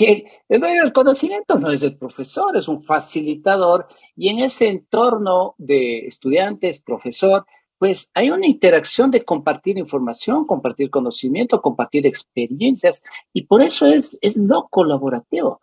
el 0.49 0.61
dueño 0.61 0.83
del 0.83 0.93
conocimiento 0.93 1.59
no 1.59 1.71
es 1.71 1.83
el 1.83 1.97
profesor, 1.97 2.55
es 2.57 2.69
un 2.69 2.83
facilitador 2.83 3.87
y 4.17 4.29
en 4.29 4.41
ese 4.41 4.69
entorno 4.69 5.55
de 5.57 6.07
estudiantes, 6.07 6.83
profesor, 6.83 7.47
pues 7.79 8.11
hay 8.15 8.31
una 8.31 8.47
interacción 8.47 9.11
de 9.11 9.25
compartir 9.25 9.79
información, 9.79 10.47
compartir 10.47 10.91
conocimiento, 10.91 11.63
compartir 11.63 12.07
experiencias 12.07 13.03
y 13.33 13.45
por 13.45 13.63
eso 13.63 13.87
es, 13.87 14.19
es 14.21 14.37
no 14.37 14.69
colaborativo. 14.69 15.61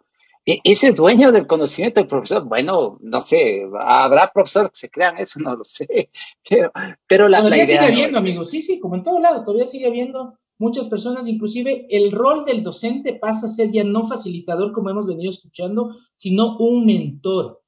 E, 0.50 0.62
ese 0.64 0.94
dueño 0.94 1.32
del 1.32 1.46
conocimiento 1.46 2.00
del 2.00 2.08
profesor, 2.08 2.44
bueno, 2.44 2.98
no 3.02 3.22
sé, 3.22 3.68
habrá 3.80 4.32
profesores 4.34 4.72
que 4.72 4.80
se 4.80 4.90
crean 4.90 5.20
eso, 5.20 5.40
no 5.44 5.56
lo 5.56 5.64
sé, 5.64 6.10
pero, 6.50 6.72
pero 7.06 7.28
la, 7.28 7.42
la 7.42 7.58
idea... 7.58 7.68
sigue 7.68 7.80
habiendo, 7.80 8.18
amigos, 8.18 8.50
sí, 8.50 8.64
sí, 8.64 8.80
como 8.80 8.96
en 8.96 9.04
todo 9.04 9.20
lado, 9.20 9.44
todavía 9.44 9.68
sigue 9.68 9.86
habiendo 9.86 10.40
muchas 10.58 10.88
personas, 10.88 11.28
inclusive 11.28 11.86
el 11.90 12.12
rol 12.12 12.46
del 12.46 12.64
docente 12.64 13.14
pasa 13.14 13.46
a 13.46 13.50
ser 13.50 13.72
ya 13.72 13.84
no 13.84 14.08
facilitador, 14.08 14.72
como 14.74 14.90
hemos 14.90 15.06
venido 15.06 15.30
escuchando, 15.30 15.96
sino 16.18 16.58
un 16.58 16.84
mentor. 16.86 17.62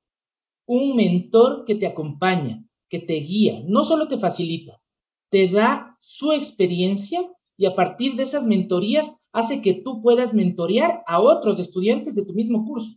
Un 0.65 0.95
mentor 0.95 1.65
que 1.65 1.75
te 1.75 1.85
acompaña, 1.85 2.65
que 2.89 2.99
te 2.99 3.13
guía, 3.13 3.61
no 3.67 3.83
solo 3.83 4.07
te 4.07 4.17
facilita, 4.17 4.81
te 5.29 5.49
da 5.49 5.95
su 5.99 6.33
experiencia 6.33 7.21
y 7.57 7.67
a 7.67 7.75
partir 7.75 8.15
de 8.15 8.23
esas 8.23 8.45
mentorías 8.45 9.20
hace 9.31 9.61
que 9.61 9.75
tú 9.75 10.01
puedas 10.01 10.33
mentorear 10.33 11.03
a 11.07 11.19
otros 11.19 11.59
estudiantes 11.59 12.15
de 12.15 12.25
tu 12.25 12.33
mismo 12.33 12.65
curso. 12.65 12.91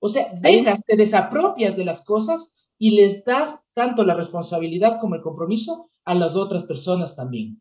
O 0.00 0.08
sea, 0.08 0.32
dejas, 0.40 0.82
te 0.84 0.96
desapropias 0.96 1.76
de 1.76 1.84
las 1.84 2.04
cosas 2.04 2.54
y 2.78 2.90
les 2.90 3.24
das 3.24 3.68
tanto 3.74 4.04
la 4.04 4.14
responsabilidad 4.14 5.00
como 5.00 5.16
el 5.16 5.22
compromiso 5.22 5.86
a 6.04 6.14
las 6.14 6.36
otras 6.36 6.64
personas 6.64 7.16
también. 7.16 7.60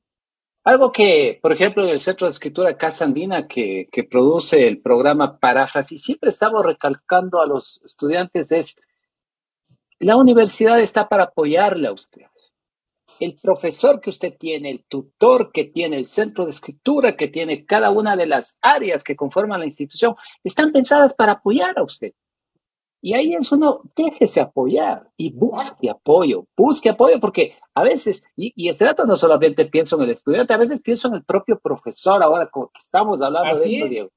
Algo 0.64 0.92
que, 0.92 1.40
por 1.42 1.54
ejemplo, 1.54 1.84
en 1.84 1.90
el 1.90 2.00
Centro 2.00 2.28
de 2.28 2.32
Escritura 2.32 2.78
Casa 2.78 3.06
Andina, 3.06 3.48
que, 3.48 3.88
que 3.92 4.04
produce 4.04 4.68
el 4.68 4.82
programa 4.82 5.40
Paráfrasis, 5.40 6.04
siempre 6.04 6.30
estamos 6.30 6.66
recalcando 6.66 7.42
a 7.42 7.48
los 7.48 7.82
estudiantes 7.84 8.52
es, 8.52 8.82
la 10.00 10.18
universidad 10.18 10.80
está 10.80 11.08
para 11.08 11.24
apoyarle 11.24 11.88
a 11.88 11.94
usted. 11.94 12.24
El 13.20 13.38
profesor 13.42 14.00
que 14.02 14.10
usted 14.10 14.36
tiene, 14.38 14.70
el 14.70 14.86
tutor 14.86 15.52
que 15.52 15.66
tiene, 15.66 15.98
el 15.98 16.06
centro 16.06 16.46
de 16.46 16.52
escritura 16.52 17.16
que 17.16 17.28
tiene, 17.28 17.66
cada 17.66 17.92
una 17.92 18.16
de 18.16 18.28
las 18.28 18.60
áreas 18.62 19.04
que 19.04 19.16
conforman 19.16 19.60
la 19.60 19.66
institución, 19.66 20.16
están 20.44 20.72
pensadas 20.72 21.14
para 21.14 21.34
apoyar 21.34 21.78
a 21.78 21.84
usted. 21.84 22.14
Y 23.02 23.14
ahí 23.14 23.34
es 23.34 23.52
uno, 23.52 23.82
déjese 23.96 24.42
apoyar 24.42 25.10
y 25.18 25.32
busque 25.32 25.90
apoyo, 25.90 26.46
busque 26.56 26.90
apoyo, 26.90 27.20
porque 27.20 27.56
a 27.76 27.84
veces, 27.84 28.24
y, 28.36 28.52
y, 28.56 28.70
este 28.70 28.86
dato 28.86 29.06
no 29.06 29.16
solamente 29.16 29.66
pienso 29.66 29.98
en 29.98 30.04
el 30.04 30.10
estudiante, 30.10 30.54
a 30.54 30.58
veces 30.58 30.82
pienso 30.82 31.08
en 31.08 31.14
el 31.14 31.24
propio 31.24 31.60
profesor, 31.60 32.24
ahora 32.24 32.50
que 32.52 32.60
estamos 32.80 33.22
hablando 33.22 33.60
de 33.60 33.68
esto, 33.68 33.88
Diego. 33.88 34.10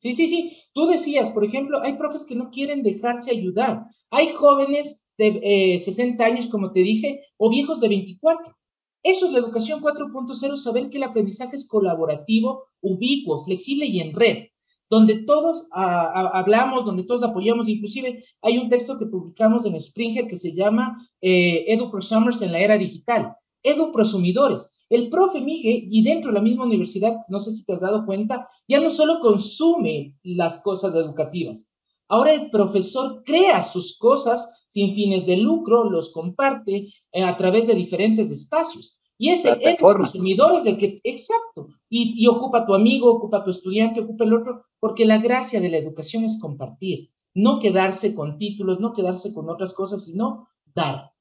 Sí, 0.00 0.14
sí, 0.14 0.28
sí. 0.28 0.56
Tú 0.72 0.86
decías, 0.86 1.30
por 1.30 1.44
ejemplo, 1.44 1.82
hay 1.82 1.94
profes 1.94 2.24
que 2.24 2.34
no 2.34 2.50
quieren 2.50 2.82
dejarse 2.82 3.30
ayudar. 3.30 3.84
Hay 4.10 4.32
jóvenes 4.32 4.99
de 5.28 5.74
eh, 5.74 5.80
60 5.80 6.24
años, 6.24 6.48
como 6.48 6.72
te 6.72 6.80
dije, 6.80 7.20
o 7.36 7.50
viejos 7.50 7.80
de 7.80 7.88
24. 7.88 8.56
Eso 9.02 9.26
es 9.26 9.32
la 9.32 9.38
educación 9.38 9.80
4.0, 9.80 10.56
saber 10.56 10.90
que 10.90 10.98
el 10.98 11.04
aprendizaje 11.04 11.56
es 11.56 11.66
colaborativo, 11.66 12.64
ubicuo, 12.80 13.44
flexible 13.44 13.86
y 13.86 14.00
en 14.00 14.14
red 14.14 14.50
donde 14.90 15.22
todos 15.22 15.68
a, 15.70 16.02
a, 16.02 16.40
hablamos, 16.40 16.84
donde 16.84 17.04
todos 17.04 17.22
apoyamos, 17.22 17.68
inclusive 17.68 18.24
hay 18.42 18.58
un 18.58 18.68
texto 18.68 18.98
que 18.98 19.06
publicamos 19.06 19.64
en 19.64 19.80
Springer 19.80 20.26
que 20.26 20.36
se 20.36 20.52
llama 20.52 21.08
eh, 21.20 21.64
Edu 21.68 21.90
Prosumers 21.92 22.42
en 22.42 22.50
la 22.50 22.58
era 22.58 22.76
digital, 22.76 23.36
Edu 23.62 23.92
Prosumidores. 23.92 24.76
El 24.90 25.08
profe 25.08 25.40
Miguel, 25.40 25.84
y 25.88 26.02
dentro 26.02 26.32
de 26.32 26.34
la 26.34 26.42
misma 26.42 26.64
universidad, 26.64 27.18
no 27.28 27.38
sé 27.38 27.52
si 27.52 27.64
te 27.64 27.74
has 27.74 27.80
dado 27.80 28.04
cuenta, 28.04 28.48
ya 28.66 28.80
no 28.80 28.90
solo 28.90 29.20
consume 29.20 30.16
las 30.24 30.60
cosas 30.62 30.96
educativas, 30.96 31.69
ahora 32.10 32.32
el 32.32 32.50
profesor 32.50 33.22
crea 33.24 33.62
sus 33.62 33.96
cosas 33.96 34.66
sin 34.68 34.94
fines 34.94 35.26
de 35.26 35.38
lucro, 35.38 35.88
los 35.88 36.12
comparte 36.12 36.92
eh, 37.12 37.22
a 37.22 37.36
través 37.36 37.66
de 37.66 37.74
diferentes 37.74 38.30
espacios. 38.30 38.98
Y 39.16 39.30
ese 39.30 39.58
el 39.60 39.76
consumidor 39.76 40.58
es 40.60 40.66
el 40.66 40.78
que, 40.78 41.00
exacto, 41.04 41.68
y, 41.88 42.22
y, 42.22 42.26
ocupa 42.26 42.64
tu 42.64 42.74
amigo, 42.74 43.10
ocupa 43.10 43.44
tu 43.44 43.50
estudiante, 43.50 44.00
ocupa 44.00 44.24
el 44.24 44.34
otro, 44.34 44.64
porque 44.78 45.04
la 45.04 45.18
gracia 45.18 45.60
de 45.60 45.68
la 45.68 45.76
educación 45.76 46.24
es 46.24 46.40
compartir, 46.40 47.10
no 47.34 47.58
quedarse 47.58 48.14
con 48.14 48.38
títulos, 48.38 48.80
no 48.80 48.94
quedarse 48.94 49.34
con 49.34 49.50
otras 49.50 49.74
cosas, 49.74 50.04
sino 50.04 50.48
dar. 50.74 51.12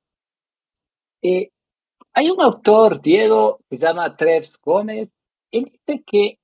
Eh, 1.21 1.51
hay 2.13 2.29
un 2.29 2.41
autor, 2.41 3.01
Diego, 3.01 3.59
que 3.69 3.77
se 3.77 3.85
llama 3.85 4.15
Treves 4.15 4.57
Gómez, 4.61 5.09
él 5.51 5.65
dice 5.65 6.03
que 6.05 6.39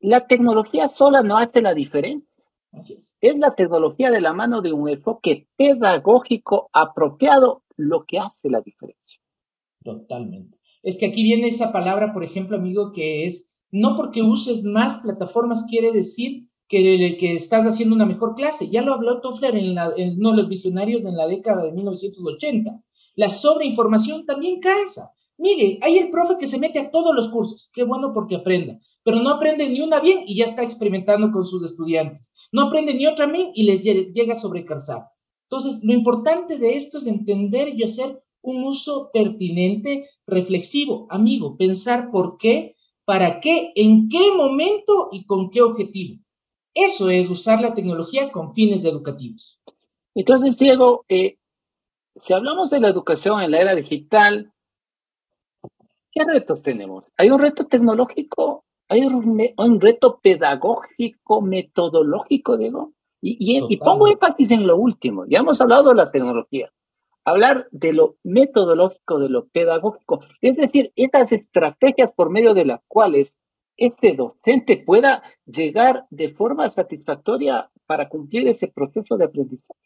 la 0.00 0.26
tecnología 0.26 0.88
sola 0.88 1.22
no 1.22 1.38
hace 1.38 1.62
la 1.62 1.74
diferencia. 1.74 2.28
Es. 3.20 3.38
la 3.38 3.54
tecnología 3.54 4.10
de 4.10 4.20
la 4.20 4.32
mano 4.32 4.62
de 4.62 4.72
un 4.72 4.88
enfoque 4.88 5.48
pedagógico 5.56 6.70
apropiado 6.72 7.62
lo 7.76 8.04
que 8.04 8.18
hace 8.18 8.50
la 8.50 8.60
diferencia. 8.60 9.22
Totalmente 9.82 10.58
es 10.84 10.98
que 10.98 11.06
aquí 11.06 11.22
viene 11.22 11.48
esa 11.48 11.72
palabra, 11.72 12.12
por 12.12 12.22
ejemplo, 12.22 12.58
amigo, 12.58 12.92
que 12.92 13.24
es, 13.26 13.56
no 13.72 13.96
porque 13.96 14.22
uses 14.22 14.62
más 14.62 14.98
plataformas 14.98 15.64
quiere 15.68 15.90
decir 15.90 16.46
que, 16.68 17.34
estás 17.34 17.66
haciendo 17.66 17.94
una 17.94 18.04
mejor 18.04 18.34
clase. 18.34 18.68
Ya 18.68 18.82
lo 18.82 18.92
habló 18.92 19.20
Toffler 19.20 19.56
en, 19.56 19.74
los 19.74 20.48
visionarios 20.48 21.04
en 21.06 21.16
la 21.16 21.26
década 21.26 21.64
de 21.64 21.72
1980. 21.72 22.82
La 23.16 23.30
sobreinformación 23.30 24.26
también 24.26 24.60
cansa. 24.60 25.14
Mire, 25.36 25.78
hay 25.82 25.98
el 25.98 26.10
profe 26.10 26.38
que 26.38 26.46
se 26.46 26.58
mete 26.58 26.78
a 26.78 26.90
todos 26.90 27.14
los 27.14 27.28
cursos. 27.28 27.70
Qué 27.72 27.82
bueno 27.82 28.12
porque 28.12 28.36
aprenda. 28.36 28.78
Pero 29.02 29.18
no 29.18 29.30
aprende 29.30 29.68
ni 29.68 29.80
una 29.80 30.00
bien 30.00 30.24
y 30.26 30.36
ya 30.36 30.44
está 30.44 30.62
experimentando 30.62 31.30
con 31.32 31.44
sus 31.44 31.64
estudiantes. 31.64 32.32
No 32.52 32.62
aprende 32.62 32.94
ni 32.94 33.06
otra 33.06 33.26
bien 33.26 33.50
y 33.54 33.64
les 33.64 33.82
llega 33.82 34.34
a 34.34 34.38
sobrecansar. 34.38 35.08
Entonces, 35.50 35.80
lo 35.82 35.92
importante 35.92 36.58
de 36.58 36.76
esto 36.76 36.98
es 36.98 37.06
entender 37.06 37.68
y 37.68 37.82
hacer 37.84 38.22
un 38.42 38.64
uso 38.64 39.10
pertinente, 39.12 40.08
reflexivo, 40.26 41.06
amigo, 41.10 41.56
pensar 41.56 42.10
por 42.10 42.38
qué, 42.38 42.76
para 43.04 43.40
qué, 43.40 43.72
en 43.74 44.08
qué 44.08 44.32
momento 44.32 45.08
y 45.12 45.26
con 45.26 45.50
qué 45.50 45.62
objetivo. 45.62 46.20
Eso 46.74 47.10
es 47.10 47.28
usar 47.30 47.60
la 47.60 47.74
tecnología 47.74 48.32
con 48.32 48.54
fines 48.54 48.84
educativos. 48.84 49.60
Entonces, 50.14 50.56
Diego, 50.58 51.04
eh, 51.08 51.38
si 52.16 52.32
hablamos 52.32 52.70
de 52.70 52.80
la 52.80 52.88
educación 52.88 53.40
en 53.42 53.50
la 53.50 53.60
era 53.60 53.74
digital, 53.74 54.52
¿qué 56.14 56.24
retos 56.24 56.62
tenemos? 56.62 57.04
Hay 57.16 57.30
un 57.30 57.40
reto 57.40 57.66
tecnológico, 57.66 58.64
hay 58.88 59.04
un, 59.04 59.40
un 59.56 59.80
reto 59.80 60.20
pedagógico, 60.22 61.42
metodológico. 61.42 62.56
Y, 63.20 63.36
y, 63.40 63.64
y 63.68 63.76
pongo 63.78 64.08
énfasis 64.08 64.50
en 64.50 64.66
lo 64.66 64.76
último. 64.76 65.24
Ya 65.26 65.40
hemos 65.40 65.60
hablado 65.60 65.90
de 65.90 65.96
la 65.96 66.10
tecnología 66.10 66.70
hablar 67.24 67.68
de 67.70 67.92
lo 67.92 68.16
metodológico, 68.22 69.18
de 69.18 69.30
lo 69.30 69.46
pedagógico, 69.48 70.20
es 70.40 70.56
decir, 70.56 70.92
estas 70.94 71.32
estrategias 71.32 72.12
por 72.12 72.30
medio 72.30 72.54
de 72.54 72.66
las 72.66 72.80
cuales 72.86 73.36
este 73.76 74.12
docente 74.12 74.82
pueda 74.84 75.22
llegar 75.46 76.06
de 76.10 76.32
forma 76.34 76.70
satisfactoria 76.70 77.70
para 77.86 78.08
cumplir 78.08 78.46
ese 78.48 78.68
proceso 78.68 79.16
de 79.16 79.24
aprendizaje? 79.24 79.80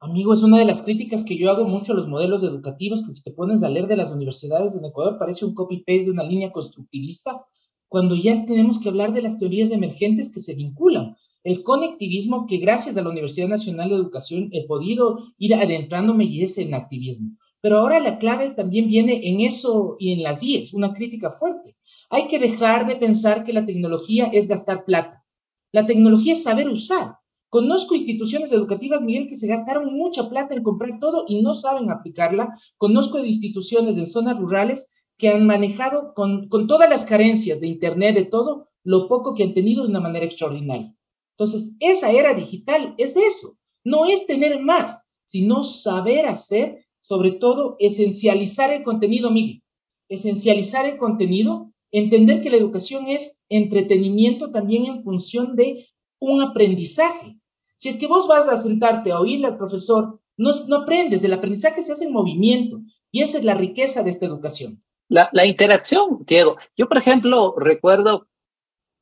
Amigo, 0.00 0.32
es 0.32 0.44
una 0.44 0.58
de 0.58 0.64
las 0.64 0.82
críticas 0.82 1.24
que 1.24 1.36
yo 1.36 1.50
hago 1.50 1.64
mucho 1.64 1.92
a 1.92 1.96
los 1.96 2.06
modelos 2.06 2.44
educativos, 2.44 3.02
que 3.04 3.12
si 3.12 3.20
te 3.20 3.32
pones 3.32 3.64
a 3.64 3.68
leer 3.68 3.88
de 3.88 3.96
las 3.96 4.12
universidades 4.12 4.76
en 4.76 4.84
Ecuador 4.84 5.18
parece 5.18 5.44
un 5.44 5.54
copy-paste 5.54 6.04
de 6.04 6.10
una 6.12 6.22
línea 6.22 6.52
constructivista, 6.52 7.44
cuando 7.88 8.14
ya 8.14 8.46
tenemos 8.46 8.78
que 8.78 8.90
hablar 8.90 9.12
de 9.12 9.22
las 9.22 9.38
teorías 9.38 9.72
emergentes 9.72 10.30
que 10.30 10.38
se 10.38 10.54
vinculan. 10.54 11.16
El 11.42 11.64
conectivismo, 11.64 12.46
que 12.46 12.58
gracias 12.58 12.96
a 12.96 13.02
la 13.02 13.08
Universidad 13.08 13.48
Nacional 13.48 13.88
de 13.88 13.96
Educación 13.96 14.50
he 14.52 14.68
podido 14.68 15.18
ir 15.36 15.54
adentrándome 15.54 16.26
y 16.26 16.44
ese 16.44 16.62
en 16.62 16.74
activismo. 16.74 17.36
Pero 17.60 17.78
ahora 17.78 17.98
la 17.98 18.18
clave 18.18 18.50
también 18.50 18.86
viene 18.86 19.28
en 19.28 19.40
eso 19.40 19.96
y 19.98 20.12
en 20.12 20.22
las 20.22 20.44
IES, 20.44 20.74
una 20.74 20.94
crítica 20.94 21.32
fuerte. 21.32 21.76
Hay 22.08 22.28
que 22.28 22.38
dejar 22.38 22.86
de 22.86 22.94
pensar 22.94 23.42
que 23.42 23.52
la 23.52 23.66
tecnología 23.66 24.26
es 24.26 24.46
gastar 24.46 24.84
plata. 24.84 25.24
La 25.72 25.86
tecnología 25.86 26.34
es 26.34 26.44
saber 26.44 26.68
usar. 26.68 27.17
Conozco 27.50 27.94
instituciones 27.94 28.52
educativas, 28.52 29.00
Miguel, 29.00 29.28
que 29.28 29.36
se 29.36 29.46
gastaron 29.46 29.94
mucha 29.94 30.28
plata 30.28 30.54
en 30.54 30.62
comprar 30.62 30.98
todo 31.00 31.24
y 31.28 31.40
no 31.40 31.54
saben 31.54 31.90
aplicarla. 31.90 32.58
Conozco 32.76 33.18
instituciones 33.24 33.96
en 33.96 34.06
zonas 34.06 34.38
rurales 34.38 34.92
que 35.16 35.30
han 35.30 35.46
manejado 35.46 36.12
con, 36.14 36.48
con 36.48 36.66
todas 36.66 36.88
las 36.90 37.04
carencias 37.04 37.60
de 37.60 37.66
Internet, 37.66 38.14
de 38.14 38.24
todo, 38.24 38.66
lo 38.84 39.08
poco 39.08 39.34
que 39.34 39.44
han 39.44 39.54
tenido 39.54 39.82
de 39.82 39.90
una 39.90 40.00
manera 40.00 40.26
extraordinaria. 40.26 40.94
Entonces, 41.36 41.72
esa 41.80 42.10
era 42.10 42.34
digital 42.34 42.94
es 42.98 43.16
eso. 43.16 43.56
No 43.84 44.06
es 44.06 44.26
tener 44.26 44.60
más, 44.60 45.08
sino 45.24 45.64
saber 45.64 46.26
hacer, 46.26 46.84
sobre 47.00 47.32
todo, 47.32 47.76
esencializar 47.78 48.72
el 48.72 48.82
contenido, 48.82 49.30
Miguel. 49.30 49.62
Esencializar 50.08 50.86
el 50.86 50.98
contenido, 50.98 51.72
entender 51.90 52.42
que 52.42 52.50
la 52.50 52.56
educación 52.56 53.08
es 53.08 53.42
entretenimiento 53.48 54.50
también 54.50 54.86
en 54.86 55.02
función 55.02 55.56
de 55.56 55.86
un 56.18 56.42
aprendizaje. 56.42 57.37
Si 57.78 57.88
es 57.88 57.96
que 57.96 58.08
vos 58.08 58.26
vas 58.26 58.48
a 58.48 58.60
sentarte 58.60 59.12
a 59.12 59.20
oírle 59.20 59.46
al 59.46 59.56
profesor, 59.56 60.20
no, 60.36 60.50
no 60.66 60.76
aprendes, 60.78 61.22
el 61.22 61.32
aprendizaje 61.32 61.82
se 61.82 61.92
hace 61.92 62.04
en 62.04 62.12
movimiento 62.12 62.80
y 63.10 63.22
esa 63.22 63.38
es 63.38 63.44
la 63.44 63.54
riqueza 63.54 64.02
de 64.02 64.10
esta 64.10 64.26
educación. 64.26 64.80
La, 65.08 65.30
la 65.32 65.46
interacción, 65.46 66.24
Diego. 66.26 66.56
Yo, 66.76 66.88
por 66.88 66.98
ejemplo, 66.98 67.54
recuerdo, 67.56 68.28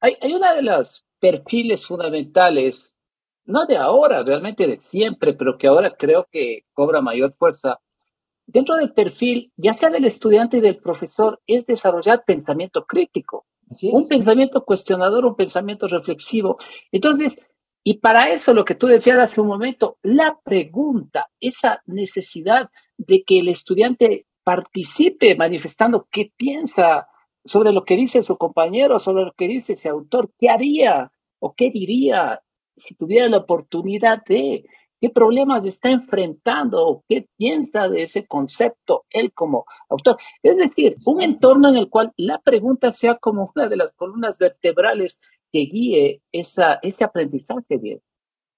hay, 0.00 0.14
hay 0.20 0.34
una 0.34 0.54
de 0.54 0.62
los 0.62 1.06
perfiles 1.18 1.86
fundamentales, 1.86 2.98
no 3.46 3.64
de 3.64 3.78
ahora, 3.78 4.22
realmente 4.22 4.66
de 4.66 4.80
siempre, 4.80 5.32
pero 5.32 5.56
que 5.56 5.68
ahora 5.68 5.96
creo 5.96 6.28
que 6.30 6.66
cobra 6.74 7.00
mayor 7.00 7.32
fuerza. 7.32 7.80
Dentro 8.44 8.76
del 8.76 8.92
perfil, 8.92 9.52
ya 9.56 9.72
sea 9.72 9.88
del 9.88 10.04
estudiante 10.04 10.58
y 10.58 10.60
del 10.60 10.76
profesor, 10.76 11.40
es 11.46 11.66
desarrollar 11.66 12.24
pensamiento 12.26 12.84
crítico 12.84 13.46
un 13.92 14.08
pensamiento 14.08 14.64
cuestionador, 14.64 15.24
un 15.26 15.34
pensamiento 15.34 15.88
reflexivo. 15.88 16.58
Entonces, 16.92 17.36
y 17.88 17.98
para 17.98 18.30
eso 18.32 18.52
lo 18.52 18.64
que 18.64 18.74
tú 18.74 18.88
decías 18.88 19.16
hace 19.16 19.40
un 19.40 19.46
momento, 19.46 19.96
la 20.02 20.36
pregunta, 20.42 21.30
esa 21.38 21.84
necesidad 21.86 22.68
de 22.96 23.22
que 23.22 23.38
el 23.38 23.46
estudiante 23.46 24.26
participe 24.42 25.36
manifestando 25.36 26.08
qué 26.10 26.32
piensa 26.36 27.06
sobre 27.44 27.70
lo 27.70 27.84
que 27.84 27.94
dice 27.94 28.24
su 28.24 28.36
compañero, 28.36 28.98
sobre 28.98 29.26
lo 29.26 29.32
que 29.34 29.46
dice 29.46 29.74
ese 29.74 29.88
autor, 29.88 30.32
qué 30.36 30.50
haría 30.50 31.12
o 31.38 31.54
qué 31.54 31.70
diría 31.70 32.42
si 32.76 32.96
tuviera 32.96 33.28
la 33.28 33.36
oportunidad 33.36 34.24
de 34.24 34.64
qué 35.00 35.08
problemas 35.08 35.64
está 35.64 35.88
enfrentando, 35.88 37.04
qué 37.08 37.28
piensa 37.36 37.88
de 37.88 38.02
ese 38.02 38.26
concepto 38.26 39.04
él 39.10 39.32
como 39.32 39.64
autor. 39.88 40.16
Es 40.42 40.58
decir, 40.58 40.96
un 41.04 41.22
entorno 41.22 41.68
en 41.68 41.76
el 41.76 41.88
cual 41.88 42.12
la 42.16 42.38
pregunta 42.38 42.90
sea 42.90 43.14
como 43.14 43.52
una 43.54 43.68
de 43.68 43.76
las 43.76 43.92
columnas 43.92 44.40
vertebrales 44.40 45.20
que 45.52 45.60
guíe 45.60 46.22
ese 46.32 47.04
aprendizaje, 47.04 47.78
Diego. 47.78 48.02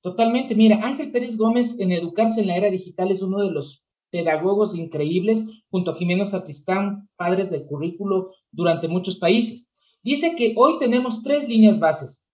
Totalmente. 0.00 0.54
Mira, 0.54 0.84
Ángel 0.86 1.10
Pérez 1.10 1.36
Gómez 1.36 1.78
en 1.78 1.92
Educarse 1.92 2.40
en 2.40 2.46
la 2.46 2.56
Era 2.56 2.70
Digital 2.70 3.10
es 3.10 3.22
uno 3.22 3.42
de 3.42 3.50
los 3.50 3.84
pedagogos 4.10 4.74
increíbles, 4.74 5.44
junto 5.70 5.90
a 5.90 5.96
Jimeno 5.96 6.24
Sacristán, 6.24 7.08
padres 7.16 7.50
del 7.50 7.66
currículo 7.66 8.32
durante 8.50 8.88
muchos 8.88 9.18
países. 9.18 9.70
Dice 10.02 10.34
que 10.36 10.54
hoy 10.56 10.78
tenemos 10.78 11.22
tres 11.22 11.48
líneas 11.48 11.78
bases. 11.78 12.24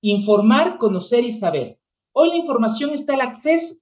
Informar, 0.00 0.78
conocer 0.78 1.24
y 1.24 1.32
saber. 1.32 1.78
Hoy 2.12 2.30
la 2.30 2.36
información 2.36 2.90
está 2.90 3.14
al 3.14 3.20
acceso. 3.20 3.74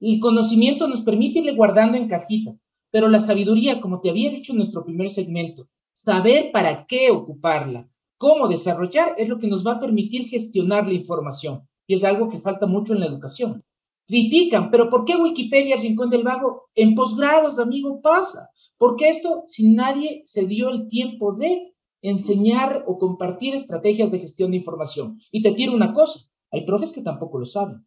El 0.00 0.20
conocimiento 0.20 0.88
nos 0.88 1.02
permite 1.02 1.40
irle 1.40 1.54
guardando 1.54 1.98
en 1.98 2.08
cajitas, 2.08 2.56
pero 2.90 3.08
la 3.08 3.20
sabiduría, 3.20 3.80
como 3.80 4.00
te 4.00 4.10
había 4.10 4.30
dicho 4.30 4.52
en 4.52 4.58
nuestro 4.58 4.84
primer 4.84 5.10
segmento, 5.10 5.68
saber 5.92 6.50
para 6.52 6.86
qué 6.86 7.10
ocuparla, 7.10 7.88
cómo 8.18 8.48
desarrollar, 8.48 9.14
es 9.18 9.28
lo 9.28 9.38
que 9.38 9.46
nos 9.46 9.66
va 9.66 9.72
a 9.72 9.80
permitir 9.80 10.28
gestionar 10.28 10.86
la 10.86 10.94
información. 10.94 11.68
Y 11.86 11.94
es 11.94 12.04
algo 12.04 12.28
que 12.28 12.40
falta 12.40 12.66
mucho 12.66 12.92
en 12.92 13.00
la 13.00 13.06
educación. 13.06 13.64
Critican, 14.06 14.70
pero 14.70 14.88
¿por 14.88 15.04
qué 15.04 15.16
Wikipedia 15.16 15.76
Rincón 15.76 16.10
del 16.10 16.22
Vago 16.22 16.68
en 16.74 16.94
posgrados, 16.94 17.58
amigo, 17.58 18.00
pasa? 18.00 18.50
Porque 18.78 19.08
esto, 19.08 19.44
si 19.48 19.68
nadie 19.68 20.22
se 20.26 20.46
dio 20.46 20.68
el 20.70 20.88
tiempo 20.88 21.34
de 21.34 21.74
enseñar 22.02 22.84
o 22.86 22.98
compartir 22.98 23.54
estrategias 23.54 24.10
de 24.10 24.20
gestión 24.20 24.52
de 24.52 24.58
información. 24.58 25.20
Y 25.32 25.42
te 25.42 25.52
tiro 25.52 25.72
una 25.72 25.92
cosa, 25.92 26.20
hay 26.52 26.64
profes 26.64 26.92
que 26.92 27.02
tampoco 27.02 27.38
lo 27.38 27.46
saben. 27.46 27.84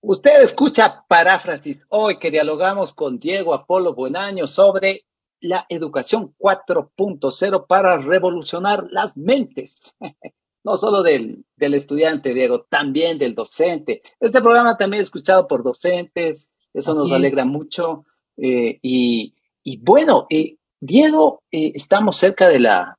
Usted 0.00 0.42
escucha 0.42 1.04
paráfrasis 1.06 1.78
hoy 1.88 2.18
que 2.18 2.30
dialogamos 2.30 2.94
con 2.94 3.18
Diego 3.18 3.52
Apolo 3.52 3.94
Buenaño 3.94 4.46
sobre 4.46 5.04
la 5.44 5.66
educación 5.68 6.34
4.0 6.38 7.66
para 7.66 7.98
revolucionar 7.98 8.86
las 8.90 9.16
mentes, 9.16 9.94
no 10.64 10.76
solo 10.76 11.02
del, 11.02 11.44
del, 11.56 11.74
estudiante, 11.74 12.34
Diego, 12.34 12.62
también 12.68 13.18
del 13.18 13.34
docente. 13.34 14.02
Este 14.18 14.40
programa 14.40 14.76
también 14.76 15.02
es 15.02 15.08
escuchado 15.08 15.46
por 15.46 15.62
docentes, 15.62 16.54
eso 16.72 16.94
nos 16.94 17.12
alegra 17.12 17.44
mucho. 17.44 18.04
Eh, 18.36 18.78
y, 18.82 19.34
y, 19.62 19.76
bueno, 19.78 20.26
eh, 20.30 20.56
Diego, 20.80 21.42
eh, 21.50 21.72
estamos 21.74 22.16
cerca 22.16 22.48
de 22.48 22.60
la 22.60 22.98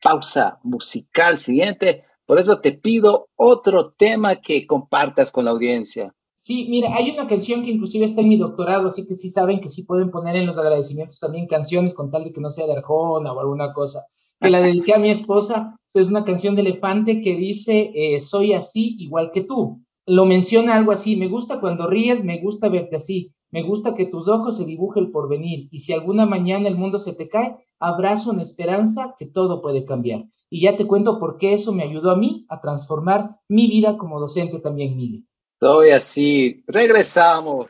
pausa 0.00 0.58
musical 0.62 1.38
siguiente. 1.38 2.04
Por 2.26 2.38
eso 2.38 2.60
te 2.60 2.72
pido 2.72 3.28
otro 3.36 3.92
tema 3.92 4.40
que 4.40 4.66
compartas 4.66 5.32
con 5.32 5.46
la 5.46 5.50
audiencia. 5.50 6.14
Sí, 6.42 6.66
mira, 6.70 6.94
hay 6.94 7.10
una 7.10 7.26
canción 7.26 7.62
que 7.62 7.70
inclusive 7.70 8.06
está 8.06 8.22
en 8.22 8.30
mi 8.30 8.38
doctorado, 8.38 8.88
así 8.88 9.06
que 9.06 9.14
sí 9.14 9.28
saben 9.28 9.60
que 9.60 9.68
sí 9.68 9.82
pueden 9.82 10.10
poner 10.10 10.36
en 10.36 10.46
los 10.46 10.56
agradecimientos 10.56 11.18
también 11.20 11.46
canciones 11.46 11.92
con 11.92 12.10
tal 12.10 12.24
de 12.24 12.32
que 12.32 12.40
no 12.40 12.48
sea 12.48 12.66
de 12.66 12.72
Arjona 12.72 13.30
o 13.30 13.40
alguna 13.40 13.74
cosa. 13.74 14.06
Que 14.40 14.48
la 14.48 14.62
dediqué 14.62 14.94
a 14.94 14.98
mi 14.98 15.10
esposa, 15.10 15.78
es 15.92 16.08
una 16.08 16.24
canción 16.24 16.54
de 16.54 16.62
Elefante 16.62 17.20
que 17.20 17.36
dice, 17.36 17.92
eh, 17.94 18.20
soy 18.20 18.54
así 18.54 18.96
igual 18.98 19.32
que 19.34 19.42
tú. 19.44 19.84
Lo 20.06 20.24
menciona 20.24 20.76
algo 20.76 20.92
así, 20.92 21.14
me 21.14 21.28
gusta 21.28 21.60
cuando 21.60 21.86
ríes, 21.86 22.24
me 22.24 22.40
gusta 22.40 22.70
verte 22.70 22.96
así, 22.96 23.34
me 23.50 23.62
gusta 23.62 23.94
que 23.94 24.06
tus 24.06 24.26
ojos 24.26 24.56
se 24.56 24.64
dibuje 24.64 24.98
el 24.98 25.10
porvenir, 25.10 25.68
y 25.70 25.80
si 25.80 25.92
alguna 25.92 26.24
mañana 26.24 26.68
el 26.68 26.78
mundo 26.78 26.98
se 26.98 27.12
te 27.12 27.28
cae, 27.28 27.58
abrazo 27.78 28.30
una 28.30 28.42
esperanza 28.42 29.14
que 29.18 29.26
todo 29.26 29.60
puede 29.60 29.84
cambiar. 29.84 30.24
Y 30.48 30.62
ya 30.62 30.78
te 30.78 30.86
cuento 30.86 31.18
por 31.18 31.36
qué 31.36 31.52
eso 31.52 31.74
me 31.74 31.82
ayudó 31.82 32.10
a 32.10 32.16
mí 32.16 32.46
a 32.48 32.62
transformar 32.62 33.36
mi 33.46 33.66
vida 33.66 33.98
como 33.98 34.18
docente 34.18 34.58
también, 34.58 34.96
Miguel. 34.96 35.26
Soy 35.60 35.90
así. 35.90 36.62
Regresamos. 36.66 37.68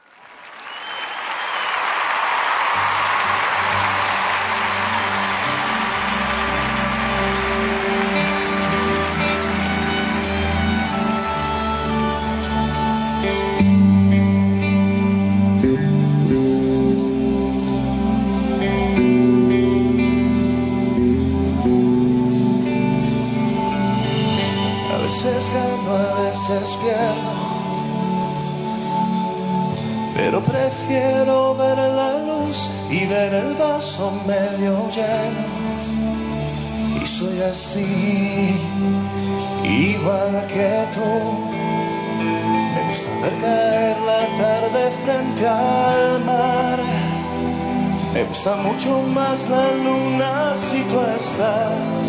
Gusta 48.30 48.54
mucho 48.54 49.02
más 49.12 49.50
la 49.50 49.72
luna 49.72 50.54
si 50.54 50.80
tú 50.82 51.00
estás, 51.18 52.06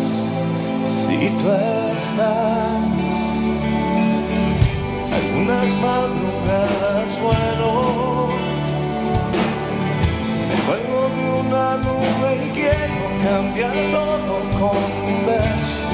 si 1.02 1.18
tú 1.38 1.48
estás. 1.92 2.78
Algunas 5.18 5.70
madrugadas 5.86 7.10
vuelo, 7.20 7.72
me 10.68 10.78
de 11.16 11.24
una 11.40 11.66
nube 11.86 12.30
y 12.36 12.38
quiero 12.50 13.04
cambiar 13.24 13.76
todo 13.90 14.34
con 14.60 14.86
un 15.10 15.18
beso. 15.26 15.90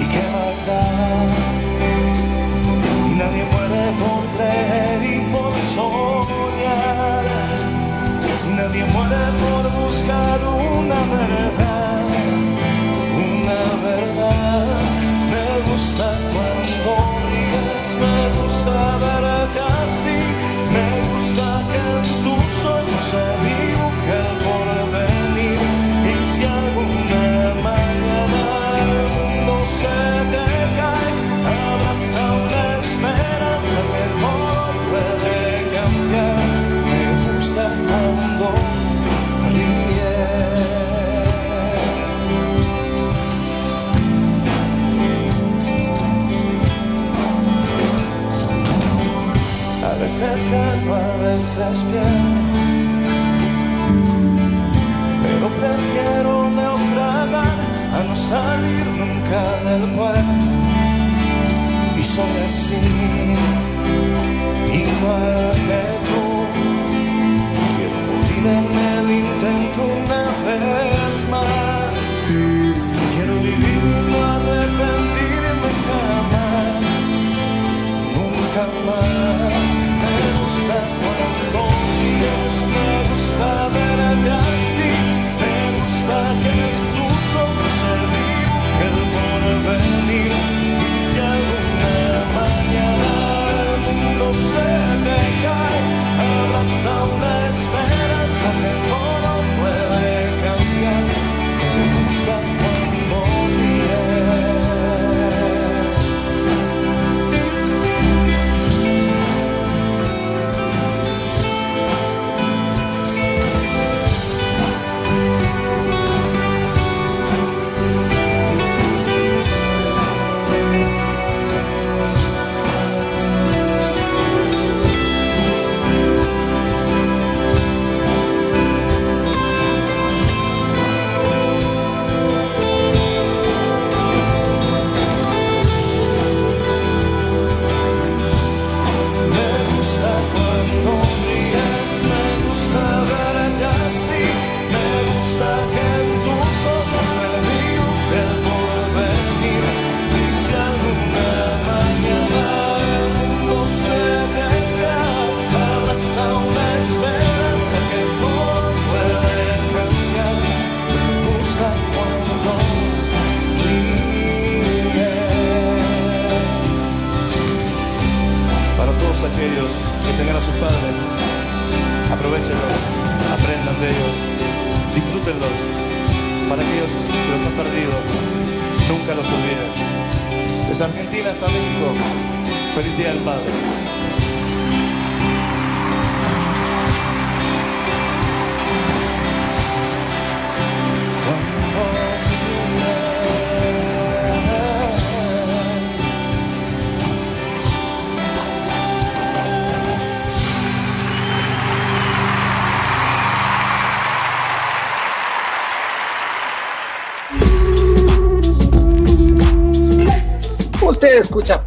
Y 0.00 0.02
que 0.12 0.22
las 0.34 0.58
da. 0.68 0.84
Nadie 3.18 3.44
muere 3.52 3.84
por 4.00 4.22
creer 4.36 5.00
y 5.02 5.04
por 5.32 5.52
soñar. 5.74 7.73
Nadie 8.52 8.84
muere 8.84 9.16
por 9.40 9.70
buscar 9.82 10.40
una 10.44 11.00
verdad, 11.16 11.63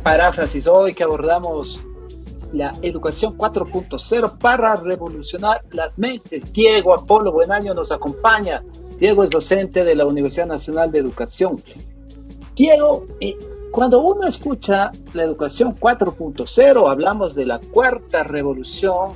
Paráfrasis 0.08 0.68
hoy 0.68 0.94
que 0.94 1.04
abordamos 1.04 1.82
la 2.54 2.74
educación 2.82 3.38
4.0 3.38 4.38
para 4.38 4.74
revolucionar 4.78 5.66
las 5.72 6.00
mentes. 6.00 6.54
Diego 6.54 6.94
Apolo 6.94 7.34
Buenaño 7.34 7.74
nos 7.74 7.92
acompaña. 7.92 8.64
Diego 8.98 9.22
es 9.22 9.32
docente 9.32 9.84
de 9.84 9.96
la 9.96 10.06
Universidad 10.06 10.48
Nacional 10.48 10.94
de 10.94 11.00
Educación. 11.00 11.62
Diego, 12.56 13.06
eh, 13.20 13.36
cuando 13.70 14.00
uno 14.00 14.26
escucha 14.26 14.94
la 15.12 15.24
educación 15.24 15.76
4.0, 15.76 16.90
hablamos 16.90 17.36
de 17.36 17.46
la 17.46 17.60
cuarta 17.60 18.24
revolución 18.24 19.12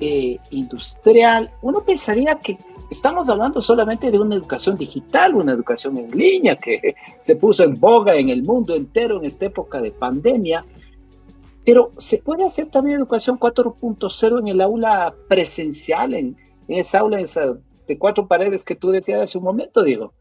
eh, 0.00 0.40
industrial, 0.50 1.52
uno 1.62 1.84
pensaría 1.84 2.40
que 2.40 2.58
estamos 2.92 3.28
hablando 3.28 3.60
solamente 3.60 4.10
de 4.10 4.18
una 4.18 4.36
educación 4.36 4.76
digital, 4.76 5.34
una 5.34 5.52
educación 5.52 5.96
en 5.96 6.10
línea 6.10 6.56
que 6.56 6.94
se 7.20 7.36
puso 7.36 7.64
en 7.64 7.78
boga 7.78 8.14
en 8.14 8.28
el 8.28 8.42
mundo 8.42 8.74
entero 8.74 9.18
en 9.18 9.24
esta 9.24 9.46
época 9.46 9.80
de 9.80 9.92
pandemia. 9.92 10.64
Pero 11.64 11.92
se 11.96 12.18
puede 12.18 12.44
hacer 12.44 12.68
también 12.70 12.98
educación 12.98 13.38
4.0 13.38 14.40
en 14.40 14.48
el 14.48 14.60
aula 14.60 15.14
presencial, 15.28 16.14
en, 16.14 16.36
en 16.68 16.78
esa 16.80 17.00
aula 17.00 17.20
esa 17.20 17.58
de 17.86 17.98
cuatro 17.98 18.28
paredes 18.28 18.62
que 18.62 18.76
tú 18.76 18.90
decías 18.90 19.20
hace 19.20 19.38
un 19.38 19.44
momento, 19.44 19.82
Diego. 19.82 20.12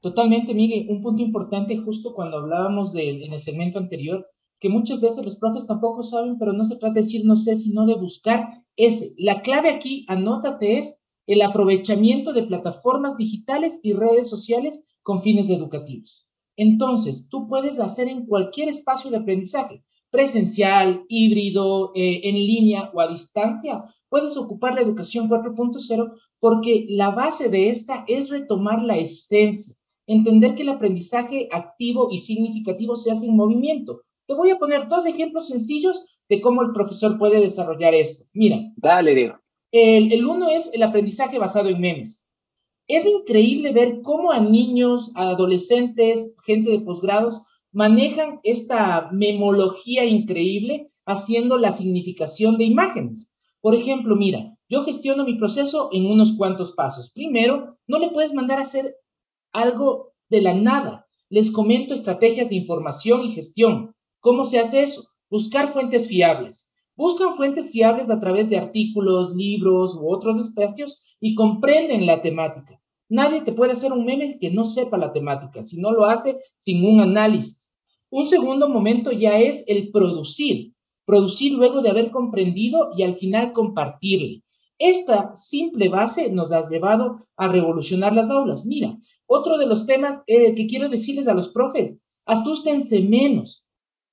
Totalmente, 0.00 0.54
Miguel. 0.54 0.86
Un 0.88 1.02
punto 1.02 1.22
importante 1.22 1.76
justo 1.76 2.14
cuando 2.14 2.38
hablábamos 2.38 2.92
de, 2.92 3.24
en 3.24 3.32
el 3.32 3.40
segmento 3.40 3.78
anterior, 3.78 4.26
que 4.60 4.68
muchas 4.68 5.00
veces 5.00 5.24
los 5.24 5.36
profes 5.36 5.66
tampoco 5.66 6.02
saben, 6.02 6.38
pero 6.38 6.52
no 6.52 6.64
se 6.64 6.76
trata 6.76 6.94
de 6.94 7.00
decir 7.00 7.24
no 7.24 7.36
sé, 7.36 7.58
sino 7.58 7.86
de 7.86 7.94
buscar 7.94 8.62
ese. 8.76 9.14
La 9.16 9.42
clave 9.42 9.70
aquí, 9.70 10.04
anótate, 10.08 10.78
es 10.78 10.97
el 11.28 11.42
aprovechamiento 11.42 12.32
de 12.32 12.42
plataformas 12.42 13.16
digitales 13.18 13.78
y 13.82 13.92
redes 13.92 14.28
sociales 14.28 14.82
con 15.02 15.20
fines 15.22 15.50
educativos. 15.50 16.26
Entonces, 16.56 17.28
tú 17.28 17.46
puedes 17.46 17.78
hacer 17.78 18.08
en 18.08 18.26
cualquier 18.26 18.70
espacio 18.70 19.10
de 19.10 19.18
aprendizaje, 19.18 19.84
presencial, 20.10 21.04
híbrido, 21.06 21.92
eh, 21.94 22.22
en 22.24 22.34
línea 22.34 22.90
o 22.94 23.00
a 23.00 23.08
distancia, 23.08 23.84
puedes 24.08 24.36
ocupar 24.38 24.74
la 24.74 24.80
educación 24.80 25.28
4.0 25.28 26.12
porque 26.40 26.86
la 26.88 27.10
base 27.10 27.50
de 27.50 27.68
esta 27.68 28.04
es 28.08 28.30
retomar 28.30 28.82
la 28.82 28.96
esencia, 28.96 29.74
entender 30.06 30.54
que 30.54 30.62
el 30.62 30.70
aprendizaje 30.70 31.48
activo 31.52 32.08
y 32.10 32.18
significativo 32.18 32.96
se 32.96 33.12
hace 33.12 33.26
en 33.26 33.36
movimiento. 33.36 34.00
Te 34.26 34.34
voy 34.34 34.48
a 34.48 34.58
poner 34.58 34.88
dos 34.88 35.04
ejemplos 35.04 35.48
sencillos 35.48 36.06
de 36.30 36.40
cómo 36.40 36.62
el 36.62 36.72
profesor 36.72 37.18
puede 37.18 37.40
desarrollar 37.40 37.94
esto. 37.94 38.24
Mira. 38.32 38.60
Dale, 38.76 39.14
Diego. 39.14 39.38
El, 39.70 40.24
uno 40.24 40.48
es 40.48 40.70
el 40.72 40.82
aprendizaje 40.82 41.38
basado 41.38 41.68
en 41.68 41.80
memes. 41.80 42.26
Es 42.86 43.04
increíble 43.04 43.72
ver 43.72 44.00
cómo 44.02 44.32
a 44.32 44.40
niños, 44.40 45.12
a 45.14 45.30
adolescentes, 45.30 46.32
gente 46.42 46.70
de 46.70 46.80
posgrados, 46.80 47.42
manejan 47.70 48.40
esta 48.44 49.10
memología 49.12 50.06
increíble 50.06 50.88
haciendo 51.04 51.58
la 51.58 51.72
significación 51.72 52.56
de 52.56 52.64
imágenes. 52.64 53.34
Por 53.60 53.74
ejemplo, 53.74 54.16
mira, 54.16 54.56
yo 54.70 54.84
gestiono 54.84 55.24
mi 55.24 55.34
proceso 55.34 55.90
en 55.92 56.06
unos 56.06 56.32
cuantos 56.32 56.72
pasos. 56.72 57.10
Primero, 57.12 57.76
no 57.86 57.98
le 57.98 58.10
puedes 58.10 58.32
mandar 58.32 58.58
a 58.58 58.62
hacer 58.62 58.96
algo 59.52 60.14
de 60.30 60.40
la 60.40 60.54
nada. 60.54 61.06
Les 61.28 61.50
comento 61.50 61.92
estrategias 61.92 62.48
de 62.48 62.56
información 62.56 63.24
y 63.24 63.32
gestión. 63.32 63.94
¿Cómo 64.20 64.44
se 64.44 64.58
hace 64.58 64.82
eso? 64.82 65.04
Buscar 65.30 65.72
fuentes 65.72 66.08
fiables. 66.08 66.67
Buscan 66.98 67.36
fuentes 67.36 67.70
fiables 67.70 68.10
a 68.10 68.18
través 68.18 68.50
de 68.50 68.58
artículos, 68.58 69.32
libros 69.36 69.94
u 69.94 70.12
otros 70.12 70.42
espacios 70.42 71.00
y 71.20 71.36
comprenden 71.36 72.06
la 72.06 72.22
temática. 72.22 72.80
Nadie 73.08 73.42
te 73.42 73.52
puede 73.52 73.74
hacer 73.74 73.92
un 73.92 74.04
meme 74.04 74.36
que 74.40 74.50
no 74.50 74.64
sepa 74.64 74.98
la 74.98 75.12
temática, 75.12 75.64
si 75.64 75.80
no 75.80 75.92
lo 75.92 76.06
hace 76.06 76.40
sin 76.58 76.84
un 76.84 77.00
análisis. 77.00 77.70
Un 78.10 78.28
segundo 78.28 78.68
momento 78.68 79.12
ya 79.12 79.38
es 79.38 79.62
el 79.68 79.92
producir. 79.92 80.72
Producir 81.04 81.52
luego 81.52 81.82
de 81.82 81.90
haber 81.90 82.10
comprendido 82.10 82.90
y 82.96 83.04
al 83.04 83.14
final 83.14 83.52
compartirle. 83.52 84.42
Esta 84.76 85.36
simple 85.36 85.88
base 85.88 86.32
nos 86.32 86.50
ha 86.50 86.68
llevado 86.68 87.20
a 87.36 87.46
revolucionar 87.46 88.12
las 88.12 88.28
aulas. 88.28 88.66
Mira, 88.66 88.98
otro 89.26 89.56
de 89.56 89.66
los 89.66 89.86
temas 89.86 90.18
eh, 90.26 90.52
que 90.56 90.66
quiero 90.66 90.88
decirles 90.88 91.28
a 91.28 91.34
los 91.34 91.50
profes, 91.50 91.96
asústense 92.26 93.02
menos, 93.02 93.64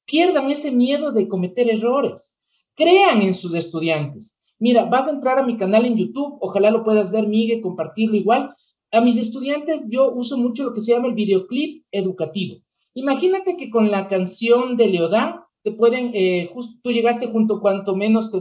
pierdan 0.06 0.52
ese 0.52 0.70
miedo 0.70 1.12
de 1.12 1.28
cometer 1.28 1.68
errores, 1.68 2.35
crean 2.76 3.22
en 3.22 3.34
sus 3.34 3.54
estudiantes. 3.54 4.40
Mira, 4.60 4.86
vas 4.86 5.08
a 5.08 5.12
entrar 5.12 5.38
a 5.38 5.46
mi 5.46 5.58
canal 5.58 5.86
en 5.86 5.98
YouTube, 5.98 6.38
ojalá 6.40 6.72
lo 6.72 6.84
puedas 6.84 7.12
ver, 7.12 7.28
Miguel, 7.28 7.62
compartirlo 7.62 8.16
igual. 8.16 8.54
A 8.92 9.02
mis 9.02 9.18
estudiantes 9.18 9.82
yo 9.88 10.12
uso 10.12 10.38
mucho 10.38 10.64
lo 10.64 10.74
que 10.74 10.82
se 10.82 10.94
llama 10.94 11.08
el 11.08 11.14
videoclip 11.14 11.86
educativo. 11.92 12.62
Imagínate 12.94 13.58
que 13.58 13.70
con 13.70 13.92
la 13.92 14.08
canción 14.08 14.78
de 14.78 14.88
Leodán 14.88 15.42
te 15.64 15.72
pueden, 15.72 16.12
eh, 16.14 16.50
justo 16.54 16.78
tú 16.82 16.92
llegaste 16.92 17.28
junto 17.28 17.60
cuanto 17.60 17.96
menos 17.96 18.32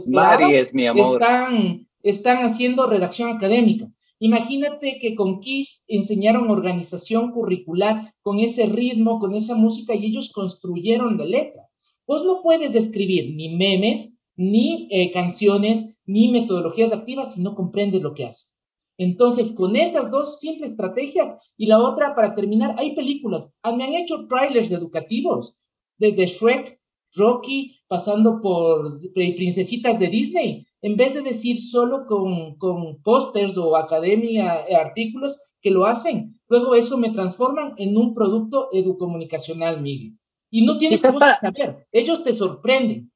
mi 0.74 0.86
amor. 0.86 1.20
Están, 1.20 1.88
están 2.02 2.44
haciendo 2.44 2.86
redacción 2.86 3.30
académica. 3.30 3.90
Imagínate 4.20 4.98
que 5.00 5.14
con 5.16 5.40
KISS 5.40 5.84
enseñaron 5.88 6.50
organización 6.50 7.32
curricular 7.32 8.14
con 8.22 8.38
ese 8.38 8.66
ritmo, 8.66 9.18
con 9.18 9.34
esa 9.34 9.56
música 9.56 9.94
y 9.94 10.06
ellos 10.06 10.32
construyeron 10.32 11.18
la 11.18 11.24
letra. 11.24 11.62
Vos 12.06 12.24
no 12.24 12.40
puedes 12.42 12.74
escribir 12.74 13.34
ni 13.34 13.56
memes, 13.56 14.13
ni 14.36 14.88
eh, 14.90 15.10
canciones, 15.12 16.00
ni 16.06 16.30
metodologías 16.30 16.92
activas 16.92 17.34
si 17.34 17.42
no 17.42 17.54
comprendes 17.54 18.02
lo 18.02 18.14
que 18.14 18.26
haces. 18.26 18.54
Entonces, 18.96 19.52
con 19.52 19.74
estas 19.74 20.10
dos 20.10 20.38
simples 20.38 20.72
estrategias 20.72 21.42
y 21.56 21.66
la 21.66 21.80
otra, 21.80 22.14
para 22.14 22.34
terminar, 22.34 22.76
hay 22.78 22.94
películas. 22.94 23.52
Ah, 23.62 23.72
me 23.72 23.84
han 23.84 23.94
hecho 23.94 24.26
trailers 24.28 24.70
educativos, 24.70 25.56
desde 25.98 26.26
Shrek, 26.26 26.80
Rocky, 27.16 27.80
pasando 27.88 28.40
por 28.40 29.00
princesitas 29.14 29.98
de 29.98 30.08
Disney 30.08 30.66
en 30.84 30.98
vez 30.98 31.14
de 31.14 31.22
decir 31.22 31.62
solo 31.62 32.04
con, 32.06 32.56
con 32.56 33.00
pósters 33.02 33.56
o 33.56 33.74
academia, 33.74 34.66
eh, 34.68 34.74
artículos 34.74 35.40
que 35.62 35.70
lo 35.70 35.86
hacen, 35.86 36.38
luego 36.46 36.74
eso 36.74 36.98
me 36.98 37.08
transforman 37.08 37.72
en 37.78 37.96
un 37.96 38.12
producto 38.12 38.68
educomunicacional, 38.70 39.80
Miguel. 39.80 40.18
Y 40.50 40.66
no 40.66 40.76
tienes 40.76 41.00
que 41.00 41.10
saber, 41.10 41.86
ellos 41.90 42.22
te 42.22 42.34
sorprenden. 42.34 43.10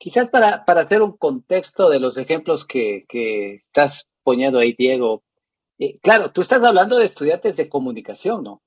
Quizás 0.00 0.30
para, 0.30 0.64
para 0.64 0.80
hacer 0.80 1.02
un 1.02 1.14
contexto 1.14 1.90
de 1.90 2.00
los 2.00 2.16
ejemplos 2.16 2.64
que, 2.64 3.04
que 3.06 3.56
estás 3.56 4.08
poniendo 4.22 4.58
ahí, 4.58 4.72
Diego. 4.72 5.22
Eh, 5.78 5.98
claro, 6.00 6.32
tú 6.32 6.40
estás 6.40 6.64
hablando 6.64 6.96
de 6.96 7.04
estudiantes 7.04 7.58
de 7.58 7.68
comunicación, 7.68 8.42
¿no? 8.42 8.62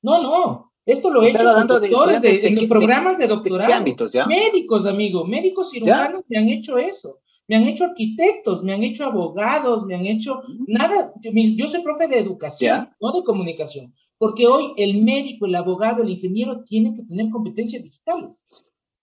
No, 0.00 0.22
no. 0.22 0.72
Esto 0.84 1.10
lo 1.10 1.24
he 1.24 1.30
hecho 1.30 1.40
hablando 1.40 1.80
de, 1.80 1.88
de, 1.88 2.46
en 2.46 2.68
programas 2.68 3.18
de 3.18 3.26
doctorado. 3.26 3.68
¿De 3.68 3.74
ámbitos, 3.74 4.12
ya? 4.12 4.26
Médicos, 4.26 4.86
amigo. 4.86 5.24
Médicos 5.24 5.70
cirujanos 5.70 6.22
me 6.28 6.38
han 6.38 6.48
hecho 6.50 6.78
eso 6.78 7.18
me 7.48 7.56
han 7.56 7.64
hecho 7.64 7.84
arquitectos, 7.84 8.62
me 8.62 8.72
han 8.72 8.82
hecho 8.82 9.04
abogados, 9.04 9.86
me 9.86 9.94
han 9.94 10.04
hecho 10.06 10.42
nada. 10.66 11.12
Yo, 11.22 11.68
soy 11.68 11.82
profe 11.82 12.08
de 12.08 12.18
educación, 12.18 12.90
no 13.00 13.12
de 13.12 13.24
comunicación, 13.24 13.94
porque 14.18 14.46
hoy 14.46 14.72
el 14.76 15.02
médico, 15.02 15.46
el 15.46 15.54
abogado, 15.54 16.02
el 16.02 16.10
ingeniero 16.10 16.64
tienen 16.64 16.96
que 16.96 17.04
tener 17.04 17.30
competencias 17.30 17.82
digitales. 17.84 18.46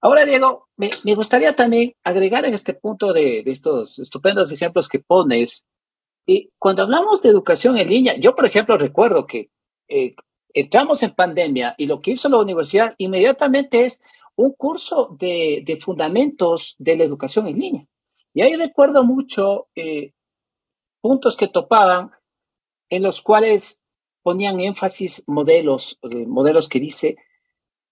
Ahora, 0.03 0.25
Diego, 0.25 0.67
me, 0.75 1.15
gustaría 1.15 1.55
también 1.55 1.93
agregar 2.03 2.43
en 2.43 2.53
este 2.53 2.73
punto 2.73 3.13
de, 3.13 3.41
estos 3.45 3.99
estupendos 3.99 4.51
ejemplos 4.51 4.89
que 4.89 4.99
pones. 4.99 5.69
Y 6.25 6.51
cuando 6.59 6.83
hablamos 6.83 7.21
de 7.21 7.29
educación 7.29 7.77
en 7.77 7.87
línea, 7.87 8.15
yo, 8.17 8.35
por 8.35 8.45
ejemplo, 8.45 8.77
recuerdo 8.77 9.25
que 9.25 9.49
eh, 9.87 10.13
entramos 10.53 11.03
en 11.03 11.15
pandemia 11.15 11.73
y 11.77 11.85
lo 11.85 12.01
que 12.01 12.11
hizo 12.11 12.27
la 12.27 12.39
universidad 12.39 12.95
inmediatamente 12.97 13.85
es 13.85 14.01
un 14.35 14.51
curso 14.51 15.15
de, 15.17 15.63
de 15.65 15.77
fundamentos 15.77 16.75
de 16.79 16.97
la 16.97 17.05
educación 17.05 17.47
en 17.47 17.55
línea. 17.55 17.87
Y 18.33 18.41
ahí 18.41 18.57
recuerdo 18.57 19.05
mucho 19.05 19.69
eh, 19.73 20.11
puntos 20.99 21.37
que 21.37 21.47
topaban 21.47 22.11
en 22.89 23.03
los 23.03 23.21
cuales 23.21 23.85
ponían 24.21 24.59
énfasis 24.59 25.23
modelos, 25.27 25.97
eh, 26.11 26.25
modelos 26.27 26.67
que 26.67 26.81
dice, 26.81 27.15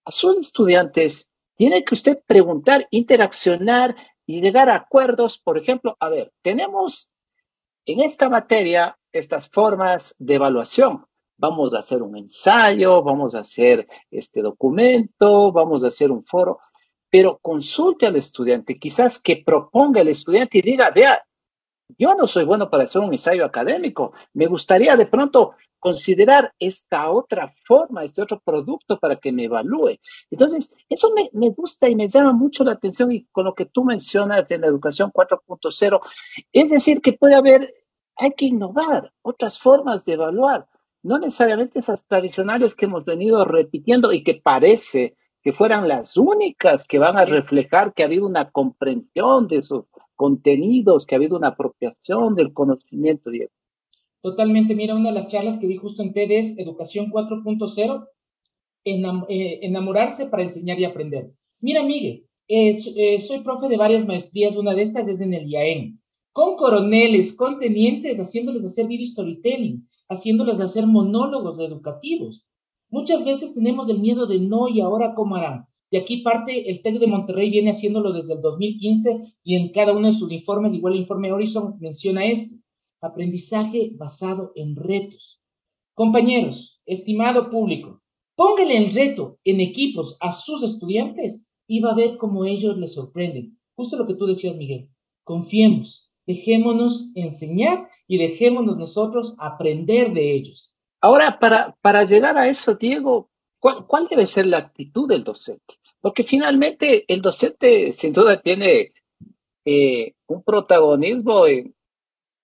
a 0.04 0.12
sus 0.12 0.36
estudiantes 0.36 1.31
tiene 1.62 1.84
que 1.84 1.94
usted 1.94 2.18
preguntar, 2.26 2.88
interaccionar 2.90 3.94
y 4.26 4.40
llegar 4.40 4.68
a 4.68 4.74
acuerdos. 4.74 5.38
Por 5.38 5.56
ejemplo, 5.56 5.96
a 6.00 6.08
ver, 6.08 6.32
tenemos 6.42 7.14
en 7.86 8.00
esta 8.00 8.28
materia 8.28 8.98
estas 9.12 9.48
formas 9.48 10.16
de 10.18 10.34
evaluación. 10.34 11.06
Vamos 11.36 11.72
a 11.72 11.78
hacer 11.78 12.02
un 12.02 12.16
ensayo, 12.16 13.00
vamos 13.04 13.36
a 13.36 13.42
hacer 13.42 13.86
este 14.10 14.42
documento, 14.42 15.52
vamos 15.52 15.84
a 15.84 15.86
hacer 15.86 16.10
un 16.10 16.24
foro 16.24 16.58
pero 17.08 17.38
consulte 17.40 18.06
al 18.06 18.16
estudiante, 18.16 18.76
quizás 18.76 19.20
que 19.20 19.44
proponga 19.46 20.00
al 20.00 20.08
estudiante 20.08 20.58
y 20.58 20.62
diga, 20.62 20.90
vea, 20.90 21.22
yo 21.96 22.14
no 22.14 22.26
soy 22.26 22.44
bueno 22.44 22.70
para 22.70 22.84
hacer 22.84 23.02
un 23.02 23.12
ensayo 23.12 23.44
académico, 23.44 24.14
me 24.32 24.46
gustaría 24.46 24.96
de 24.96 25.06
pronto 25.06 25.54
considerar 25.82 26.54
esta 26.60 27.10
otra 27.10 27.52
forma, 27.64 28.04
este 28.04 28.22
otro 28.22 28.38
producto 28.38 29.00
para 29.00 29.16
que 29.16 29.32
me 29.32 29.46
evalúe. 29.46 29.98
Entonces, 30.30 30.76
eso 30.88 31.10
me, 31.12 31.28
me 31.32 31.50
gusta 31.50 31.88
y 31.88 31.96
me 31.96 32.06
llama 32.06 32.32
mucho 32.32 32.62
la 32.62 32.74
atención 32.74 33.10
y 33.10 33.24
con 33.32 33.46
lo 33.46 33.54
que 33.56 33.66
tú 33.66 33.82
mencionas 33.82 34.46
de 34.46 34.58
la 34.58 34.68
educación 34.68 35.10
4.0, 35.10 36.00
es 36.52 36.70
decir, 36.70 37.00
que 37.00 37.14
puede 37.14 37.34
haber, 37.34 37.74
hay 38.16 38.30
que 38.30 38.44
innovar 38.44 39.12
otras 39.22 39.58
formas 39.58 40.04
de 40.04 40.12
evaluar, 40.12 40.68
no 41.02 41.18
necesariamente 41.18 41.80
esas 41.80 42.06
tradicionales 42.06 42.76
que 42.76 42.84
hemos 42.84 43.04
venido 43.04 43.44
repitiendo 43.44 44.12
y 44.12 44.22
que 44.22 44.34
parece 44.34 45.16
que 45.42 45.52
fueran 45.52 45.88
las 45.88 46.16
únicas 46.16 46.84
que 46.86 47.00
van 47.00 47.16
a 47.16 47.24
reflejar 47.24 47.92
que 47.92 48.04
ha 48.04 48.06
habido 48.06 48.24
una 48.28 48.52
comprensión 48.52 49.48
de 49.48 49.56
esos 49.56 49.86
contenidos, 50.14 51.06
que 51.06 51.16
ha 51.16 51.18
habido 51.18 51.36
una 51.36 51.48
apropiación 51.48 52.36
del 52.36 52.52
conocimiento, 52.52 53.30
Diego. 53.30 53.50
Totalmente, 54.22 54.76
mira, 54.76 54.94
una 54.94 55.08
de 55.08 55.16
las 55.16 55.26
charlas 55.26 55.58
que 55.58 55.66
di 55.66 55.76
justo 55.76 56.00
en 56.00 56.12
TED 56.12 56.30
es 56.30 56.56
Educación 56.56 57.10
4.0, 57.10 58.08
eh, 58.84 59.58
enamorarse 59.62 60.26
para 60.26 60.44
enseñar 60.44 60.78
y 60.78 60.84
aprender. 60.84 61.32
Mira, 61.60 61.82
Miguel, 61.82 62.24
eh, 62.46 62.78
eh, 62.96 63.20
soy 63.20 63.40
profe 63.40 63.68
de 63.68 63.76
varias 63.76 64.06
maestrías, 64.06 64.54
una 64.54 64.74
de 64.74 64.82
estas 64.82 65.08
es 65.08 65.20
en 65.20 65.34
el 65.34 65.48
IAEN, 65.48 66.00
con 66.32 66.56
coroneles, 66.56 67.32
con 67.32 67.58
tenientes, 67.58 68.20
haciéndoles 68.20 68.64
hacer 68.64 68.86
video 68.86 69.08
storytelling, 69.08 69.88
haciéndoles 70.08 70.60
hacer 70.60 70.86
monólogos 70.86 71.58
educativos. 71.58 72.46
Muchas 72.90 73.24
veces 73.24 73.54
tenemos 73.54 73.88
el 73.88 73.98
miedo 73.98 74.26
de 74.26 74.38
no 74.38 74.68
y 74.68 74.80
ahora 74.80 75.14
cómo 75.14 75.34
harán. 75.34 75.66
Y 75.90 75.96
aquí 75.96 76.18
parte, 76.18 76.70
el 76.70 76.80
TEC 76.80 77.00
de 77.00 77.06
Monterrey 77.08 77.50
viene 77.50 77.70
haciéndolo 77.70 78.12
desde 78.12 78.34
el 78.34 78.40
2015 78.40 79.34
y 79.42 79.56
en 79.56 79.70
cada 79.72 79.92
uno 79.92 80.06
de 80.06 80.14
sus 80.14 80.30
informes, 80.30 80.74
igual 80.74 80.94
el 80.94 81.00
informe 81.00 81.32
Horizon 81.32 81.76
menciona 81.80 82.24
esto, 82.24 82.61
aprendizaje 83.02 83.90
basado 83.94 84.52
en 84.54 84.76
retos. 84.76 85.40
Compañeros, 85.94 86.80
estimado 86.86 87.50
público, 87.50 88.00
póngale 88.34 88.76
el 88.76 88.92
reto 88.92 89.38
en 89.44 89.60
equipos 89.60 90.16
a 90.20 90.32
sus 90.32 90.62
estudiantes 90.62 91.44
y 91.66 91.80
va 91.80 91.90
a 91.90 91.96
ver 91.96 92.16
cómo 92.16 92.44
ellos 92.44 92.78
les 92.78 92.94
sorprenden. 92.94 93.58
Justo 93.74 93.96
lo 93.96 94.06
que 94.06 94.14
tú 94.14 94.26
decías, 94.26 94.56
Miguel. 94.56 94.88
Confiemos, 95.24 96.10
dejémonos 96.26 97.10
enseñar 97.14 97.88
y 98.06 98.18
dejémonos 98.18 98.78
nosotros 98.78 99.36
aprender 99.38 100.12
de 100.12 100.34
ellos. 100.34 100.74
Ahora, 101.00 101.38
para, 101.38 101.76
para 101.82 102.04
llegar 102.04 102.38
a 102.38 102.48
eso, 102.48 102.74
Diego, 102.74 103.28
¿cuál, 103.58 103.86
¿cuál 103.86 104.06
debe 104.06 104.26
ser 104.26 104.46
la 104.46 104.58
actitud 104.58 105.08
del 105.08 105.24
docente? 105.24 105.74
Porque 106.00 106.22
finalmente 106.22 107.04
el 107.12 107.20
docente 107.20 107.92
sin 107.92 108.12
duda 108.12 108.40
tiene 108.40 108.92
eh, 109.64 110.14
un 110.26 110.42
protagonismo 110.42 111.46
en, 111.46 111.74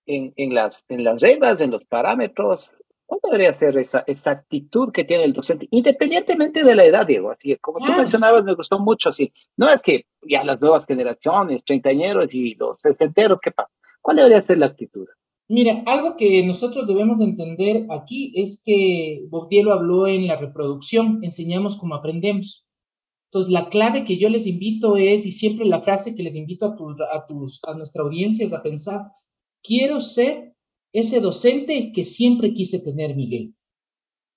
en, 0.09 0.53
las, 0.53 0.85
en 0.89 1.03
las 1.03 1.21
reglas, 1.21 1.61
en 1.61 1.71
los 1.71 1.85
parámetros. 1.85 2.71
¿Cuál 3.05 3.21
debería 3.23 3.53
ser 3.53 3.77
esa, 3.77 4.03
esa 4.05 4.31
actitud 4.31 4.91
que 4.91 5.03
tiene 5.03 5.23
el 5.23 5.33
docente? 5.33 5.67
Independientemente 5.71 6.63
de 6.63 6.75
la 6.75 6.85
edad, 6.85 7.07
Diego. 7.07 7.31
Así 7.31 7.55
como 7.57 7.79
tú 7.79 7.91
mencionabas, 7.93 8.43
me 8.43 8.53
gustó 8.55 8.79
mucho 8.79 9.09
así. 9.09 9.31
No 9.57 9.69
es 9.69 9.81
que 9.81 10.05
ya 10.27 10.43
las 10.43 10.61
nuevas 10.61 10.85
generaciones, 10.85 11.63
treintañeros 11.63 12.33
y 12.33 12.55
los 12.55 12.77
sesenteros, 12.79 13.39
¿qué 13.41 13.51
pasa? 13.51 13.71
¿Cuál 14.01 14.17
debería 14.17 14.41
ser 14.41 14.59
la 14.59 14.67
actitud? 14.67 15.07
Mira, 15.47 15.81
algo 15.87 16.15
que 16.15 16.45
nosotros 16.45 16.87
debemos 16.87 17.19
entender 17.21 17.87
aquí 17.89 18.31
es 18.35 18.61
que 18.63 19.25
Bourdieu 19.29 19.71
habló 19.71 20.05
en 20.05 20.27
la 20.27 20.35
reproducción, 20.35 21.19
enseñamos 21.23 21.77
cómo 21.77 21.95
aprendemos. 21.95 22.67
Entonces, 23.31 23.51
la 23.51 23.69
clave 23.69 24.05
que 24.05 24.17
yo 24.17 24.29
les 24.29 24.45
invito 24.45 24.97
es, 24.97 25.25
y 25.25 25.31
siempre 25.31 25.65
la 25.65 25.81
frase 25.81 26.13
que 26.13 26.23
les 26.23 26.35
invito 26.35 26.65
a, 26.65 27.15
a, 27.15 27.25
tus, 27.25 27.59
a 27.67 27.75
nuestra 27.75 28.03
audiencia 28.03 28.45
es 28.45 28.53
a 28.53 28.61
pensar, 28.61 29.01
quiero 29.63 30.01
ser 30.01 30.55
ese 30.93 31.19
docente 31.19 31.91
que 31.93 32.05
siempre 32.05 32.53
quise 32.53 32.79
tener, 32.79 33.15
Miguel. 33.15 33.53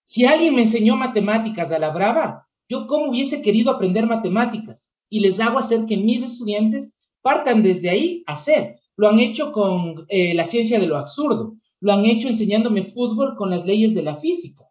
Si 0.04 0.24
alguien 0.24 0.54
me 0.54 0.62
enseñó 0.62 0.96
matemáticas 0.96 1.70
a 1.70 1.78
la 1.78 1.90
brava, 1.90 2.48
yo 2.68 2.86
cómo 2.86 3.10
hubiese 3.10 3.42
querido 3.42 3.70
aprender 3.70 4.06
matemáticas 4.06 4.92
y 5.08 5.20
les 5.20 5.40
hago 5.40 5.58
hacer 5.58 5.86
que 5.86 5.96
mis 5.96 6.22
estudiantes 6.22 6.94
partan 7.22 7.62
desde 7.62 7.90
ahí 7.90 8.22
a 8.26 8.32
hacer. 8.32 8.80
Lo 8.96 9.08
han 9.08 9.20
hecho 9.20 9.52
con 9.52 10.04
eh, 10.08 10.34
la 10.34 10.44
ciencia 10.44 10.78
de 10.78 10.86
lo 10.86 10.96
absurdo, 10.96 11.56
lo 11.80 11.92
han 11.92 12.04
hecho 12.04 12.28
enseñándome 12.28 12.84
fútbol 12.84 13.36
con 13.36 13.50
las 13.50 13.66
leyes 13.66 13.94
de 13.94 14.02
la 14.02 14.16
física. 14.16 14.64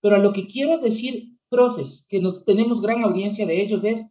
Pero 0.00 0.16
a 0.16 0.18
lo 0.18 0.32
que 0.32 0.46
quiero 0.46 0.78
decir, 0.78 1.36
profes, 1.48 2.06
que 2.08 2.20
nos 2.20 2.44
tenemos 2.44 2.82
gran 2.82 3.02
audiencia 3.02 3.46
de 3.46 3.60
ellos, 3.60 3.84
es 3.84 4.06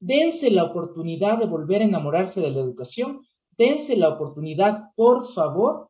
dense 0.00 0.50
la 0.50 0.64
oportunidad 0.64 1.38
de 1.38 1.46
volver 1.46 1.82
a 1.82 1.86
enamorarse 1.86 2.40
de 2.40 2.50
la 2.50 2.60
educación, 2.60 3.20
dense 3.58 3.96
la 3.96 4.08
oportunidad, 4.10 4.90
por 4.94 5.26
favor, 5.32 5.88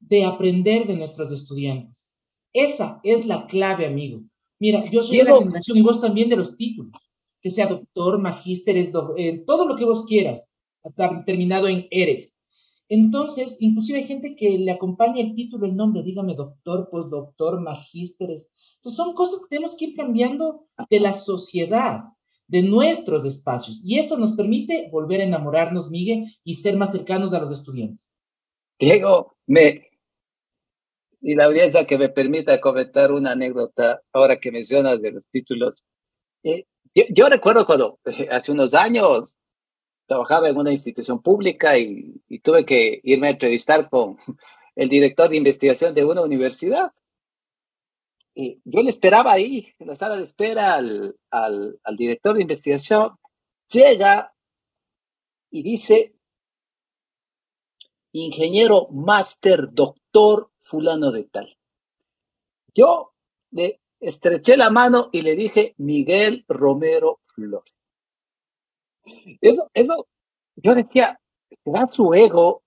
de 0.00 0.24
aprender 0.24 0.86
de 0.86 0.96
nuestros 0.96 1.30
estudiantes. 1.30 2.16
Esa 2.52 3.00
es 3.02 3.26
la 3.26 3.46
clave, 3.46 3.86
amigo. 3.86 4.20
Mira, 4.58 4.84
yo 4.90 5.02
soy 5.02 5.18
de 5.18 5.24
la 5.24 5.38
generación 5.38 5.78
y 5.78 5.82
vos 5.82 6.00
también 6.00 6.28
de 6.28 6.36
los 6.36 6.56
títulos, 6.56 6.92
que 7.40 7.50
sea 7.50 7.66
doctor, 7.66 8.20
magíster, 8.20 8.76
eh, 8.76 9.44
todo 9.46 9.66
lo 9.66 9.76
que 9.76 9.84
vos 9.84 10.04
quieras, 10.04 10.46
terminado 11.26 11.68
en 11.68 11.86
eres. 11.90 12.32
Entonces, 12.88 13.56
inclusive 13.60 14.00
hay 14.00 14.06
gente 14.06 14.36
que 14.36 14.58
le 14.58 14.70
acompaña 14.70 15.20
el 15.22 15.34
título, 15.34 15.66
el 15.66 15.74
nombre, 15.74 16.02
dígame 16.02 16.34
doctor, 16.34 16.90
postdoctor, 16.90 17.60
magíster. 17.60 18.30
Entonces, 18.30 18.96
son 18.96 19.14
cosas 19.14 19.38
que 19.38 19.56
tenemos 19.56 19.74
que 19.76 19.86
ir 19.86 19.96
cambiando 19.96 20.66
de 20.90 21.00
la 21.00 21.14
sociedad, 21.14 22.04
de 22.52 22.62
nuestros 22.62 23.24
espacios. 23.24 23.80
Y 23.82 23.98
esto 23.98 24.18
nos 24.18 24.32
permite 24.32 24.90
volver 24.92 25.22
a 25.22 25.24
enamorarnos, 25.24 25.90
Miguel, 25.90 26.36
y 26.44 26.56
ser 26.56 26.76
más 26.76 26.92
cercanos 26.92 27.32
a 27.32 27.40
los 27.40 27.50
estudiantes. 27.58 28.06
Diego, 28.78 29.34
me, 29.46 29.88
y 31.22 31.34
la 31.34 31.46
audiencia 31.46 31.86
que 31.86 31.96
me 31.96 32.10
permita 32.10 32.60
comentar 32.60 33.10
una 33.10 33.32
anécdota 33.32 34.02
ahora 34.12 34.38
que 34.38 34.52
mencionas 34.52 35.00
de 35.00 35.12
los 35.12 35.24
títulos. 35.30 35.86
Eh, 36.44 36.66
yo, 36.94 37.30
recuerdo 37.30 37.64
cuando 37.64 37.98
eh, 38.04 38.28
hace 38.30 38.52
unos 38.52 38.74
años 38.74 39.34
trabajaba 40.06 40.50
en 40.50 40.58
una 40.58 40.72
institución 40.72 41.22
pública 41.22 41.78
y, 41.78 42.20
tuve 42.42 42.66
que 42.66 43.00
irme 43.02 43.28
a 43.28 43.30
entrevistar 43.30 43.88
con 43.88 44.18
el 44.76 44.90
director 44.90 45.30
de 45.30 45.38
investigación 45.38 45.94
de 45.94 46.04
una 46.04 46.20
universidad. 46.20 46.92
Yo 48.34 48.82
le 48.82 48.88
esperaba 48.88 49.32
ahí, 49.32 49.68
en 49.78 49.88
la 49.88 49.94
sala 49.94 50.16
de 50.16 50.22
espera, 50.22 50.74
al, 50.74 51.16
al, 51.30 51.78
al 51.84 51.96
director 51.96 52.34
de 52.34 52.42
investigación. 52.42 53.18
Llega 53.70 54.34
y 55.50 55.62
dice, 55.62 56.14
ingeniero, 58.12 58.88
máster, 58.90 59.68
doctor 59.72 60.50
fulano 60.62 61.12
de 61.12 61.24
tal. 61.24 61.58
Yo 62.74 63.12
le 63.50 63.80
estreché 64.00 64.56
la 64.56 64.70
mano 64.70 65.10
y 65.12 65.22
le 65.22 65.36
dije 65.36 65.74
Miguel 65.78 66.44
Romero 66.48 67.20
Flores. 67.34 67.72
Eso, 69.40 69.70
eso, 69.74 70.06
yo 70.56 70.74
decía, 70.74 71.20
será 71.64 71.86
su 71.86 72.14
ego, 72.14 72.61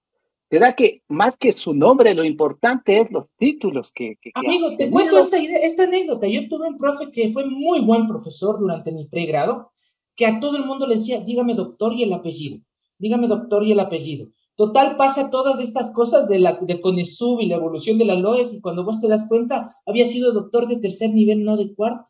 será 0.50 0.76
que 0.76 1.04
más 1.08 1.36
que 1.36 1.52
su 1.52 1.74
nombre, 1.74 2.14
lo 2.14 2.24
importante 2.24 3.00
es 3.00 3.12
los 3.12 3.26
títulos 3.38 3.91
que... 3.91 4.18
Amigo, 4.34 4.76
te 4.78 4.89
cuento 4.89 5.18
esta, 5.18 5.38
esta 5.38 5.84
anécdota. 5.84 6.28
Yo 6.28 6.48
tuve 6.48 6.68
un 6.68 6.78
profe 6.78 7.12
que 7.12 7.32
fue 7.34 7.46
muy 7.46 7.82
buen 7.82 8.08
profesor 8.08 8.60
durante 8.60 8.91
mi 8.91 9.08
pregrado, 9.08 9.72
que 10.16 10.26
a 10.26 10.39
todo 10.39 10.58
el 10.58 10.66
mundo 10.66 10.88
le 10.88 10.96
decía, 10.96 11.20
dígame 11.22 11.56
doctor 11.56 11.93
y 11.93 12.04
el 12.04 12.14
apellido, 12.14 12.60
dígame 12.98 13.28
doctor 13.28 13.64
y 13.64 13.72
el 13.72 13.80
apellido. 13.80 14.28
Total, 14.56 14.96
pasa 14.96 15.30
todas 15.30 15.60
estas 15.60 15.91
cosas 15.91 16.30
de 16.30 16.39
la 16.39 16.54
de 16.54 16.80
CONESUB 16.80 17.41
y 17.41 17.48
la 17.48 17.58
evolución 17.58 17.98
de 17.98 18.06
la 18.06 18.16
LOES, 18.16 18.54
y 18.54 18.62
cuando 18.62 18.86
vos 18.86 19.02
te 19.02 19.10
das 19.10 19.28
cuenta, 19.28 19.76
había 19.86 20.06
sido 20.06 20.32
doctor 20.32 20.68
de 20.68 20.78
tercer 20.78 21.14
nivel, 21.14 21.43
no 21.43 21.58
de 21.58 21.76
cuarto. 21.76 22.10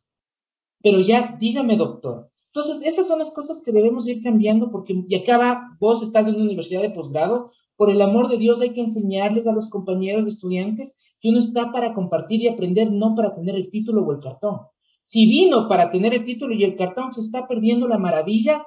Pero 0.83 0.99
ya, 0.99 1.35
dígame, 1.39 1.75
doctor. 1.75 2.29
Entonces, 2.53 2.87
esas 2.87 3.07
son 3.07 3.17
las 3.17 3.31
cosas 3.31 3.63
que 3.63 3.71
debemos 3.71 4.07
ir 4.07 4.21
cambiando, 4.21 4.69
porque 4.69 5.03
y 5.07 5.15
acaba, 5.15 5.75
vos 5.79 6.03
estás 6.03 6.27
en 6.27 6.35
una 6.35 6.43
universidad 6.43 6.83
de 6.83 6.91
posgrado, 6.91 7.51
por 7.75 7.89
el 7.89 8.01
amor 8.01 8.29
de 8.29 8.37
Dios 8.37 8.61
hay 8.61 8.73
que 8.73 8.81
enseñarles 8.81 9.47
a 9.47 9.53
los 9.53 9.69
compañeros 9.69 10.23
de 10.25 10.31
estudiantes 10.31 10.97
que 11.19 11.29
uno 11.29 11.39
está 11.39 11.71
para 11.71 11.93
compartir 11.93 12.41
y 12.41 12.47
aprender, 12.47 12.91
no 12.91 13.15
para 13.15 13.35
tener 13.35 13.55
el 13.55 13.69
título 13.69 14.03
o 14.03 14.11
el 14.11 14.19
cartón. 14.19 14.61
Si 15.03 15.25
vino 15.27 15.67
para 15.67 15.91
tener 15.91 16.13
el 16.13 16.25
título 16.25 16.53
y 16.53 16.63
el 16.63 16.75
cartón, 16.75 17.11
se 17.11 17.21
está 17.21 17.47
perdiendo 17.47 17.87
la 17.87 17.97
maravilla 17.97 18.65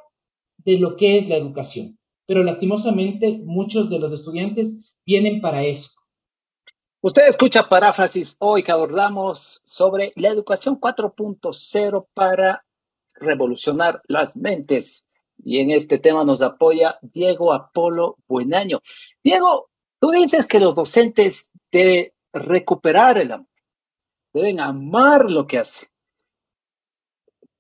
de 0.59 0.79
lo 0.79 0.97
que 0.97 1.19
es 1.19 1.29
la 1.29 1.37
educación 1.37 1.99
pero 2.29 2.43
lastimosamente 2.43 3.41
muchos 3.43 3.89
de 3.89 3.99
los 3.99 4.13
estudiantes 4.13 4.95
vienen 5.07 5.41
para 5.41 5.65
eso. 5.65 5.89
Usted 7.01 7.27
escucha 7.27 7.71
paráfrasis 7.71 8.37
hoy 8.39 8.63
que 8.63 8.71
abordamos 8.71 9.63
sobre 9.65 10.13
la 10.15 10.29
educación 10.29 10.79
4.0 10.79 12.07
para 12.13 12.67
revolucionar 13.15 14.03
las 14.09 14.37
mentes. 14.37 15.08
Y 15.45 15.61
en 15.61 15.71
este 15.71 15.99
tema 15.99 16.25
nos 16.25 16.43
apoya 16.43 16.99
Diego 17.03 17.53
Apolo 17.53 18.17
Buenaño. 18.27 18.81
Diego, 19.23 19.71
tú 20.01 20.11
dices 20.11 20.47
que 20.47 20.61
los 20.61 20.75
docentes 20.75 21.53
deben 21.71 22.13
recuperar 22.33 23.19
el 23.19 23.33
amor, 23.33 23.49
deben 24.33 24.61
amar 24.61 25.31
lo 25.31 25.47
que 25.47 25.59
hacen. 25.59 25.89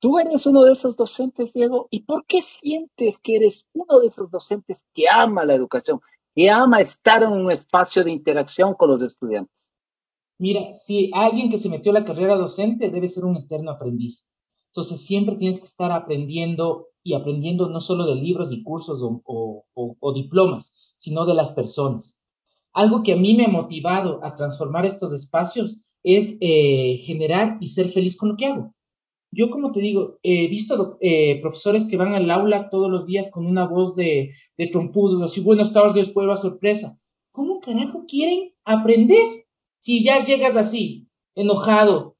Tú 0.01 0.18
eres 0.18 0.47
uno 0.47 0.62
de 0.62 0.72
esos 0.72 0.97
docentes, 0.97 1.53
Diego, 1.55 1.89
¿y 1.91 2.03
por 2.03 2.24
qué 2.24 2.41
sientes 2.43 3.18
que 3.18 3.37
eres 3.37 3.66
uno 3.72 3.99
de 3.99 4.07
esos 4.07 4.31
docentes 4.31 4.85
que 4.95 5.09
ama 5.09 5.45
la 5.45 5.55
educación, 5.55 6.01
que 6.35 6.49
ama 6.49 6.81
estar 6.81 7.22
en 7.24 7.33
un 7.33 7.51
espacio 7.51 8.05
de 8.05 8.12
interacción 8.12 8.74
con 8.74 8.91
los 8.91 9.03
estudiantes? 9.03 9.74
Mira, 10.39 10.72
si 10.76 11.11
alguien 11.12 11.51
que 11.51 11.59
se 11.59 11.68
metió 11.68 11.91
a 11.91 11.95
la 11.95 12.05
carrera 12.05 12.37
docente 12.37 12.91
debe 12.91 13.09
ser 13.09 13.24
un 13.24 13.37
eterno 13.37 13.72
aprendiz. 13.72 14.24
Entonces 14.69 15.05
siempre 15.05 15.37
tienes 15.37 15.59
que 15.59 15.66
estar 15.66 15.93
aprendiendo 15.93 16.89
y 17.03 17.14
aprendiendo 17.14 17.69
no 17.69 17.81
solo 17.81 18.07
de 18.07 18.16
libros 18.16 18.53
y 18.53 18.62
cursos 18.62 19.01
o, 19.03 20.12
diplomas, 20.14 20.95
sino 20.97 21.25
de 21.25 21.35
las 21.35 21.53
personas. 21.53 22.21
Algo 22.75 23.03
que 23.03 23.12
a 23.12 23.16
mí 23.16 23.35
me 23.35 23.47
ha 23.47 23.49
motivado 23.49 24.23
a 24.23 24.35
transformar 24.35 24.85
estos 24.85 25.12
espacios 25.12 25.83
es 26.03 26.29
eh, 26.41 26.99
generar 27.05 27.57
y 27.61 27.69
ser 27.69 27.89
feliz 27.89 28.16
con 28.16 28.31
lo 28.31 28.37
que 28.37 28.47
hago. 28.47 28.75
Yo, 29.31 29.51
como 29.51 29.73
te 29.73 29.81
digo, 29.81 30.19
he 30.23 30.49
visto 30.49 30.99
eh, 31.01 31.41
profesores 31.41 31.87
que 31.87 31.97
van 31.97 32.14
al 32.14 32.31
aula 32.31 32.69
todos 32.69 32.91
los 32.91 33.07
días 33.07 33.29
con 33.31 33.47
una 33.47 33.66
voz 33.66 33.95
de, 33.95 34.33
de 34.57 34.66
trompudos, 34.66 35.23
así, 35.23 35.41
buenas 35.41 35.73
tardes, 35.73 36.11
prueba 36.11 36.37
sorpresa. 36.37 36.99
¿Cómo 37.33 37.61
carajo 37.61 38.05
quieren 38.07 38.53
aprender 38.64 39.47
si 39.81 40.03
ya 40.03 40.25
llegas 40.25 40.57
así, 40.57 41.09
enojado? 41.35 42.18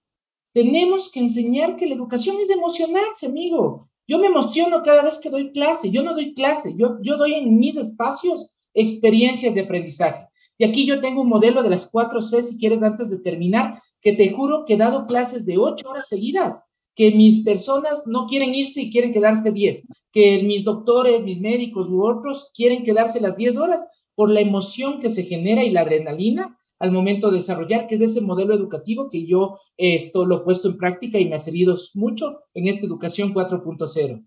Tenemos 0.53 1.11
que 1.11 1.21
enseñar 1.21 1.77
que 1.77 1.87
la 1.87 1.95
educación 1.95 2.37
es 2.41 2.51
emocionarse, 2.51 3.27
amigo. 3.27 3.89
Yo 4.07 4.19
me 4.19 4.27
emociono 4.27 4.83
cada 4.83 5.03
vez 5.03 5.19
que 5.19 5.31
doy 5.31 5.53
clase. 5.53 5.91
Yo 5.91 6.03
no 6.03 6.15
doy 6.15 6.35
clase, 6.35 6.75
yo, 6.77 6.99
yo 7.03 7.17
doy 7.17 7.35
en 7.35 7.59
mis 7.59 7.77
espacios 7.77 8.51
experiencias 8.75 9.55
de 9.55 9.63
aprendizaje. 9.63 10.27
Y 10.57 10.65
aquí 10.65 10.87
yo 10.87 11.01
tengo 11.01 11.23
un 11.23 11.29
modelo 11.29 11.63
de 11.63 11.71
las 11.71 11.87
cuatro 11.87 12.23
C, 12.23 12.43
si 12.43 12.59
quieres, 12.59 12.83
antes 12.83 13.11
de 13.11 13.19
terminar, 13.19 13.83
que 14.01 14.15
te 14.15 14.31
juro 14.31 14.65
que 14.65 14.75
he 14.75 14.79
dado 14.79 15.07
clases 15.07 15.45
de 15.47 15.59
ocho 15.59 15.91
horas 15.91 16.09
seguidas 16.09 16.57
que 16.99 17.13
mis 17.13 17.45
personas 17.45 18.03
no 18.07 18.27
quieren 18.27 18.53
irse 18.57 18.83
y 18.83 18.91
quieren 18.91 19.13
quedarse 19.13 19.53
10, 19.53 19.83
que 20.11 20.43
mis 20.43 20.65
doctores, 20.65 21.23
mis 21.23 21.41
médicos 21.41 21.89
u 21.89 22.05
otros 22.05 22.51
quieren 22.53 22.83
quedarse 22.83 23.21
las 23.21 23.37
10 23.37 23.57
horas 23.57 23.87
por 24.17 24.29
la 24.29 24.41
emoción 24.41 24.99
que 24.99 25.09
se 25.09 25.23
genera 25.23 25.63
y 25.63 25.71
la 25.71 25.83
adrenalina 25.83 26.59
al 26.79 26.93
momento 26.93 27.31
de 27.31 27.39
desarrollar, 27.39 27.87
que 27.87 27.97
es 27.97 28.03
ese 28.03 28.21
modelo 28.21 28.55
educativo 28.55 29.09
que 29.11 29.27
yo 29.27 29.59
esto 29.77 30.25
lo 30.25 30.37
he 30.37 30.45
puesto 30.45 30.69
en 30.69 30.79
práctica 30.79 31.19
y 31.19 31.29
me 31.29 31.37
ha 31.37 31.41
servido 31.41 31.77
mucho 31.95 32.41
en 32.55 32.69
esta 32.69 32.87
educación 32.87 33.35
4.0. 33.35 34.27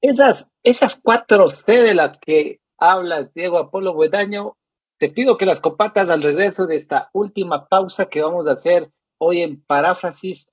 Esas, 0.00 0.50
esas 0.62 0.96
cuatro 0.96 1.50
C 1.50 1.72
de 1.72 1.94
las 1.94 2.18
que 2.18 2.60
hablas, 2.78 3.34
Diego 3.34 3.58
Apolo 3.58 3.94
Buedaño, 3.94 4.56
te 4.98 5.08
pido 5.08 5.36
que 5.36 5.46
las 5.46 5.60
compartas 5.60 6.10
al 6.10 6.22
regreso 6.22 6.66
de 6.66 6.76
esta 6.76 7.10
última 7.12 7.68
pausa 7.68 8.06
que 8.06 8.22
vamos 8.22 8.46
a 8.46 8.52
hacer 8.52 8.90
hoy 9.18 9.42
en 9.42 9.62
paráfrasis 9.62 10.52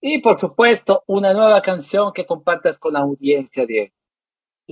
y 0.00 0.18
por 0.20 0.40
supuesto, 0.40 1.04
una 1.06 1.34
nueva 1.34 1.60
canción 1.60 2.12
que 2.12 2.26
compartas 2.26 2.78
con 2.78 2.94
la 2.94 3.00
audiencia, 3.00 3.66
Diego. 3.66 3.94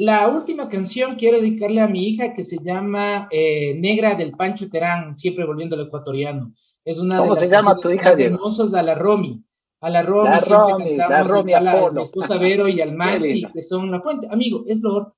La 0.01 0.29
última 0.29 0.69
canción 0.69 1.17
quiero 1.17 1.41
dedicarle 1.41 1.81
a 1.81 1.89
mi 1.89 2.07
hija 2.07 2.33
que 2.33 2.45
se 2.45 2.59
llama 2.63 3.27
eh, 3.33 3.75
Negra 3.81 4.15
del 4.15 4.31
Pancho 4.31 4.71
Terán, 4.71 5.17
siempre 5.17 5.45
volviendo 5.45 5.75
al 5.75 5.89
ecuatoriano. 5.89 6.55
Es 6.85 7.01
una 7.01 7.19
¿Cómo 7.19 7.35
se 7.35 7.49
llama 7.49 7.81
tu 7.81 7.91
hija, 7.91 8.13
hermosos 8.13 8.75
a 8.75 8.83
la 8.85 8.95
Romy. 8.95 9.43
A 9.81 9.91
la 9.91 10.03
Romy, 10.03 10.29
la 10.29 10.39
Romy, 10.39 10.97
la 10.97 11.25
Romy 11.25 11.53
a 11.53 11.61
la, 11.61 11.91
mi 11.91 12.03
esposa 12.03 12.39
Vero 12.39 12.69
y 12.69 12.81
al 12.81 12.95
Maxi, 12.95 13.43
que 13.53 13.63
son 13.65 13.91
la 13.91 14.01
fuente. 14.01 14.29
Amigo, 14.31 14.63
es 14.69 14.81
lo 14.83 15.17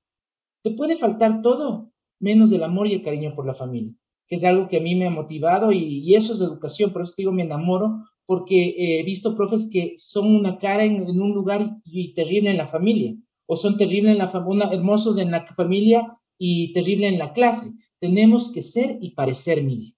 Te 0.63 0.71
puede 0.71 0.97
faltar 0.97 1.43
todo, 1.43 1.91
menos 2.19 2.51
el 2.51 2.63
amor 2.63 2.87
y 2.87 2.95
el 2.95 3.03
cariño 3.03 3.35
por 3.35 3.45
la 3.45 3.53
familia. 3.53 3.93
que 4.27 4.37
es 4.37 4.43
algo 4.43 4.67
que 4.67 4.77
a 4.77 4.81
mí 4.81 4.95
me 4.95 5.05
ha 5.05 5.11
motivado 5.11 5.71
y, 5.71 6.15
eso 6.15 6.33
es 6.33 6.41
educación, 6.41 6.91
por 6.91 7.03
eso 7.03 7.13
digo, 7.15 7.31
me 7.31 7.43
enamoro, 7.43 8.03
porque 8.25 8.73
he 8.77 9.03
visto 9.03 9.35
profes 9.35 9.69
que 9.71 9.93
son 9.97 10.35
una 10.35 10.57
cara 10.57 10.85
en, 10.85 11.03
un 11.03 11.33
lugar 11.35 11.69
y 11.85 12.15
terrible 12.15 12.49
en 12.49 12.57
la 12.57 12.67
familia, 12.67 13.15
o 13.51 13.57
son 13.57 13.75
terribles 13.77 14.13
en 14.13 14.17
la 14.17 14.29
familia, 14.29 14.69
hermosos 14.71 15.17
en 15.17 15.29
la 15.29 15.45
familia 15.45 16.17
y 16.37 16.71
terrible 16.71 17.09
en 17.09 17.19
la 17.19 17.33
clase. 17.33 17.73
Tenemos 17.99 18.49
que 18.49 18.61
ser 18.61 18.97
y 19.01 19.11
parecer, 19.11 19.61
Miguel. 19.61 19.93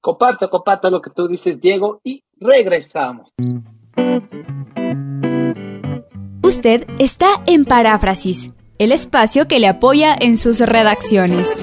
Comparto, 0.00 0.48
comparto 0.48 0.88
lo 0.88 1.02
que 1.02 1.10
tú 1.10 1.26
dices, 1.26 1.60
Diego, 1.60 2.00
y 2.04 2.22
regresamos. 2.38 3.30
Usted 6.44 6.86
está 7.00 7.42
en 7.46 7.64
Paráfrasis, 7.64 8.52
el 8.78 8.92
espacio 8.92 9.48
que 9.48 9.58
le 9.58 9.66
apoya 9.66 10.16
en 10.20 10.36
sus 10.36 10.60
redacciones. 10.60 11.60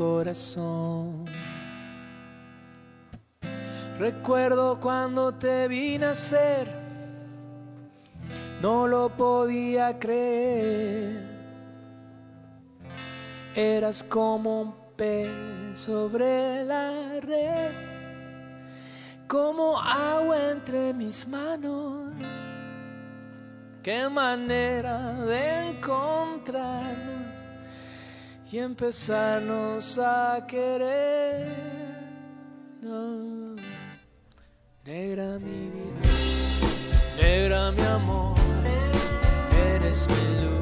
Corazón. 0.00 1.26
Recuerdo 3.98 4.80
cuando 4.80 5.34
te 5.34 5.68
vi 5.68 5.98
nacer, 5.98 6.66
no 8.62 8.88
lo 8.88 9.10
podía 9.10 9.98
creer. 9.98 11.28
Eras 13.54 14.02
como 14.02 14.62
un 14.62 14.74
pez 14.96 15.28
sobre 15.74 16.64
la 16.64 17.20
red, 17.20 17.72
como 19.28 19.78
agua 19.78 20.50
entre 20.50 20.94
mis 20.94 21.28
manos. 21.28 22.14
Qué 23.82 24.08
manera 24.08 25.12
de 25.26 25.72
encontrarnos 25.72 27.19
y 28.52 28.58
empezarnos 28.58 29.98
a 29.98 30.44
querer. 30.46 31.46
Negra 34.84 35.38
mi 35.38 35.70
vida, 35.70 36.00
negra 37.20 37.70
mi 37.70 37.82
amor, 37.82 38.36
eres 39.74 40.08
mi 40.08 40.24
luz, 40.42 40.59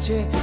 esta 0.00 0.39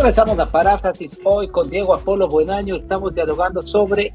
Regresamos 0.00 0.38
a 0.38 0.50
Paráfrasis 0.50 1.20
hoy 1.24 1.48
con 1.48 1.68
Diego 1.68 1.94
Apolo 1.94 2.26
Buenaño. 2.26 2.76
Estamos 2.76 3.14
dialogando 3.14 3.60
sobre 3.60 4.14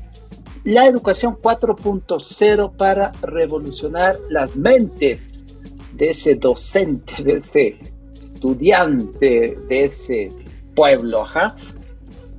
la 0.64 0.88
educación 0.88 1.38
4.0 1.40 2.76
para 2.76 3.12
revolucionar 3.22 4.18
las 4.32 4.56
mentes 4.56 5.44
de 5.94 6.10
ese 6.10 6.34
docente, 6.34 7.22
de 7.22 7.34
ese 7.34 7.80
estudiante, 8.20 9.60
de 9.70 9.86
ese 9.86 10.32
pueblo. 10.74 11.22
Ajá. 11.22 11.56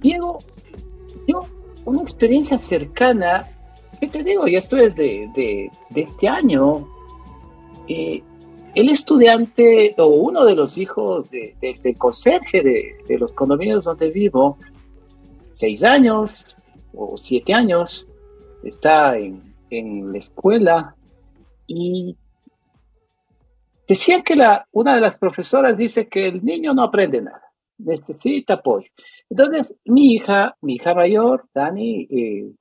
Diego, 0.00 0.38
yo, 1.28 1.46
una 1.84 2.02
experiencia 2.02 2.58
cercana, 2.58 3.48
¿qué 4.00 4.08
te 4.08 4.24
digo? 4.24 4.48
Ya 4.48 4.58
esto 4.58 4.76
es 4.76 4.96
de, 4.96 5.30
de, 5.36 5.70
este 5.94 6.26
año. 6.26 6.84
Eh, 7.86 8.24
el 8.76 8.90
estudiante 8.90 9.94
o 9.96 10.06
uno 10.06 10.44
de 10.44 10.54
los 10.54 10.76
hijos 10.76 11.30
del 11.30 11.96
conserje 11.96 12.62
de, 12.62 13.18
los 13.18 13.32
condominios 13.32 13.86
donde 13.86 14.10
vivo, 14.10 14.58
seis 15.48 15.82
años 15.82 16.44
o 16.92 17.16
siete 17.16 17.54
años, 17.54 18.06
está 18.62 19.16
en, 19.16 19.42
la 20.12 20.18
escuela 20.18 20.94
y 21.66 22.16
decían 23.88 24.22
que 24.22 24.36
la, 24.36 24.68
una 24.72 24.94
de 24.94 25.00
las 25.00 25.16
profesoras 25.16 25.76
dice 25.78 26.06
que 26.06 26.28
el 26.28 26.44
niño 26.44 26.74
no 26.74 26.82
aprende 26.82 27.22
nada, 27.22 27.50
necesita 27.78 28.54
apoyo. 28.54 28.90
Entonces, 29.30 29.74
mi 29.86 30.12
hija, 30.12 30.54
mi 30.60 30.74
hija 30.74 30.94
mayor, 30.94 31.48
Dani, 31.54 32.06
eh, 32.10 32.52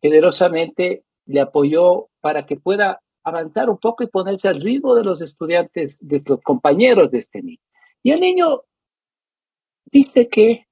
generosamente 0.00 1.02
le 1.26 1.40
apoyó 1.40 2.08
para 2.20 2.46
que 2.46 2.56
pueda 2.56 3.02
avanzar 3.24 3.70
un 3.70 3.78
poco 3.78 4.02
y 4.02 4.08
ponerse 4.08 4.48
al 4.48 4.60
ritmo 4.60 4.94
de 4.94 5.04
los 5.04 5.20
estudiantes, 5.20 5.96
de 6.00 6.20
los 6.26 6.40
compañeros 6.40 7.10
de 7.10 7.18
este 7.18 7.42
niño. 7.42 7.60
Y 8.02 8.12
el 8.12 8.20
niño 8.20 8.62
dice 9.90 10.28
que 10.28 10.66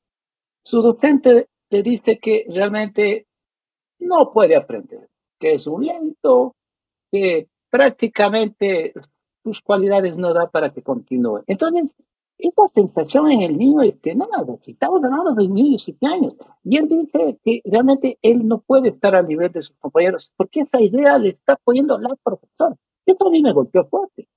su 0.64 0.82
docente 0.82 1.48
le 1.70 1.82
dice 1.82 2.18
que 2.18 2.46
realmente 2.48 3.26
no 3.98 4.32
puede 4.32 4.56
aprender, 4.56 5.08
que 5.38 5.54
es 5.54 5.66
un 5.66 5.86
lento, 5.86 6.56
que 7.10 7.48
prácticamente 7.70 8.92
sus 9.44 9.60
cualidades 9.60 10.18
no 10.18 10.34
da 10.34 10.50
para 10.50 10.72
que 10.72 10.82
continúe. 10.82 11.44
Entonces, 11.46 11.94
esa 12.42 12.66
sensación 12.68 13.30
en 13.30 13.42
el 13.42 13.56
niño 13.56 13.82
es 13.82 13.94
nada, 14.16 14.58
estamos 14.66 15.02
hablando 15.04 15.34
de 15.34 15.46
un 15.46 15.54
niño 15.54 15.72
de 15.72 15.78
7 15.78 16.06
años, 16.06 16.36
y 16.64 16.76
él 16.76 16.88
dice 16.88 17.38
que 17.44 17.60
realmente 17.64 18.18
él 18.22 18.46
no 18.46 18.60
puede 18.60 18.90
estar 18.90 19.14
al 19.14 19.26
nivel 19.26 19.52
de 19.52 19.62
sus 19.62 19.76
compañeros, 19.76 20.34
porque 20.36 20.60
esa 20.60 20.80
idea 20.80 21.18
le 21.18 21.30
está 21.30 21.56
poniendo 21.56 21.98
la 21.98 22.14
profesora. 22.22 22.76
Eso 23.06 23.26
a 23.26 23.30
mí 23.30 23.42
me 23.42 23.52
golpeó 23.52 23.86
fuerte. 23.86 24.28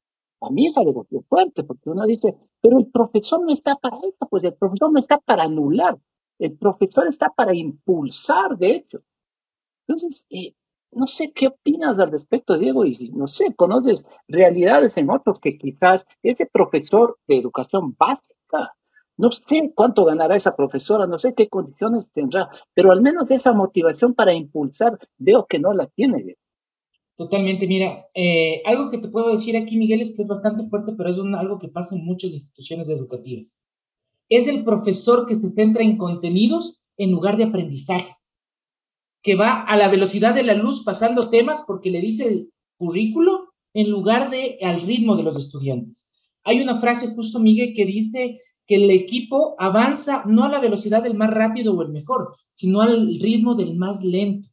A 0.42 0.50
mi 0.50 0.66
hija 0.66 0.84
le 0.84 0.92
golpeó 0.92 1.22
fuerte, 1.30 1.64
porque 1.64 1.90
uno 1.90 2.06
dice, 2.06 2.36
pero 2.62 2.80
el 2.80 2.88
profesor 2.88 3.42
no 3.42 3.54
está 3.54 3.76
para 3.76 3.98
eso, 3.98 4.28
pues 4.30 4.44
el 4.44 4.54
profesor 4.56 4.92
no 4.92 5.00
está 5.00 5.18
para 5.20 5.44
anular, 5.44 5.98
el 6.40 6.58
profesor 6.58 7.08
está 7.08 7.30
para 7.30 7.56
impulsar, 7.56 8.58
de 8.58 8.76
hecho. 8.76 9.00
Entonces, 9.88 10.26
eh, 10.30 10.54
no 10.96 11.08
sé 11.08 11.32
qué 11.34 11.48
opinas 11.48 12.00
al 12.00 12.12
respecto, 12.12 12.58
Diego, 12.58 12.86
y 12.86 13.12
no 13.14 13.28
sé, 13.28 13.54
conoces 13.56 14.06
realidades 14.28 14.98
en 14.98 15.10
otros 15.10 15.40
que 15.40 15.58
quizás 15.58 16.06
ese 16.22 16.46
profesor 16.46 17.18
de 17.28 17.38
educación 17.38 17.96
básica, 17.98 18.76
no 19.18 19.32
sé 19.32 19.72
cuánto 19.76 20.06
ganará 20.06 20.36
esa 20.36 20.56
profesora, 20.56 21.06
no 21.06 21.18
sé 21.18 21.34
qué 21.34 21.48
condiciones 21.48 22.12
tendrá, 22.12 22.50
pero 22.74 22.92
al 22.92 23.02
menos 23.02 23.30
esa 23.32 23.54
motivación 23.54 24.14
para 24.14 24.34
impulsar 24.34 24.98
veo 25.18 25.46
que 25.46 25.60
no 25.60 25.74
la 25.74 25.88
tiene. 25.88 26.38
Totalmente, 27.16 27.68
mira, 27.68 28.08
eh, 28.16 28.64
algo 28.66 28.90
que 28.90 28.98
te 28.98 29.08
puedo 29.08 29.32
decir 29.32 29.56
aquí, 29.56 29.78
Miguel, 29.78 30.02
es 30.02 30.16
que 30.16 30.24
es 30.24 30.28
bastante 30.28 30.64
fuerte, 30.68 30.94
pero 30.98 31.10
es 31.10 31.18
algo 31.38 31.60
que 31.60 31.68
pasa 31.68 31.96
en 31.96 32.04
muchas 32.04 32.32
instituciones 32.32 32.90
educativas. 32.90 33.60
Es 34.30 34.48
el 34.48 34.64
profesor 34.64 35.28
que 35.28 35.36
se 35.36 35.52
centra 35.52 35.84
en 35.84 35.98
contenidos 35.98 36.82
en 36.98 37.12
lugar 37.12 37.38
de 37.38 37.44
aprendizaje 37.44 38.14
que 39.24 39.36
va 39.36 39.62
a 39.62 39.78
la 39.78 39.88
velocidad 39.88 40.36
de 40.36 40.44
la 40.44 40.54
luz 40.54 40.84
pasando 40.84 41.30
temas 41.30 41.64
porque 41.66 41.90
le 41.90 42.02
dice 42.02 42.28
el 42.28 42.54
currículo 42.78 43.54
en 43.74 43.90
lugar 43.90 44.30
de 44.30 44.60
al 44.62 44.82
ritmo 44.82 45.16
de 45.16 45.24
los 45.24 45.38
estudiantes. 45.38 46.12
Hay 46.44 46.62
una 46.62 46.80
frase 46.80 47.08
justo, 47.16 47.40
Miguel, 47.40 47.74
que 47.74 47.86
dice 47.86 48.40
que 48.68 48.76
el 48.76 48.92
equipo 48.92 49.56
avanza 49.58 50.24
no 50.26 50.44
a 50.44 50.50
la 50.50 50.60
velocidad 50.60 51.02
del 51.02 51.16
más 51.16 51.32
rápido 51.32 51.74
o 51.74 51.82
el 51.82 51.90
mejor, 51.90 52.36
sino 52.54 52.82
al 52.82 53.20
ritmo 53.20 53.56
del 53.56 53.76
más 53.76 54.04
lento. 54.04 54.50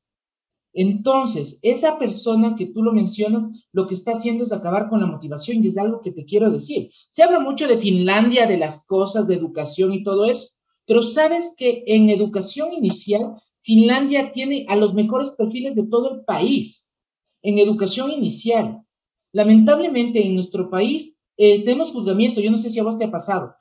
Entonces, 0.73 1.59
esa 1.63 1.99
persona 1.99 2.55
que 2.55 2.67
tú 2.67 2.85
lo 2.85 2.93
mencionas, 2.93 3.49
lo 3.73 3.89
que 3.89 3.95
está 3.95 4.13
haciendo 4.13 4.45
es 4.45 4.53
acabar 4.53 4.89
con 4.89 5.01
la 5.01 5.07
motivación 5.07 5.65
y 5.65 5.67
es 5.67 5.77
algo 5.77 6.01
que 6.01 6.13
te 6.13 6.25
quiero 6.25 6.49
decir. 6.49 6.91
Se 7.11 7.25
habla 7.25 7.41
mucho 7.41 7.67
de 7.67 7.79
Finlandia, 7.79 8.47
de 8.47 8.57
las 8.57 8.87
cosas, 8.87 9.27
de 9.27 9.35
educación 9.35 9.93
y 9.93 10.05
todo 10.05 10.27
eso, 10.27 10.49
pero 10.87 11.03
sabes 11.03 11.55
que 11.57 11.83
en 11.87 12.09
educación 12.09 12.73
inicial 12.73 13.35
Finlandia 13.63 14.33
tiene 14.33 14.67
a 14.69 14.77
los 14.77 14.95
mejores 14.95 15.31
perfiles 15.33 15.75
de 15.75 15.87
todo 15.87 16.15
el 16.15 16.25
país 16.25 16.91
en 17.43 17.59
educación 17.59 18.11
inicial. 18.11 18.83
Lamentablemente 19.33 20.25
en 20.25 20.35
nuestro 20.35 20.71
país 20.71 21.17
eh, 21.37 21.65
tenemos 21.65 21.93
juzgamiento, 21.93 22.41
yo 22.41 22.51
no 22.51 22.59
sé 22.59 22.71
si 22.71 22.81
a 22.81 22.83
vos 22.83 22.99
te 22.99 23.05
ha 23.05 23.11
pasado. 23.11 23.55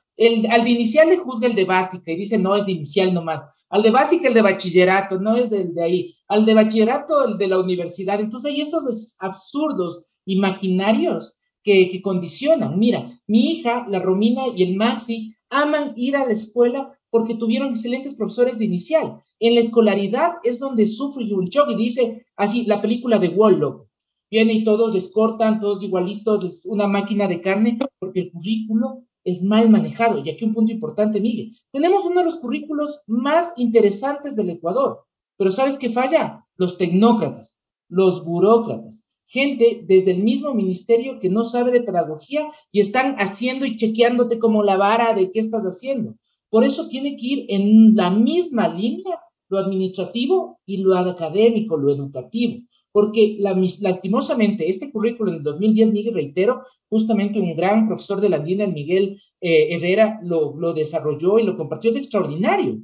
Al 0.50 0.64
de 0.64 0.70
inicial 0.70 1.08
le 1.08 1.16
juzga 1.16 1.46
el 1.46 1.54
de 1.54 1.64
básica 1.64 2.12
y 2.12 2.16
dice 2.16 2.36
no, 2.36 2.54
es 2.56 2.66
de 2.66 2.72
inicial 2.72 3.14
nomás. 3.14 3.42
Al 3.70 3.82
de 3.82 3.90
básica 3.90 4.28
el 4.28 4.34
de 4.34 4.42
bachillerato, 4.42 5.18
no 5.18 5.36
es 5.36 5.48
del 5.48 5.74
de 5.74 5.82
ahí. 5.82 6.14
Al 6.28 6.44
de 6.44 6.54
bachillerato 6.54 7.24
el 7.24 7.38
de 7.38 7.48
la 7.48 7.58
universidad. 7.58 8.20
Entonces 8.20 8.50
hay 8.50 8.60
esos 8.60 9.16
absurdos 9.20 10.04
imaginarios 10.26 11.38
que 11.62 12.00
condicionan. 12.02 12.78
Mira, 12.78 13.20
mi 13.26 13.52
hija, 13.52 13.86
la 13.88 14.00
Romina 14.00 14.48
y 14.54 14.62
el 14.62 14.76
Maxi 14.76 15.34
aman 15.50 15.92
ir 15.96 16.16
a 16.16 16.26
la 16.26 16.32
escuela 16.32 16.98
porque 17.10 17.34
tuvieron 17.34 17.70
excelentes 17.70 18.14
profesores 18.14 18.58
de 18.58 18.64
inicial. 18.64 19.22
En 19.38 19.54
la 19.54 19.60
escolaridad 19.60 20.34
es 20.44 20.58
donde 20.58 20.86
sufre 20.86 21.24
shock 21.24 21.70
y 21.70 21.76
dice 21.76 22.26
así, 22.36 22.64
la 22.64 22.80
película 22.80 23.18
de 23.18 23.28
Wallow. 23.28 23.86
Viene 24.30 24.52
y 24.52 24.64
todos 24.64 24.94
les 24.94 25.10
cortan, 25.10 25.60
todos 25.60 25.82
igualitos, 25.82 26.44
es 26.44 26.66
una 26.66 26.86
máquina 26.86 27.26
de 27.26 27.40
carne, 27.40 27.78
porque 27.98 28.20
el 28.20 28.32
currículo 28.32 29.02
es 29.24 29.42
mal 29.42 29.68
manejado. 29.68 30.22
Y 30.24 30.30
aquí 30.30 30.44
un 30.44 30.54
punto 30.54 30.72
importante, 30.72 31.20
Miguel. 31.20 31.56
Tenemos 31.72 32.04
uno 32.04 32.20
de 32.20 32.26
los 32.26 32.36
currículos 32.36 33.02
más 33.06 33.52
interesantes 33.56 34.36
del 34.36 34.50
Ecuador, 34.50 35.04
pero 35.36 35.50
¿sabes 35.50 35.76
qué 35.76 35.90
falla? 35.90 36.46
Los 36.56 36.78
tecnócratas, 36.78 37.58
los 37.88 38.24
burócratas, 38.24 39.10
gente 39.26 39.84
desde 39.86 40.10
el 40.10 40.22
mismo 40.22 40.54
ministerio 40.54 41.18
que 41.18 41.30
no 41.30 41.44
sabe 41.44 41.72
de 41.72 41.82
pedagogía 41.82 42.50
y 42.70 42.80
están 42.80 43.16
haciendo 43.16 43.64
y 43.64 43.76
chequeándote 43.76 44.38
como 44.38 44.62
la 44.62 44.76
vara 44.76 45.14
de 45.14 45.30
qué 45.30 45.40
estás 45.40 45.62
haciendo. 45.62 46.16
Por 46.50 46.64
eso 46.64 46.88
tiene 46.88 47.16
que 47.16 47.26
ir 47.26 47.46
en 47.48 47.94
la 47.94 48.10
misma 48.10 48.68
línea 48.68 49.20
lo 49.50 49.58
administrativo 49.58 50.60
y 50.64 50.78
lo 50.78 50.96
académico, 50.96 51.76
lo 51.76 51.92
educativo. 51.92 52.62
Porque 52.92 53.36
lastimosamente 53.38 54.68
este 54.68 54.90
currículo 54.90 55.30
en 55.30 55.38
el 55.38 55.42
2010, 55.42 55.92
Miguel, 55.92 56.14
reitero, 56.14 56.62
justamente 56.88 57.40
un 57.40 57.54
gran 57.54 57.86
profesor 57.86 58.20
de 58.20 58.28
la 58.30 58.38
línea, 58.38 58.66
Miguel 58.66 59.20
eh, 59.40 59.74
Herrera, 59.74 60.20
lo, 60.22 60.56
lo 60.56 60.72
desarrolló 60.72 61.38
y 61.38 61.44
lo 61.44 61.56
compartió, 61.56 61.90
es 61.90 61.96
extraordinario. 61.96 62.80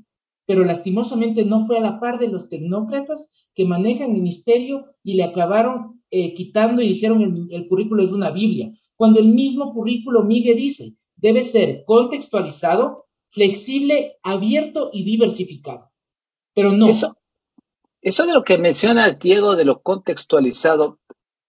Pero 0.46 0.64
lastimosamente 0.64 1.44
no 1.44 1.66
fue 1.66 1.78
a 1.78 1.80
la 1.80 1.98
par 1.98 2.18
de 2.18 2.28
los 2.28 2.48
tecnócratas 2.48 3.32
que 3.54 3.64
manejan 3.64 4.12
ministerio 4.12 4.86
y 5.02 5.14
le 5.14 5.24
acabaron 5.24 6.02
eh, 6.10 6.34
quitando 6.34 6.82
y 6.82 6.88
dijeron 6.88 7.22
el, 7.22 7.48
el 7.50 7.68
currículo 7.68 8.04
es 8.04 8.12
una 8.12 8.30
Biblia. 8.30 8.72
Cuando 8.94 9.18
el 9.18 9.28
mismo 9.28 9.72
currículo, 9.72 10.22
Miguel 10.22 10.56
dice, 10.56 10.94
debe 11.16 11.44
ser 11.44 11.82
contextualizado, 11.84 13.05
flexible, 13.36 14.18
abierto 14.22 14.88
y 14.94 15.04
diversificado. 15.04 15.92
Pero 16.54 16.72
no. 16.72 16.88
Eso, 16.88 17.18
eso 18.00 18.24
de 18.24 18.32
lo 18.32 18.42
que 18.44 18.56
menciona 18.56 19.10
Diego, 19.10 19.56
de 19.56 19.66
lo 19.66 19.82
contextualizado, 19.82 21.00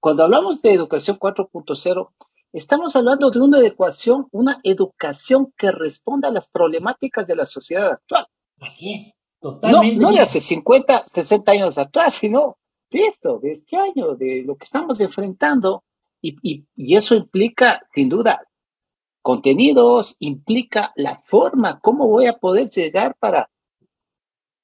cuando 0.02 0.24
hablamos 0.24 0.62
de 0.62 0.74
educación 0.74 1.18
4.0, 1.18 2.10
estamos 2.52 2.94
hablando 2.98 3.32
de 3.32 3.40
una 3.40 3.60
educación, 3.60 4.28
una 4.32 4.60
educación 4.64 5.54
que 5.58 5.72
responda 5.72 6.28
a 6.28 6.32
las 6.32 6.52
problemáticas 6.52 7.26
de 7.26 7.38
la 7.38 7.46
sociedad 7.46 7.90
actual. 7.94 8.28
Así 8.60 8.96
es, 8.96 9.18
totalmente. 9.40 9.96
No, 9.96 10.10
no 10.10 10.14
de 10.14 10.20
hace 10.20 10.42
50, 10.42 11.06
60 11.08 11.52
años 11.54 11.78
atrás, 11.78 12.16
sino 12.16 12.58
de 12.92 13.06
esto, 13.06 13.40
de 13.40 13.52
este 13.52 13.78
año, 13.78 14.16
de 14.16 14.44
lo 14.46 14.58
que 14.58 14.66
estamos 14.66 15.00
enfrentando. 15.00 15.86
Y, 16.22 16.36
y, 16.42 16.66
y 16.76 16.98
eso 16.98 17.16
implica, 17.16 17.88
sin 17.96 18.10
duda, 18.10 18.42
contenidos, 19.28 20.16
implica 20.22 20.94
la 20.96 21.22
forma, 21.26 21.82
cómo 21.82 22.08
voy 22.08 22.28
a 22.28 22.38
poder 22.38 22.70
llegar 22.70 23.14
para 23.20 23.50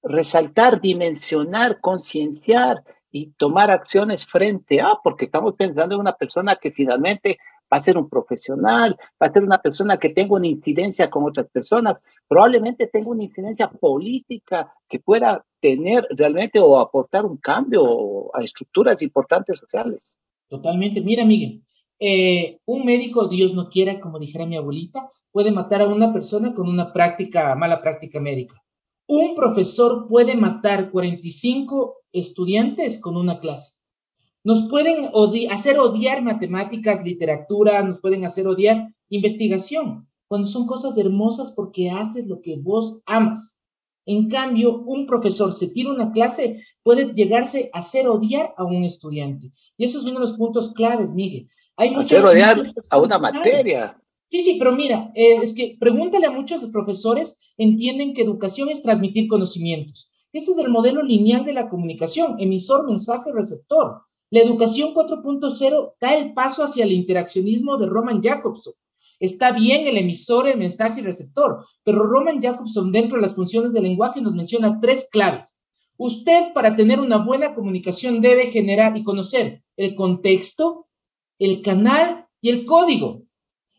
resaltar, 0.02 0.80
dimensionar, 0.80 1.82
concienciar 1.82 2.82
y 3.12 3.32
tomar 3.32 3.72
acciones 3.72 4.26
frente 4.26 4.80
a, 4.80 5.00
porque 5.04 5.26
estamos 5.26 5.56
pensando 5.56 5.96
en 5.96 6.00
una 6.00 6.14
persona 6.14 6.56
que 6.56 6.72
finalmente 6.72 7.40
va 7.70 7.76
a 7.76 7.82
ser 7.82 7.98
un 7.98 8.08
profesional, 8.08 8.96
va 9.22 9.28
a 9.28 9.32
ser 9.32 9.44
una 9.44 9.62
persona 9.62 9.98
que 9.98 10.12
tenga 10.12 10.36
una 10.36 10.48
incidencia 10.48 11.10
con 11.10 11.26
otras 11.26 11.50
personas, 11.50 11.98
probablemente 12.26 12.88
tenga 12.88 13.10
una 13.10 13.24
incidencia 13.24 13.70
política 13.70 14.74
que 14.88 15.00
pueda 15.00 15.44
tener 15.60 16.08
realmente 16.12 16.62
o 16.62 16.80
aportar 16.80 17.26
un 17.26 17.36
cambio 17.36 18.34
a 18.34 18.42
estructuras 18.42 19.02
importantes 19.02 19.60
sociales. 19.60 20.18
Totalmente. 20.48 21.02
Mira, 21.02 21.26
Miguel, 21.26 21.62
eh, 22.06 22.60
un 22.66 22.84
médico, 22.84 23.30
Dios 23.30 23.54
no 23.54 23.70
quiera, 23.70 24.02
como 24.02 24.20
dijera 24.20 24.46
mi 24.46 24.58
abuelita, 24.58 25.10
puede 25.32 25.52
matar 25.52 25.84
a 25.84 25.88
una 25.88 26.12
persona 26.12 26.54
con 26.54 26.68
una 26.68 26.92
práctica, 26.92 27.56
mala 27.56 27.82
práctica 27.82 28.20
médica. 28.20 28.62
Un 29.08 29.36
profesor 29.36 30.06
puede 30.10 30.36
matar 30.36 30.92
45 30.92 32.02
estudiantes 32.12 33.00
con 33.00 33.16
una 33.16 33.40
clase. 33.40 33.78
Nos 34.44 34.68
pueden 34.70 35.12
hacer 35.50 35.80
odiar 35.80 36.22
matemáticas, 36.22 37.06
literatura, 37.06 37.82
nos 37.84 38.02
pueden 38.02 38.26
hacer 38.26 38.48
odiar 38.48 38.94
investigación, 39.08 40.10
cuando 40.28 40.50
son 40.50 40.68
cosas 40.68 40.98
hermosas 40.98 41.54
porque 41.56 41.90
haces 41.90 42.28
lo 42.28 42.42
que 42.42 42.58
vos 42.58 43.00
amas. 43.06 43.62
En 44.06 44.28
cambio, 44.28 44.82
un 44.82 45.08
profesor 45.08 45.54
se 45.54 45.70
tira 45.70 45.90
una 45.90 46.12
clase, 46.12 46.60
puede 46.84 47.14
llegarse 47.14 47.70
a 47.72 47.80
hacer 47.80 48.10
odiar 48.10 48.54
a 48.58 48.66
un 48.66 48.84
estudiante. 48.84 49.52
Y 49.78 49.86
eso 49.86 50.00
es 50.00 50.04
uno 50.04 50.16
de 50.16 50.26
los 50.26 50.34
puntos 50.34 50.74
claves, 50.74 51.14
Miguel. 51.14 51.48
Hay 51.78 51.94
hacer 51.96 52.26
odiar 52.26 52.62
a 52.90 52.98
una 53.00 53.18
materia. 53.18 54.00
Sí, 54.30 54.44
sí, 54.44 54.56
pero 54.58 54.72
mira, 54.72 55.12
eh, 55.16 55.38
es 55.42 55.54
que 55.54 55.78
pregúntale 55.80 56.26
a 56.26 56.32
muchos 56.32 56.64
profesores, 56.70 57.38
entienden 57.58 58.14
que 58.14 58.24
educación 58.24 58.70
es 58.70 58.82
transmitir 58.82 59.28
conocimientos. 59.28 60.10
Ese 60.32 60.52
es 60.52 60.58
el 60.58 60.70
modelo 60.70 61.04
lineal 61.04 61.46
de 61.46 61.54
la 61.54 61.70
comunicación, 61.70 62.38
emisor, 62.40 62.88
mensaje, 62.88 63.32
receptor. 63.32 64.02
La 64.32 64.42
educación 64.42 64.96
4.0 64.96 65.94
da 66.02 66.16
el 66.16 66.34
paso 66.34 66.64
hacia 66.64 66.86
el 66.86 66.92
interaccionismo 66.92 67.78
de 67.78 67.86
Roman 67.86 68.22
Jacobson. 68.24 68.74
Está 69.20 69.52
bien 69.52 69.86
el 69.88 69.98
emisor, 69.98 70.48
el 70.48 70.58
mensaje 70.58 71.02
y 71.02 71.04
receptor, 71.04 71.66
pero 71.84 72.04
Roman 72.04 72.42
Jacobson 72.42 72.92
dentro 72.92 73.18
de 73.18 73.22
las 73.22 73.36
funciones 73.36 73.72
del 73.72 73.84
lenguaje 73.84 74.22
nos 74.22 74.34
menciona 74.34 74.80
tres 74.82 75.08
claves. 75.12 75.62
Usted 75.98 76.52
para 76.54 76.76
tener 76.76 77.00
una 77.00 77.18
buena 77.18 77.54
comunicación 77.54 78.22
debe 78.22 78.48
generar 78.48 78.98
y 78.98 79.04
conocer 79.04 79.64
el 79.78 79.94
contexto, 79.94 80.88
el 81.40 81.62
canal 81.62 82.28
y 82.42 82.50
el 82.50 82.66
código. 82.66 83.24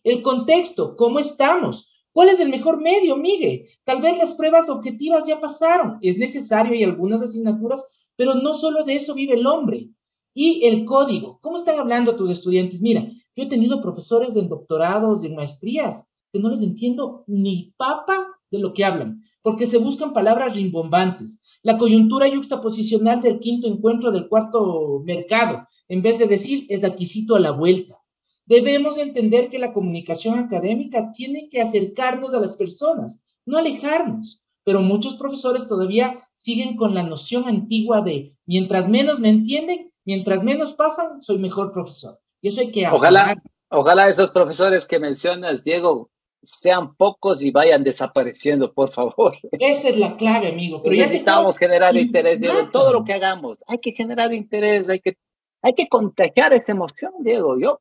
El 0.02 0.22
contexto, 0.22 0.96
¿cómo 0.96 1.18
estamos? 1.18 1.90
¿Cuál 2.12 2.28
es 2.28 2.38
el 2.38 2.48
mejor 2.48 2.80
medio, 2.80 3.16
Miguel? 3.16 3.66
Tal 3.84 4.00
vez 4.00 4.18
las 4.18 4.34
pruebas 4.34 4.68
objetivas 4.68 5.26
ya 5.26 5.40
pasaron, 5.40 5.98
es 6.00 6.16
necesario 6.18 6.74
y 6.74 6.84
algunas 6.84 7.20
asignaturas, 7.22 7.84
pero 8.16 8.34
no 8.34 8.54
solo 8.54 8.84
de 8.84 8.96
eso 8.96 9.14
vive 9.14 9.34
el 9.34 9.46
hombre. 9.46 9.90
Y 10.32 10.66
el 10.66 10.84
código, 10.84 11.38
¿cómo 11.40 11.56
están 11.56 11.78
hablando 11.78 12.16
tus 12.16 12.30
estudiantes? 12.30 12.82
Mira, 12.82 13.08
yo 13.34 13.44
he 13.44 13.46
tenido 13.46 13.80
profesores 13.80 14.34
de 14.34 14.42
doctorados, 14.42 15.22
de 15.22 15.30
maestrías, 15.30 16.06
que 16.32 16.38
no 16.38 16.50
les 16.50 16.62
entiendo 16.62 17.24
ni 17.26 17.72
papa 17.76 18.26
de 18.50 18.58
lo 18.58 18.74
que 18.74 18.84
hablan, 18.84 19.22
porque 19.44 19.66
se 19.66 19.78
buscan 19.78 20.14
palabras 20.14 20.56
rimbombantes. 20.56 21.40
La 21.62 21.78
coyuntura 21.78 22.26
yuxtaposicional 22.26 23.20
del 23.20 23.38
quinto 23.38 23.68
encuentro 23.68 24.10
del 24.10 24.26
cuarto 24.26 25.02
mercado, 25.04 25.68
en 25.88 26.02
vez 26.02 26.18
de 26.18 26.26
decir 26.26 26.66
es 26.70 26.82
aquisito 26.82 27.36
a 27.36 27.40
la 27.40 27.52
vuelta. 27.52 28.00
Debemos 28.46 28.98
entender 28.98 29.50
que 29.50 29.58
la 29.58 29.72
comunicación 29.72 30.38
académica 30.38 31.12
tiene 31.12 31.48
que 31.50 31.60
acercarnos 31.60 32.34
a 32.34 32.40
las 32.40 32.56
personas, 32.56 33.22
no 33.44 33.58
alejarnos. 33.58 34.40
Pero 34.64 34.80
muchos 34.80 35.16
profesores 35.16 35.66
todavía 35.66 36.26
siguen 36.36 36.76
con 36.76 36.94
la 36.94 37.02
noción 37.02 37.46
antigua 37.46 38.00
de 38.00 38.34
mientras 38.46 38.88
menos 38.88 39.20
me 39.20 39.28
entienden, 39.28 39.90
Mientras 40.04 40.44
menos 40.44 40.74
pasan, 40.74 41.22
soy 41.22 41.38
mejor 41.38 41.72
profesor. 41.72 42.18
Y 42.42 42.48
eso 42.48 42.60
hay 42.60 42.70
que 42.70 42.86
Ojalá, 42.88 43.36
ojalá 43.70 44.08
esos 44.08 44.30
profesores 44.30 44.86
que 44.86 44.98
mencionas, 44.98 45.64
Diego, 45.64 46.10
sean 46.44 46.94
pocos 46.94 47.42
y 47.42 47.50
vayan 47.50 47.82
desapareciendo, 47.82 48.72
por 48.72 48.90
favor. 48.90 49.36
Esa 49.52 49.88
es 49.88 49.96
la 49.96 50.16
clave, 50.16 50.48
amigo. 50.48 50.82
Pero 50.82 50.96
necesitamos 50.96 51.58
generar 51.58 51.96
interés 51.96 52.38
en 52.40 52.70
todo 52.70 52.92
lo 52.92 53.04
que 53.04 53.14
hagamos. 53.14 53.58
Hay 53.66 53.78
que 53.78 53.92
generar 53.92 54.32
interés, 54.32 54.88
hay 54.88 55.00
que, 55.00 55.16
hay 55.62 55.74
que 55.74 55.88
contagiar 55.88 56.52
esta 56.52 56.72
emoción, 56.72 57.12
Diego. 57.20 57.58
Yo, 57.58 57.80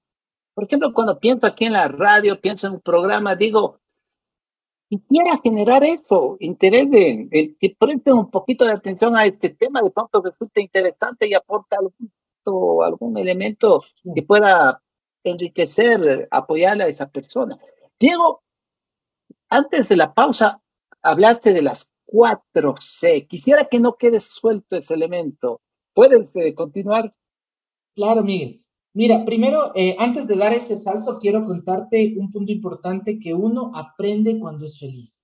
por 0.54 0.66
ejemplo, 0.66 0.94
cuando 0.94 1.20
pienso 1.20 1.46
aquí 1.46 1.66
en 1.66 1.74
la 1.74 1.88
radio, 1.88 2.40
pienso 2.40 2.68
en 2.68 2.74
un 2.74 2.82
programa, 2.82 3.36
digo, 3.36 3.80
quisiera 4.90 5.40
generar 5.44 5.84
eso, 5.84 6.38
interés 6.40 6.90
de, 6.90 7.56
que 7.60 7.76
presten 7.78 8.14
un 8.14 8.30
poquito 8.30 8.66
de 8.66 8.74
atención 8.74 9.16
a 9.18 9.26
este 9.26 9.50
tema, 9.50 9.82
de 9.82 9.92
pronto 9.92 10.22
resulta 10.22 10.62
interesante 10.62 11.28
y 11.28 11.34
aporta 11.34 11.78
algún, 11.78 12.84
algún 12.84 13.18
elemento 13.18 13.84
que 14.14 14.22
pueda 14.24 14.82
enriquecer, 15.24 16.28
apoyarle 16.30 16.84
a 16.84 16.88
esa 16.88 17.10
persona. 17.10 17.58
Diego, 18.00 18.44
antes 19.54 19.88
de 19.88 19.98
la 19.98 20.14
pausa, 20.14 20.62
hablaste 21.04 21.54
de 21.54 21.62
las 21.62 21.94
cuatro 22.06 22.76
C. 22.80 23.28
Quisiera 23.28 23.68
que 23.70 23.80
no 23.80 23.94
quede 23.98 24.20
suelto 24.20 24.76
ese 24.76 24.96
elemento. 24.96 25.62
¿Puedes 25.94 26.36
eh, 26.36 26.56
continuar? 26.56 27.12
Claro, 27.96 28.24
Miguel. 28.24 28.64
Mira, 28.96 29.26
primero, 29.26 29.72
eh, 29.76 29.96
antes 30.00 30.28
de 30.28 30.36
dar 30.36 30.54
ese 30.54 30.76
salto, 30.76 31.20
quiero 31.20 31.44
contarte 31.44 32.16
un 32.18 32.32
punto 32.32 32.52
importante 32.52 33.20
que 33.20 33.34
uno 33.34 33.72
aprende 33.76 34.40
cuando 34.40 34.66
es 34.66 34.80
feliz. 34.80 35.22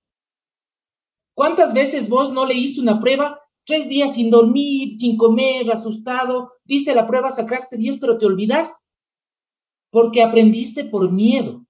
¿Cuántas 1.34 1.74
veces 1.74 2.08
vos 2.08 2.32
no 2.32 2.46
leíste 2.46 2.80
una 2.80 3.00
prueba? 3.00 3.40
Tres 3.64 3.88
días 3.88 4.14
sin 4.14 4.30
dormir, 4.30 4.96
sin 4.98 5.16
comer, 5.16 5.70
asustado, 5.72 6.50
diste 6.64 6.94
la 6.94 7.06
prueba, 7.06 7.32
sacaste 7.32 7.76
diez, 7.76 7.98
pero 7.98 8.18
te 8.18 8.26
olvidaste. 8.26 8.76
Porque 9.90 10.22
aprendiste 10.22 10.84
por 10.84 11.10
miedo. 11.10 11.64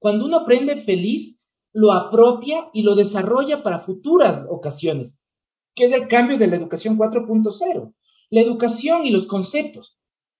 Cuando 0.00 0.26
uno 0.26 0.38
aprende 0.38 0.76
feliz, 0.82 1.37
lo 1.72 1.92
apropia 1.92 2.70
y 2.72 2.82
lo 2.82 2.94
desarrolla 2.94 3.62
para 3.62 3.80
futuras 3.80 4.46
ocasiones, 4.48 5.22
que 5.74 5.84
es 5.84 5.92
el 5.92 6.08
cambio 6.08 6.38
de 6.38 6.46
la 6.46 6.56
educación 6.56 6.98
4.0. 6.98 7.94
La 8.30 8.40
educación 8.40 9.06
y 9.06 9.10
los 9.10 9.26
conceptos. 9.26 9.98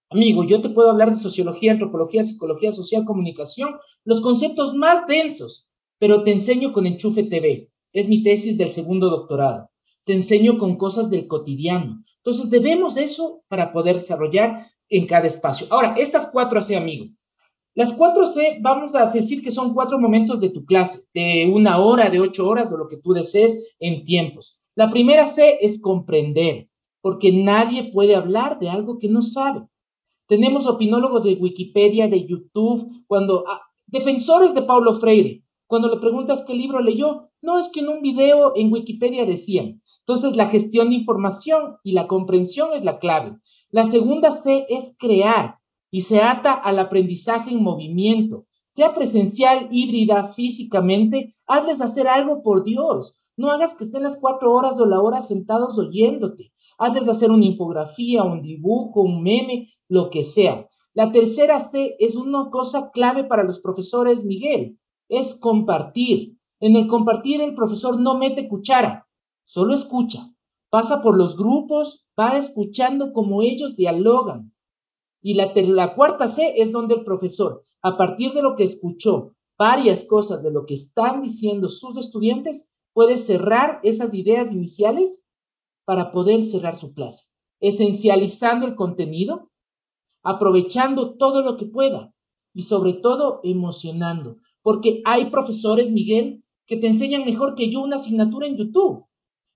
Amigo, 0.09 0.43
yo 0.43 0.61
te 0.61 0.69
puedo 0.69 0.89
hablar 0.89 1.11
de 1.11 1.17
sociología, 1.17 1.71
antropología, 1.71 2.23
psicología 2.23 2.71
social, 2.71 3.05
comunicación, 3.05 3.77
los 4.03 4.21
conceptos 4.21 4.73
más 4.73 5.05
densos, 5.07 5.67
pero 5.99 6.23
te 6.23 6.31
enseño 6.31 6.73
con 6.73 6.87
Enchufe 6.87 7.23
TV. 7.23 7.69
Es 7.93 8.07
mi 8.07 8.23
tesis 8.23 8.57
del 8.57 8.69
segundo 8.69 9.09
doctorado. 9.09 9.69
Te 10.05 10.13
enseño 10.13 10.57
con 10.57 10.77
cosas 10.77 11.09
del 11.09 11.27
cotidiano. 11.27 12.03
Entonces, 12.17 12.49
debemos 12.49 12.97
eso 12.97 13.43
para 13.47 13.71
poder 13.71 13.97
desarrollar 13.97 14.67
en 14.89 15.05
cada 15.05 15.27
espacio. 15.27 15.67
Ahora, 15.69 15.95
estas 15.97 16.29
cuatro 16.31 16.61
C, 16.61 16.75
amigo. 16.75 17.05
Las 17.75 17.93
cuatro 17.93 18.27
C, 18.27 18.57
vamos 18.61 18.95
a 18.95 19.11
decir 19.11 19.41
que 19.41 19.51
son 19.51 19.73
cuatro 19.73 19.99
momentos 19.99 20.41
de 20.41 20.49
tu 20.49 20.65
clase, 20.65 21.01
de 21.13 21.51
una 21.53 21.77
hora, 21.77 22.09
de 22.09 22.19
ocho 22.19 22.47
horas, 22.47 22.71
de 22.71 22.77
lo 22.77 22.87
que 22.87 22.97
tú 22.97 23.13
desees 23.13 23.73
en 23.79 24.03
tiempos. 24.03 24.59
La 24.75 24.89
primera 24.89 25.25
C 25.25 25.59
es 25.61 25.79
comprender, 25.79 26.67
porque 27.01 27.31
nadie 27.31 27.91
puede 27.91 28.15
hablar 28.15 28.59
de 28.59 28.69
algo 28.69 28.97
que 28.97 29.07
no 29.07 29.21
sabe. 29.21 29.67
Tenemos 30.27 30.65
opinólogos 30.67 31.23
de 31.23 31.35
Wikipedia, 31.35 32.07
de 32.07 32.25
YouTube, 32.25 32.89
cuando 33.07 33.45
ah, 33.47 33.61
defensores 33.87 34.53
de 34.55 34.63
Paulo 34.63 34.95
Freire, 34.95 35.43
cuando 35.67 35.89
le 35.89 35.99
preguntas 35.99 36.43
qué 36.47 36.55
libro 36.55 36.81
leyó, 36.81 37.29
no 37.41 37.59
es 37.59 37.69
que 37.69 37.81
en 37.81 37.89
un 37.89 38.01
video 38.01 38.53
en 38.55 38.71
Wikipedia 38.71 39.25
decían. 39.25 39.81
Entonces, 39.99 40.35
la 40.35 40.47
gestión 40.47 40.89
de 40.89 40.95
información 40.95 41.77
y 41.83 41.91
la 41.91 42.07
comprensión 42.07 42.69
es 42.73 42.83
la 42.83 42.97
clave. 42.97 43.37
La 43.69 43.85
segunda 43.85 44.41
C 44.43 44.65
es 44.69 44.85
crear 44.97 45.58
y 45.91 46.01
se 46.01 46.21
ata 46.21 46.53
al 46.53 46.79
aprendizaje 46.79 47.51
en 47.51 47.63
movimiento, 47.63 48.45
sea 48.71 48.93
presencial, 48.93 49.67
híbrida, 49.71 50.33
físicamente, 50.33 51.35
hazles 51.47 51.81
hacer 51.81 52.07
algo 52.07 52.43
por 52.43 52.63
Dios. 52.63 53.15
No 53.35 53.51
hagas 53.51 53.73
que 53.73 53.83
estén 53.83 54.03
las 54.03 54.17
cuatro 54.17 54.53
horas 54.53 54.79
o 54.79 54.85
la 54.85 55.01
hora 55.01 55.21
sentados 55.21 55.77
oyéndote. 55.77 56.51
Hazles 56.77 57.07
hacer 57.07 57.31
una 57.31 57.45
infografía, 57.45 58.23
un 58.23 58.41
dibujo, 58.41 59.01
un 59.01 59.23
meme, 59.23 59.69
lo 59.87 60.09
que 60.09 60.23
sea. 60.23 60.67
La 60.93 61.11
tercera 61.11 61.69
C 61.71 61.95
es 61.99 62.15
una 62.15 62.49
cosa 62.49 62.91
clave 62.91 63.23
para 63.23 63.43
los 63.43 63.59
profesores, 63.59 64.23
Miguel, 64.25 64.79
es 65.07 65.35
compartir. 65.35 66.37
En 66.59 66.75
el 66.75 66.87
compartir 66.87 67.41
el 67.41 67.55
profesor 67.55 67.99
no 67.99 68.17
mete 68.17 68.47
cuchara, 68.47 69.07
solo 69.45 69.73
escucha. 69.73 70.33
Pasa 70.69 71.01
por 71.01 71.17
los 71.17 71.35
grupos, 71.35 72.07
va 72.19 72.37
escuchando 72.37 73.13
cómo 73.13 73.41
ellos 73.41 73.75
dialogan. 73.75 74.53
Y 75.21 75.33
la, 75.33 75.51
la 75.55 75.95
cuarta 75.95 76.27
C 76.27 76.53
es 76.57 76.71
donde 76.71 76.95
el 76.95 77.03
profesor, 77.03 77.63
a 77.81 77.97
partir 77.97 78.33
de 78.33 78.41
lo 78.41 78.55
que 78.55 78.63
escuchó, 78.63 79.35
varias 79.57 80.05
cosas 80.05 80.41
de 80.43 80.51
lo 80.51 80.65
que 80.65 80.73
están 80.73 81.21
diciendo 81.21 81.69
sus 81.69 81.97
estudiantes, 81.97 82.69
puede 82.93 83.17
cerrar 83.17 83.79
esas 83.83 84.13
ideas 84.13 84.51
iniciales 84.51 85.25
para 85.85 86.11
poder 86.11 86.43
cerrar 86.43 86.75
su 86.75 86.93
clase, 86.93 87.25
esencializando 87.59 88.65
el 88.65 88.75
contenido 88.75 89.49
aprovechando 90.23 91.15
todo 91.15 91.41
lo 91.41 91.57
que 91.57 91.65
pueda 91.65 92.13
y 92.53 92.63
sobre 92.63 92.93
todo 92.93 93.39
emocionando, 93.43 94.37
porque 94.61 95.01
hay 95.05 95.29
profesores, 95.29 95.91
Miguel, 95.91 96.43
que 96.65 96.77
te 96.77 96.87
enseñan 96.87 97.25
mejor 97.25 97.55
que 97.55 97.69
yo 97.69 97.81
una 97.81 97.95
asignatura 97.97 98.47
en 98.47 98.57
YouTube. 98.57 99.05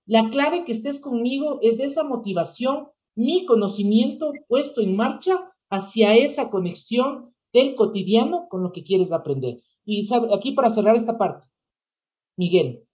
La 0.06 0.30
clave 0.30 0.64
que 0.64 0.72
estés 0.72 1.00
conmigo 1.00 1.58
es 1.62 1.80
esa 1.80 2.04
motivación, 2.04 2.88
mi 3.14 3.46
conocimiento 3.46 4.32
puesto 4.48 4.80
en 4.80 4.96
marcha 4.96 5.52
hacia 5.74 6.14
esa 6.14 6.50
conexión 6.50 7.34
del 7.52 7.74
cotidiano 7.74 8.48
con 8.48 8.62
lo 8.62 8.72
que 8.72 8.84
quieres 8.84 9.12
aprender. 9.12 9.60
Y 9.84 10.08
aquí 10.32 10.52
para 10.52 10.70
cerrar 10.70 10.96
esta 10.96 11.18
parte, 11.18 11.46
Miguel, 12.36 12.86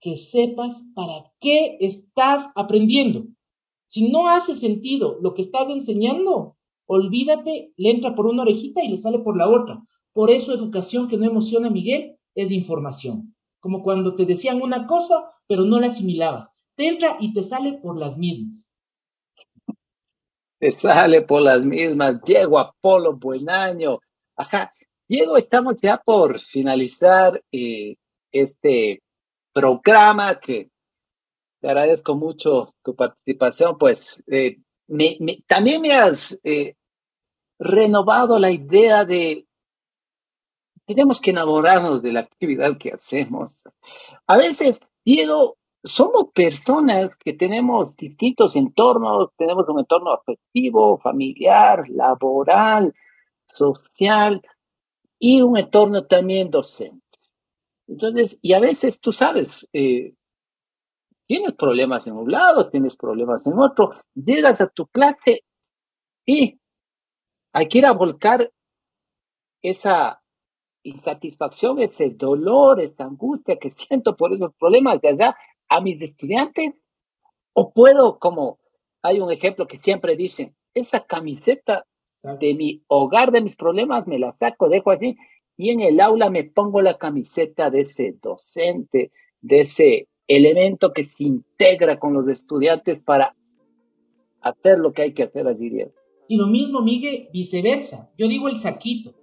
que 0.00 0.16
sepas 0.16 0.84
para 0.94 1.32
qué 1.40 1.78
estás 1.80 2.50
aprendiendo. 2.54 3.26
Si 3.88 4.08
no 4.08 4.28
hace 4.28 4.54
sentido 4.54 5.18
lo 5.20 5.34
que 5.34 5.42
estás 5.42 5.68
enseñando, 5.68 6.56
olvídate, 6.86 7.72
le 7.76 7.90
entra 7.90 8.14
por 8.14 8.26
una 8.26 8.42
orejita 8.42 8.82
y 8.82 8.88
le 8.88 8.96
sale 8.98 9.18
por 9.18 9.36
la 9.36 9.48
otra. 9.48 9.82
Por 10.12 10.30
eso 10.30 10.52
educación 10.52 11.08
que 11.08 11.18
no 11.18 11.26
emociona 11.26 11.70
Miguel 11.70 12.16
es 12.34 12.50
información. 12.50 13.34
Como 13.60 13.82
cuando 13.82 14.14
te 14.14 14.26
decían 14.26 14.62
una 14.62 14.86
cosa, 14.86 15.30
pero 15.46 15.64
no 15.64 15.78
la 15.78 15.88
asimilabas. 15.88 16.50
Te 16.76 16.86
entra 16.86 17.16
y 17.20 17.32
te 17.32 17.42
sale 17.42 17.74
por 17.74 17.98
las 17.98 18.16
mismas. 18.16 18.71
Te 20.62 20.70
sale 20.70 21.22
por 21.22 21.42
las 21.42 21.64
mismas. 21.64 22.22
Diego 22.22 22.56
Apolo, 22.56 23.16
buen 23.16 23.50
año. 23.50 23.98
Ajá. 24.36 24.72
Diego, 25.08 25.36
estamos 25.36 25.80
ya 25.82 25.96
por 25.96 26.38
finalizar 26.38 27.42
eh, 27.50 27.96
este 28.30 29.02
programa 29.52 30.38
que 30.38 30.70
te 31.60 31.66
agradezco 31.66 32.14
mucho 32.14 32.76
tu 32.80 32.94
participación, 32.94 33.76
pues 33.76 34.22
eh, 34.28 34.58
también 35.48 35.82
me 35.82 35.94
has 35.94 36.38
eh, 36.44 36.76
renovado 37.58 38.38
la 38.38 38.52
idea 38.52 39.04
de 39.04 39.44
tenemos 40.86 41.20
que 41.20 41.30
enamorarnos 41.30 42.02
de 42.02 42.12
la 42.12 42.20
actividad 42.20 42.78
que 42.78 42.92
hacemos. 42.92 43.64
A 44.28 44.36
veces, 44.36 44.78
Diego, 45.04 45.56
somos 45.84 46.30
personas 46.32 47.10
que 47.18 47.32
tenemos 47.32 47.96
distintos 47.96 48.56
entornos, 48.56 49.30
tenemos 49.36 49.68
un 49.68 49.80
entorno 49.80 50.12
afectivo, 50.12 50.98
familiar, 50.98 51.88
laboral, 51.88 52.94
social 53.46 54.40
y 55.18 55.42
un 55.42 55.58
entorno 55.58 56.06
también 56.06 56.50
docente. 56.50 57.02
Entonces, 57.88 58.38
y 58.42 58.52
a 58.52 58.60
veces 58.60 59.00
tú 59.00 59.12
sabes, 59.12 59.68
eh, 59.72 60.14
tienes 61.26 61.52
problemas 61.52 62.06
en 62.06 62.16
un 62.16 62.30
lado, 62.30 62.70
tienes 62.70 62.96
problemas 62.96 63.44
en 63.46 63.58
otro, 63.58 63.92
llegas 64.14 64.60
a 64.60 64.68
tu 64.68 64.86
clase 64.86 65.44
y 66.24 66.60
hay 67.52 67.68
que 67.68 67.78
ir 67.78 67.86
a 67.86 67.92
volcar 67.92 68.50
esa 69.62 70.22
insatisfacción, 70.84 71.78
ese 71.80 72.10
dolor, 72.10 72.80
esa 72.80 73.04
angustia 73.04 73.58
que 73.58 73.70
siento 73.70 74.16
por 74.16 74.32
esos 74.32 74.52
problemas 74.54 75.00
de 75.00 75.08
allá 75.08 75.36
a 75.76 75.80
mis 75.80 76.00
estudiantes? 76.00 76.74
¿O 77.54 77.72
puedo, 77.72 78.18
como 78.18 78.58
hay 79.02 79.20
un 79.20 79.30
ejemplo 79.30 79.66
que 79.66 79.78
siempre 79.78 80.16
dicen, 80.16 80.54
esa 80.74 81.04
camiseta 81.04 81.86
de 82.22 82.54
mi 82.54 82.82
hogar, 82.86 83.32
de 83.32 83.40
mis 83.40 83.56
problemas, 83.56 84.06
me 84.06 84.18
la 84.18 84.34
saco, 84.38 84.68
dejo 84.68 84.90
allí 84.90 85.16
y 85.56 85.70
en 85.70 85.80
el 85.80 86.00
aula 86.00 86.30
me 86.30 86.44
pongo 86.44 86.80
la 86.80 86.98
camiseta 86.98 87.70
de 87.70 87.82
ese 87.82 88.16
docente, 88.22 89.12
de 89.40 89.60
ese 89.60 90.08
elemento 90.26 90.92
que 90.92 91.04
se 91.04 91.24
integra 91.24 91.98
con 91.98 92.14
los 92.14 92.28
estudiantes 92.28 93.00
para 93.00 93.34
hacer 94.40 94.78
lo 94.78 94.92
que 94.92 95.02
hay 95.02 95.12
que 95.12 95.24
hacer 95.24 95.46
allí. 95.46 95.84
Y 96.28 96.36
lo 96.36 96.46
mismo, 96.46 96.80
Miguel, 96.80 97.28
viceversa. 97.32 98.10
Yo 98.16 98.28
digo 98.28 98.48
el 98.48 98.56
saquito. 98.56 99.14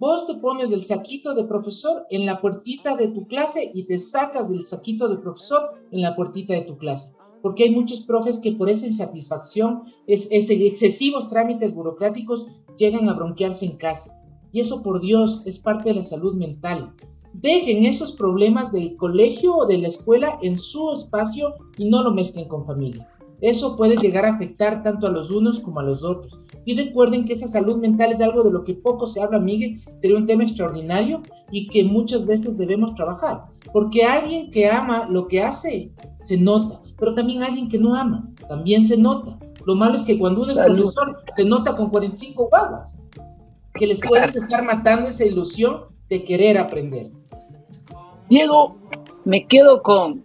Vos 0.00 0.26
te 0.26 0.34
pones 0.36 0.72
el 0.72 0.80
saquito 0.80 1.34
de 1.34 1.44
profesor 1.44 2.06
en 2.08 2.24
la 2.24 2.40
puertita 2.40 2.96
de 2.96 3.08
tu 3.08 3.26
clase 3.26 3.70
y 3.74 3.84
te 3.84 4.00
sacas 4.00 4.48
del 4.48 4.64
saquito 4.64 5.10
de 5.10 5.18
profesor 5.18 5.72
en 5.90 6.00
la 6.00 6.16
puertita 6.16 6.54
de 6.54 6.62
tu 6.62 6.78
clase. 6.78 7.14
Porque 7.42 7.64
hay 7.64 7.70
muchos 7.70 8.00
profes 8.00 8.38
que 8.38 8.52
por 8.52 8.70
esa 8.70 8.86
insatisfacción, 8.86 9.82
es, 10.06 10.26
este, 10.30 10.66
excesivos 10.66 11.28
trámites 11.28 11.74
burocráticos, 11.74 12.46
llegan 12.78 13.10
a 13.10 13.12
bronquearse 13.12 13.66
en 13.66 13.76
casa. 13.76 14.10
Y 14.52 14.60
eso, 14.60 14.82
por 14.82 15.02
Dios, 15.02 15.42
es 15.44 15.58
parte 15.58 15.90
de 15.90 15.96
la 15.96 16.04
salud 16.04 16.34
mental. 16.34 16.94
Dejen 17.34 17.84
esos 17.84 18.12
problemas 18.12 18.72
del 18.72 18.96
colegio 18.96 19.54
o 19.54 19.66
de 19.66 19.76
la 19.76 19.88
escuela 19.88 20.38
en 20.40 20.56
su 20.56 20.94
espacio 20.94 21.56
y 21.76 21.90
no 21.90 22.02
lo 22.02 22.12
mezclen 22.12 22.48
con 22.48 22.64
familia. 22.64 23.06
Eso 23.40 23.76
puede 23.76 23.96
llegar 23.96 24.24
a 24.24 24.34
afectar 24.34 24.82
tanto 24.82 25.06
a 25.06 25.10
los 25.10 25.30
unos 25.30 25.60
como 25.60 25.80
a 25.80 25.82
los 25.82 26.04
otros. 26.04 26.40
Y 26.64 26.76
recuerden 26.76 27.24
que 27.24 27.32
esa 27.32 27.48
salud 27.48 27.78
mental 27.78 28.12
es 28.12 28.20
algo 28.20 28.42
de 28.42 28.50
lo 28.50 28.64
que 28.64 28.74
poco 28.74 29.06
se 29.06 29.20
habla, 29.20 29.38
Miguel, 29.38 29.80
sería 30.00 30.18
un 30.18 30.26
tema 30.26 30.42
extraordinario 30.42 31.22
y 31.50 31.68
que 31.68 31.84
muchas 31.84 32.26
veces 32.26 32.56
debemos 32.56 32.94
trabajar. 32.94 33.46
Porque 33.72 34.04
alguien 34.04 34.50
que 34.50 34.68
ama 34.68 35.06
lo 35.08 35.26
que 35.26 35.42
hace, 35.42 35.90
se 36.22 36.36
nota, 36.36 36.80
pero 36.98 37.14
también 37.14 37.42
alguien 37.42 37.68
que 37.68 37.78
no 37.78 37.94
ama, 37.94 38.28
también 38.48 38.84
se 38.84 38.96
nota. 38.96 39.38
Lo 39.66 39.74
malo 39.74 39.96
es 39.96 40.04
que 40.04 40.18
cuando 40.18 40.42
uno 40.42 40.52
es 40.52 40.58
profesor, 40.58 41.22
se 41.36 41.44
nota 41.44 41.76
con 41.76 41.90
45 41.90 42.48
guaguas, 42.48 43.02
que 43.74 43.86
les 43.86 44.00
puedes 44.00 44.34
estar 44.34 44.64
matando 44.64 45.08
esa 45.08 45.24
ilusión 45.24 45.84
de 46.08 46.24
querer 46.24 46.58
aprender. 46.58 47.10
Diego, 48.28 48.76
me 49.24 49.46
quedo 49.46 49.82
con, 49.82 50.22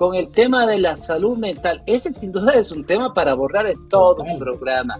con 0.00 0.14
el 0.14 0.32
tema 0.32 0.66
de 0.66 0.78
la 0.78 0.96
salud 0.96 1.36
mental. 1.36 1.82
Ese 1.84 2.10
sin 2.10 2.32
duda 2.32 2.52
es 2.52 2.72
un 2.72 2.86
tema 2.86 3.12
para 3.12 3.32
abordar 3.32 3.66
en 3.66 3.86
todo 3.90 4.24
el 4.24 4.38
programa. 4.38 4.98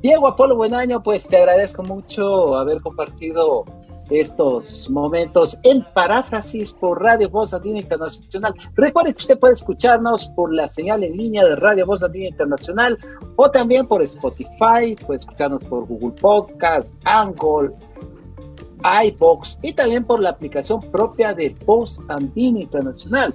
Diego 0.00 0.28
Apolo, 0.28 0.54
buen 0.54 0.74
año, 0.74 1.02
pues 1.02 1.26
te 1.26 1.38
agradezco 1.38 1.82
mucho 1.82 2.54
haber 2.54 2.80
compartido 2.80 3.64
estos 4.10 4.88
momentos 4.90 5.58
en 5.64 5.82
paráfrasis 5.92 6.72
por 6.72 7.02
Radio 7.02 7.28
Voz 7.28 7.52
Andina 7.52 7.80
Internacional. 7.80 8.54
Recuerde 8.76 9.12
que 9.12 9.18
usted 9.18 9.40
puede 9.40 9.54
escucharnos 9.54 10.28
por 10.36 10.54
la 10.54 10.68
señal 10.68 11.02
en 11.02 11.16
línea 11.16 11.44
de 11.44 11.56
Radio 11.56 11.84
Voz 11.84 12.04
Andina 12.04 12.28
Internacional 12.28 12.96
o 13.34 13.50
también 13.50 13.88
por 13.88 14.02
Spotify, 14.02 14.94
puede 15.04 15.16
escucharnos 15.16 15.64
por 15.64 15.84
Google 15.84 16.12
Podcast, 16.12 16.94
Angle, 17.04 17.72
iBox 19.04 19.58
y 19.62 19.72
también 19.72 20.04
por 20.04 20.22
la 20.22 20.30
aplicación 20.30 20.80
propia 20.92 21.34
de 21.34 21.56
Voz 21.66 22.00
Andina 22.06 22.60
Internacional. 22.60 23.34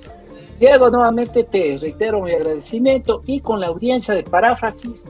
Diego, 0.64 0.89
nuevamente 0.89 1.43
te 1.43 1.78
reitero 1.78 2.22
mi 2.22 2.32
agradecimiento 2.32 3.22
y 3.26 3.41
con 3.41 3.59
la 3.59 3.68
audiencia 3.68 4.14
de 4.14 4.24
paráfrasis 4.24 5.03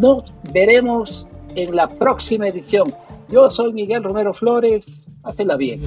nos 0.00 0.32
veremos 0.52 1.28
en 1.54 1.76
la 1.76 1.86
próxima 1.86 2.48
edición. 2.48 2.92
Yo 3.28 3.48
soy 3.48 3.72
Miguel 3.72 4.02
Romero 4.02 4.34
Flores. 4.34 5.06
Hacela 5.22 5.56
bien. 5.56 5.80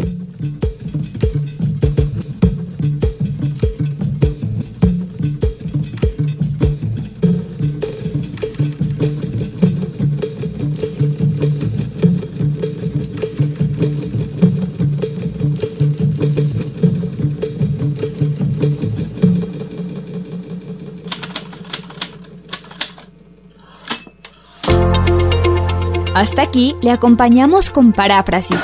Hasta 26.19 26.41
aquí 26.41 26.75
le 26.81 26.91
acompañamos 26.91 27.71
con 27.71 27.93
Paráfrasis. 27.93 28.61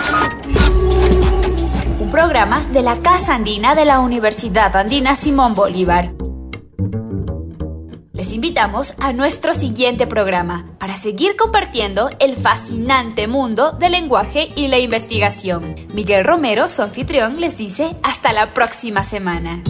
Un 2.01 2.11
programa 2.11 2.65
de 2.73 2.81
la 2.81 2.97
Casa 2.97 3.35
Andina 3.35 3.75
de 3.75 3.85
la 3.85 4.01
Universidad 4.01 4.75
Andina 4.75 5.15
Simón 5.15 5.53
Bolívar. 5.53 6.11
Les 8.11 8.33
invitamos 8.33 8.95
a 8.99 9.13
nuestro 9.13 9.53
siguiente 9.53 10.05
programa 10.05 10.65
para 10.79 10.97
seguir 10.97 11.37
compartiendo 11.37 12.09
el 12.19 12.35
fascinante 12.35 13.25
mundo 13.29 13.71
del 13.71 13.93
lenguaje 13.93 14.49
y 14.57 14.67
la 14.67 14.79
investigación. 14.79 15.75
Miguel 15.93 16.25
Romero, 16.25 16.69
su 16.69 16.81
anfitrión, 16.81 17.39
les 17.39 17.57
dice 17.57 17.95
hasta 18.03 18.33
la 18.33 18.53
próxima 18.53 19.01
semana. 19.05 19.63